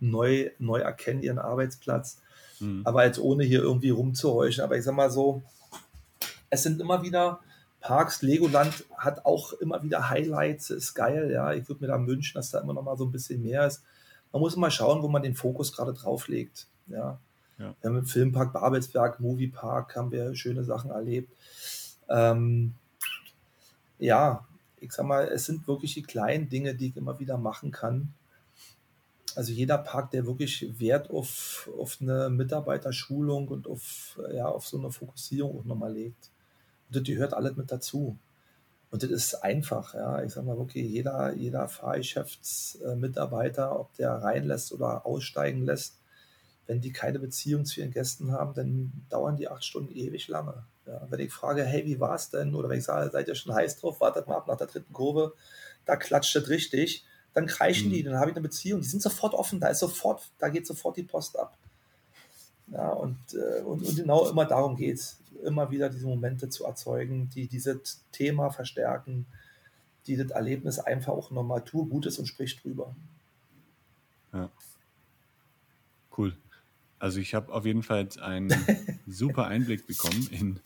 neu, 0.00 0.48
neu 0.58 0.78
erkennen, 0.78 1.22
ihren 1.22 1.38
Arbeitsplatz. 1.38 2.22
Mhm. 2.60 2.80
Aber 2.84 3.04
jetzt 3.04 3.18
ohne 3.18 3.44
hier 3.44 3.60
irgendwie 3.60 3.90
rumzuheuchen. 3.90 4.64
Aber 4.64 4.78
ich 4.78 4.84
sag 4.84 4.94
mal 4.94 5.10
so, 5.10 5.42
es 6.48 6.62
sind 6.62 6.80
immer 6.80 7.02
wieder, 7.02 7.40
Parks, 7.86 8.20
Legoland 8.22 8.84
hat 8.96 9.24
auch 9.24 9.52
immer 9.52 9.80
wieder 9.84 10.10
Highlights, 10.10 10.70
ist 10.70 10.94
geil, 10.94 11.30
ja. 11.30 11.52
Ich 11.52 11.68
würde 11.68 11.82
mir 11.82 11.86
da 11.86 12.04
wünschen, 12.04 12.34
dass 12.34 12.50
da 12.50 12.58
immer 12.58 12.74
noch 12.74 12.82
mal 12.82 12.96
so 12.96 13.04
ein 13.04 13.12
bisschen 13.12 13.40
mehr 13.44 13.64
ist. 13.64 13.84
Man 14.32 14.40
muss 14.40 14.56
immer 14.56 14.72
schauen, 14.72 15.02
wo 15.02 15.08
man 15.08 15.22
den 15.22 15.36
Fokus 15.36 15.72
gerade 15.72 15.94
drauf 15.94 16.26
legt, 16.26 16.66
ja. 16.88 17.20
ja. 17.58 17.74
Wir 17.80 17.88
haben 17.88 17.98
im 17.98 18.04
Filmpark 18.04 18.52
Babelsberg, 18.52 19.20
Moviepark, 19.20 19.94
haben 19.94 20.10
wir 20.10 20.34
schöne 20.34 20.64
Sachen 20.64 20.90
erlebt. 20.90 21.32
Ähm, 22.08 22.74
ja, 24.00 24.44
ich 24.80 24.90
sag 24.90 25.06
mal, 25.06 25.28
es 25.28 25.44
sind 25.44 25.68
wirklich 25.68 25.94
die 25.94 26.02
kleinen 26.02 26.48
Dinge, 26.48 26.74
die 26.74 26.88
ich 26.88 26.96
immer 26.96 27.20
wieder 27.20 27.38
machen 27.38 27.70
kann. 27.70 28.12
Also 29.36 29.52
jeder 29.52 29.78
Park, 29.78 30.10
der 30.10 30.26
wirklich 30.26 30.80
Wert 30.80 31.08
auf, 31.10 31.70
auf 31.78 31.98
eine 32.00 32.30
Mitarbeiterschulung 32.30 33.46
und 33.46 33.68
auf, 33.68 34.18
ja, 34.34 34.46
auf 34.46 34.66
so 34.66 34.76
eine 34.76 34.90
Fokussierung 34.90 35.60
auch 35.60 35.64
nochmal 35.64 35.92
legt 35.92 36.30
das 36.90 37.04
gehört 37.04 37.34
alles 37.34 37.56
mit 37.56 37.72
dazu. 37.72 38.18
Und 38.90 39.02
das 39.02 39.10
ist 39.10 39.34
einfach, 39.34 39.94
ja. 39.94 40.22
Ich 40.22 40.32
sag 40.32 40.44
mal 40.44 40.56
wirklich, 40.56 40.88
jeder, 40.88 41.34
jeder 41.34 41.68
Fahrgeschäftsmitarbeiter, 41.68 43.78
ob 43.78 43.92
der 43.94 44.12
reinlässt 44.12 44.72
oder 44.72 45.04
aussteigen 45.04 45.64
lässt, 45.64 45.98
wenn 46.66 46.80
die 46.80 46.92
keine 46.92 47.18
Beziehung 47.18 47.64
zu 47.64 47.80
ihren 47.80 47.92
Gästen 47.92 48.32
haben, 48.32 48.54
dann 48.54 48.92
dauern 49.08 49.36
die 49.36 49.48
acht 49.48 49.64
Stunden 49.64 49.94
ewig 49.94 50.28
lange. 50.28 50.64
Ja, 50.86 51.06
wenn 51.10 51.20
ich 51.20 51.32
frage, 51.32 51.64
hey, 51.64 51.84
wie 51.84 52.00
war 52.00 52.14
es 52.14 52.30
denn? 52.30 52.54
Oder 52.54 52.68
wenn 52.68 52.78
ich 52.78 52.84
sage, 52.84 53.10
seid 53.10 53.28
ihr 53.28 53.34
schon 53.34 53.54
heiß 53.54 53.78
drauf, 53.78 54.00
wartet 54.00 54.28
mal 54.28 54.36
ab 54.36 54.46
nach 54.46 54.56
der 54.56 54.68
dritten 54.68 54.92
Kurve, 54.92 55.34
da 55.84 55.96
klatscht 55.96 56.34
das 56.36 56.48
richtig, 56.48 57.04
dann 57.34 57.46
kreischen 57.46 57.88
mhm. 57.88 57.92
die, 57.92 58.02
dann 58.02 58.16
habe 58.16 58.30
ich 58.30 58.36
eine 58.36 58.42
Beziehung. 58.42 58.80
Die 58.80 58.86
sind 58.86 59.02
sofort 59.02 59.34
offen, 59.34 59.60
da 59.60 59.68
ist 59.68 59.80
sofort, 59.80 60.22
da 60.38 60.48
geht 60.48 60.66
sofort 60.66 60.96
die 60.96 61.02
Post 61.02 61.38
ab. 61.38 61.56
Ja, 62.68 62.90
und, 62.90 63.18
äh, 63.34 63.62
und, 63.62 63.84
und 63.84 63.96
genau 63.96 64.28
immer 64.28 64.44
darum 64.44 64.76
geht 64.76 64.96
es 64.96 65.18
immer 65.44 65.70
wieder 65.70 65.88
diese 65.88 66.06
Momente 66.06 66.48
zu 66.48 66.64
erzeugen, 66.64 67.28
die 67.28 67.46
dieses 67.46 68.04
Thema 68.12 68.50
verstärken, 68.50 69.26
die 70.06 70.16
das 70.16 70.30
Erlebnis 70.30 70.78
einfach 70.78 71.12
auch 71.12 71.30
nochmal 71.30 71.64
tue 71.64 71.86
Gutes 71.86 72.18
und 72.18 72.26
sprich 72.26 72.60
drüber. 72.60 72.94
Ja. 74.32 74.50
Cool. 76.16 76.36
Also 76.98 77.20
ich 77.20 77.34
habe 77.34 77.52
auf 77.52 77.66
jeden 77.66 77.82
Fall 77.82 78.08
einen 78.20 78.50
super 79.06 79.46
Einblick 79.46 79.86
bekommen 79.86 80.28
in 80.30 80.60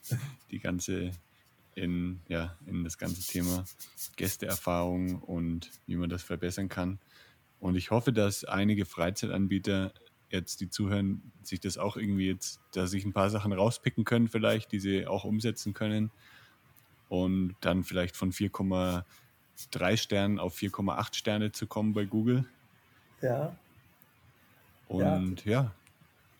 die 0.50 0.60
ganze, 0.60 1.10
in, 1.74 2.20
ja, 2.28 2.56
in 2.66 2.84
das 2.84 2.98
ganze 2.98 3.22
Thema 3.22 3.64
Gästeerfahrung 4.16 5.20
und 5.20 5.70
wie 5.86 5.96
man 5.96 6.08
das 6.08 6.22
verbessern 6.22 6.68
kann. 6.68 6.98
Und 7.58 7.74
ich 7.76 7.90
hoffe, 7.90 8.12
dass 8.12 8.44
einige 8.44 8.86
Freizeitanbieter 8.86 9.92
jetzt 10.30 10.60
die 10.60 10.70
zuhören, 10.70 11.22
sich 11.42 11.60
das 11.60 11.78
auch 11.78 11.96
irgendwie 11.96 12.28
jetzt, 12.28 12.60
da 12.72 12.86
sich 12.86 13.04
ein 13.04 13.12
paar 13.12 13.30
Sachen 13.30 13.52
rauspicken 13.52 14.04
können, 14.04 14.28
vielleicht, 14.28 14.72
die 14.72 14.80
sie 14.80 15.06
auch 15.06 15.24
umsetzen 15.24 15.74
können. 15.74 16.10
Und 17.08 17.56
dann 17.60 17.82
vielleicht 17.82 18.16
von 18.16 18.32
4,3 18.32 19.96
Sternen 19.96 20.38
auf 20.38 20.56
4,8 20.56 21.14
Sterne 21.14 21.52
zu 21.52 21.66
kommen 21.66 21.92
bei 21.92 22.04
Google. 22.04 22.44
Ja. 23.20 23.54
Und 24.88 25.44
ja. 25.44 25.52
ja, 25.52 25.72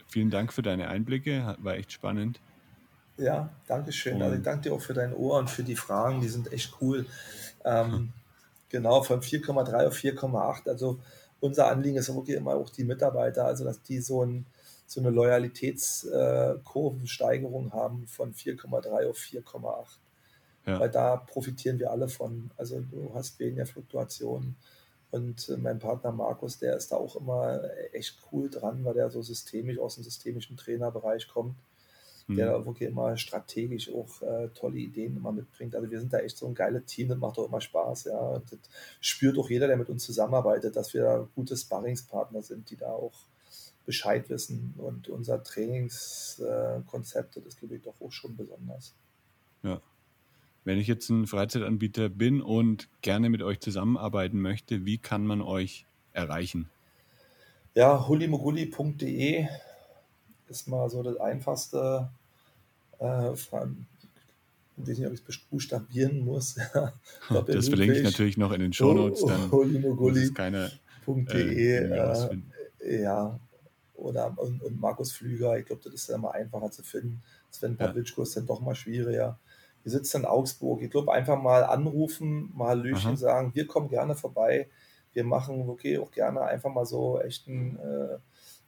vielen 0.09 0.30
Dank 0.30 0.53
für 0.53 0.62
deine 0.62 0.88
Einblicke, 0.88 1.57
war 1.61 1.74
echt 1.74 1.93
spannend. 1.93 2.41
Ja, 3.16 3.51
danke 3.66 3.93
schön. 3.93 4.22
Also 4.22 4.36
ich 4.36 4.43
danke 4.43 4.62
dir 4.62 4.74
auch 4.74 4.80
für 4.80 4.95
dein 4.95 5.12
Ohr 5.12 5.38
und 5.38 5.51
für 5.51 5.62
die 5.62 5.76
Fragen, 5.76 6.20
die 6.20 6.28
sind 6.28 6.53
echt 6.53 6.76
cool. 6.80 7.07
Ähm, 7.64 8.12
genau, 8.70 9.03
von 9.03 9.20
4,3 9.20 9.86
auf 9.86 9.97
4,8. 9.97 10.68
Also 10.68 11.01
unser 11.41 11.66
Anliegen 11.68 11.97
ist 11.97 12.14
wirklich 12.14 12.36
immer 12.36 12.55
auch 12.55 12.70
die 12.70 12.84
Mitarbeiter, 12.84 13.47
also 13.47 13.64
dass 13.64 13.82
die 13.82 14.01
so, 14.01 14.24
ein, 14.24 14.47
so 14.86 15.01
eine 15.01 15.11
Loyalitätskurvensteigerung 15.11 17.72
haben 17.72 18.07
von 18.07 18.32
4,3 18.34 19.09
auf 19.09 19.18
4,8. 19.18 19.99
Ja. 20.66 20.78
Weil 20.78 20.91
da 20.91 21.16
profitieren 21.16 21.78
wir 21.78 21.91
alle 21.91 22.09
von. 22.09 22.51
Also 22.57 22.80
du 22.80 23.12
hast 23.14 23.38
weniger 23.41 23.64
Fluktuationen. 23.66 24.57
Und 25.11 25.49
äh, 25.49 25.57
mein 25.57 25.78
Partner 25.78 26.12
Markus, 26.12 26.59
der 26.59 26.76
ist 26.76 26.93
da 26.93 26.97
auch 26.97 27.16
immer 27.16 27.62
echt 27.93 28.18
cool 28.30 28.51
dran, 28.51 28.84
weil 28.84 28.95
der 28.95 29.11
so 29.11 29.22
systemisch 29.22 29.78
aus 29.78 29.97
dem 29.97 30.05
systemischen 30.05 30.57
Trainerbereich 30.57 31.28
kommt. 31.28 31.57
Der 32.37 32.47
da 32.47 32.64
wirklich 32.64 32.89
immer 32.89 33.16
strategisch 33.16 33.91
auch 33.93 34.22
äh, 34.22 34.49
tolle 34.49 34.78
Ideen 34.78 35.16
immer 35.16 35.33
mitbringt. 35.33 35.74
Also 35.74 35.91
wir 35.91 36.01
sind 36.01 36.12
da 36.12 36.18
echt 36.18 36.37
so 36.37 36.47
ein 36.47 36.55
geiles 36.55 36.85
Team, 36.87 37.09
das 37.09 37.18
macht 37.18 37.39
auch 37.39 37.49
immer 37.49 37.61
Spaß. 37.61 38.05
Ja. 38.05 38.18
Und 38.18 38.53
das 38.53 38.59
spürt 39.01 39.39
auch 39.39 39.51
jeder, 39.51 39.66
der 39.66 39.76
mit 39.76 39.89
uns 39.89 40.05
zusammenarbeitet, 40.05 40.76
dass 40.76 40.95
wir 40.95 41.28
gute 41.35 41.57
Sparringspartner 41.57 42.43
sind, 42.43 42.70
die 42.70 42.76
da 42.76 42.91
auch 42.91 43.14
Bescheid 43.87 44.28
wissen. 44.31 44.74
Und 44.78 45.09
unser 45.09 45.43
Trainingskonzept, 45.43 47.37
äh, 47.37 47.41
das 47.43 47.57
glaube 47.57 47.76
ich 47.76 47.83
doch 47.83 48.01
auch 48.01 48.12
schon 48.12 48.37
besonders. 48.37 48.95
Ja. 49.62 49.81
Wenn 50.64 50.78
ich 50.78 50.87
jetzt 50.87 51.09
ein 51.09 51.26
Freizeitanbieter 51.26 52.09
bin 52.09 52.43
und 52.43 52.89
gerne 53.01 53.31
mit 53.31 53.43
euch 53.43 53.61
zusammenarbeiten 53.61 54.41
möchte, 54.41 54.85
wie 54.85 54.99
kann 54.99 55.26
man 55.26 55.41
euch 55.41 55.87
erreichen? 56.12 56.68
Ja, 57.74 58.07
hulimoguli.de 58.07 59.47
ist 60.49 60.68
mal 60.68 60.91
so 60.91 61.03
das 61.03 61.16
einfachste. 61.16 62.11
Äh, 63.01 63.32
ich 63.32 63.53
weiß 63.53 63.68
nicht, 64.76 65.07
ob 65.07 65.12
ich 65.12 65.22
es 65.28 65.38
buchstabieren 65.38 66.20
muss. 66.24 66.55
das 67.46 67.68
verlinke 67.68 67.98
ich 67.98 68.05
natürlich 68.05 68.36
noch 68.36 68.53
in 68.53 68.61
den 68.61 68.72
Shownotes. 68.72 69.24
Dann 69.24 69.51
hulimoguli.de. 69.51 70.70
Äh, 71.07 72.38
äh, 72.80 73.03
ja, 73.03 73.38
oder 73.94 74.32
und, 74.38 74.62
und, 74.62 74.80
Markus 74.80 75.12
Flüger, 75.12 75.59
ich 75.59 75.66
glaube, 75.66 75.82
das 75.84 75.92
ist 75.92 76.09
ja 76.09 76.14
immer 76.14 76.32
einfacher 76.32 76.70
zu 76.70 76.82
finden. 76.82 77.22
Sven 77.51 77.76
Pavlitschko 77.76 78.22
ja. 78.22 78.22
ist 78.22 78.36
dann 78.36 78.46
doch 78.46 78.61
mal 78.61 78.74
schwieriger 78.74 79.38
wir 79.82 79.92
sitzen 79.92 80.18
in 80.18 80.26
Augsburg. 80.26 80.82
Ich 80.82 80.90
glaube, 80.90 81.12
einfach 81.12 81.40
mal 81.40 81.64
anrufen, 81.64 82.51
mal 82.55 82.68
Hallöchen 82.68 83.16
sagen, 83.16 83.55
wir 83.55 83.66
kommen 83.66 83.88
gerne 83.88 84.14
vorbei. 84.14 84.68
Wir 85.12 85.24
machen, 85.24 85.68
okay, 85.68 85.98
auch 85.98 86.11
gerne 86.11 86.42
einfach 86.42 86.72
mal 86.72 86.86
so 86.86 87.20
echt 87.20 87.48
ein 87.48 87.78
äh, 87.78 88.18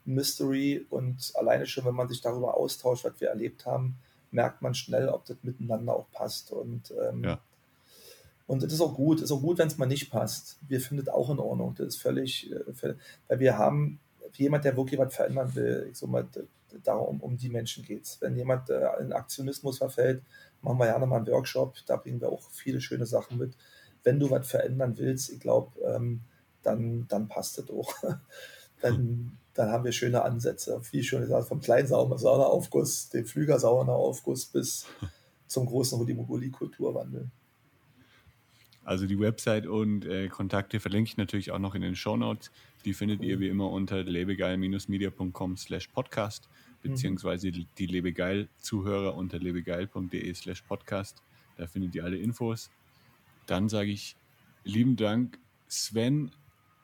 Mystery 0.04 0.86
und 0.90 1.32
alleine 1.34 1.66
schon, 1.66 1.84
wenn 1.84 1.94
man 1.94 2.08
sich 2.08 2.20
darüber 2.20 2.56
austauscht, 2.56 3.04
was 3.04 3.20
wir 3.20 3.28
erlebt 3.28 3.66
haben, 3.66 3.96
merkt 4.32 4.62
man 4.62 4.74
schnell, 4.74 5.08
ob 5.08 5.24
das 5.26 5.36
miteinander 5.42 5.94
auch 5.94 6.10
passt. 6.10 6.52
Und, 6.52 6.92
ähm, 7.00 7.24
ja. 7.24 7.40
und 8.46 8.62
das 8.62 8.72
ist 8.72 8.80
auch 8.80 8.94
gut. 8.94 9.18
Das 9.18 9.24
ist 9.24 9.32
auch 9.32 9.42
gut, 9.42 9.58
wenn 9.58 9.68
es 9.68 9.78
mal 9.78 9.86
nicht 9.86 10.10
passt. 10.10 10.58
Wir 10.66 10.80
finden 10.80 11.02
es 11.02 11.08
auch 11.08 11.30
in 11.30 11.38
Ordnung. 11.38 11.74
Das 11.76 11.88
ist 11.88 12.02
völlig, 12.02 12.50
äh, 12.50 12.94
weil 13.28 13.38
wir 13.38 13.58
haben 13.58 14.00
jemand, 14.34 14.64
der 14.64 14.76
wirklich 14.76 14.98
was 14.98 15.14
verändern 15.14 15.54
will, 15.54 15.88
ich 15.90 15.98
sag 15.98 16.08
mal, 16.08 16.26
darum, 16.82 17.20
um 17.20 17.36
die 17.36 17.50
Menschen 17.50 17.84
geht 17.84 18.04
es. 18.04 18.20
Wenn 18.20 18.36
jemand 18.36 18.70
äh, 18.70 18.88
in 19.00 19.12
Aktionismus 19.12 19.78
verfällt, 19.78 20.22
machen 20.62 20.78
wir 20.78 20.86
ja 20.86 20.98
nochmal 20.98 21.18
einen 21.18 21.28
Workshop, 21.28 21.76
da 21.86 21.96
bringen 21.96 22.20
wir 22.20 22.30
auch 22.30 22.42
viele 22.50 22.80
schöne 22.80 23.06
Sachen 23.06 23.38
mit. 23.38 23.54
Wenn 24.04 24.18
du 24.18 24.30
was 24.30 24.48
verändern 24.48 24.96
willst, 24.96 25.30
ich 25.30 25.40
glaube, 25.40 25.78
ähm, 25.84 26.22
dann, 26.62 27.06
dann 27.08 27.28
passt 27.28 27.58
es 27.58 27.70
auch. 27.70 27.92
dann, 28.80 29.38
dann 29.54 29.70
haben 29.70 29.84
wir 29.84 29.92
schöne 29.92 30.22
Ansätze. 30.22 30.80
Wie 30.90 31.02
schon 31.02 31.20
gesagt, 31.20 31.48
vom 31.48 31.60
kleinen 31.60 31.86
Saunaaufguss, 31.86 33.10
dem 33.10 33.26
Flüger-Saunaaufguss 33.26 34.46
bis 34.46 34.86
zum 35.46 35.66
großen 35.66 35.98
Hudimoguli-Kulturwandel. 35.98 37.28
Also 38.84 39.06
die 39.06 39.18
Website 39.18 39.66
und 39.66 40.04
äh, 40.06 40.28
Kontakte 40.28 40.80
verlinke 40.80 41.10
ich 41.10 41.16
natürlich 41.16 41.52
auch 41.52 41.60
noch 41.60 41.74
in 41.74 41.82
den 41.82 41.94
Show 41.94 42.16
Notes. 42.16 42.50
Die 42.84 42.94
findet 42.94 43.20
cool. 43.20 43.26
ihr 43.26 43.40
wie 43.40 43.48
immer 43.48 43.70
unter 43.70 44.02
lebegeil-media.com 44.02 45.56
slash 45.56 45.86
podcast 45.88 46.48
beziehungsweise 46.82 47.52
die 47.52 47.86
Lebegeil-Zuhörer 47.86 49.14
unter 49.14 49.38
lebegeil.de 49.38 50.34
slash 50.34 50.62
podcast. 50.62 51.22
Da 51.56 51.66
findet 51.66 51.94
ihr 51.94 52.04
alle 52.04 52.16
Infos. 52.16 52.70
Dann 53.46 53.68
sage 53.68 53.90
ich 53.90 54.16
lieben 54.64 54.96
Dank, 54.96 55.38
Sven, 55.68 56.32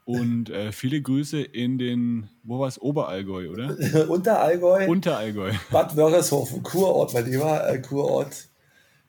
und 0.09 0.49
äh, 0.49 0.73
viele 0.73 1.03
Grüße 1.03 1.39
in 1.43 1.77
den, 1.77 2.31
wo 2.43 2.59
war 2.59 2.67
es, 2.67 2.81
Oberallgäu, 2.81 3.51
oder? 3.51 3.77
Unterallgäu. 4.09 4.89
Unterallgäu. 4.89 5.53
Bad 5.71 5.95
Wörishofen, 5.99 6.63
Kurort, 6.63 7.13
mein 7.13 7.27
Lieber, 7.27 7.69
äh, 7.69 7.79
Kurort. 7.83 8.49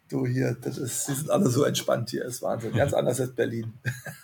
Du 0.09 0.27
hier, 0.27 0.57
das 0.59 0.77
ist, 0.77 1.07
die 1.07 1.13
sind 1.13 1.29
alle 1.29 1.47
so 1.47 1.63
entspannt 1.63 2.09
hier, 2.09 2.25
ist 2.25 2.41
Wahnsinn. 2.41 2.73
Ganz 2.73 2.91
anders 2.91 3.21
als 3.21 3.33
Berlin. 3.33 3.71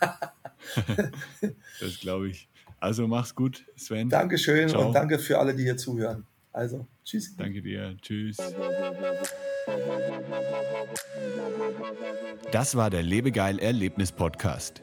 das 1.80 1.98
glaube 1.98 2.28
ich. 2.28 2.46
Also 2.78 3.08
mach's 3.08 3.34
gut, 3.34 3.64
Sven. 3.76 4.10
Dankeschön 4.10 4.68
Ciao. 4.68 4.88
und 4.88 4.92
danke 4.92 5.18
für 5.18 5.38
alle, 5.38 5.54
die 5.54 5.62
hier 5.62 5.78
zuhören. 5.78 6.26
Also, 6.52 6.86
tschüss. 7.06 7.34
Danke 7.38 7.62
dir. 7.62 7.96
Tschüss. 8.02 8.36
Das 12.52 12.76
war 12.76 12.90
der 12.90 13.02
Lebegeil 13.02 13.58
Erlebnis 13.60 14.12
Podcast. 14.12 14.82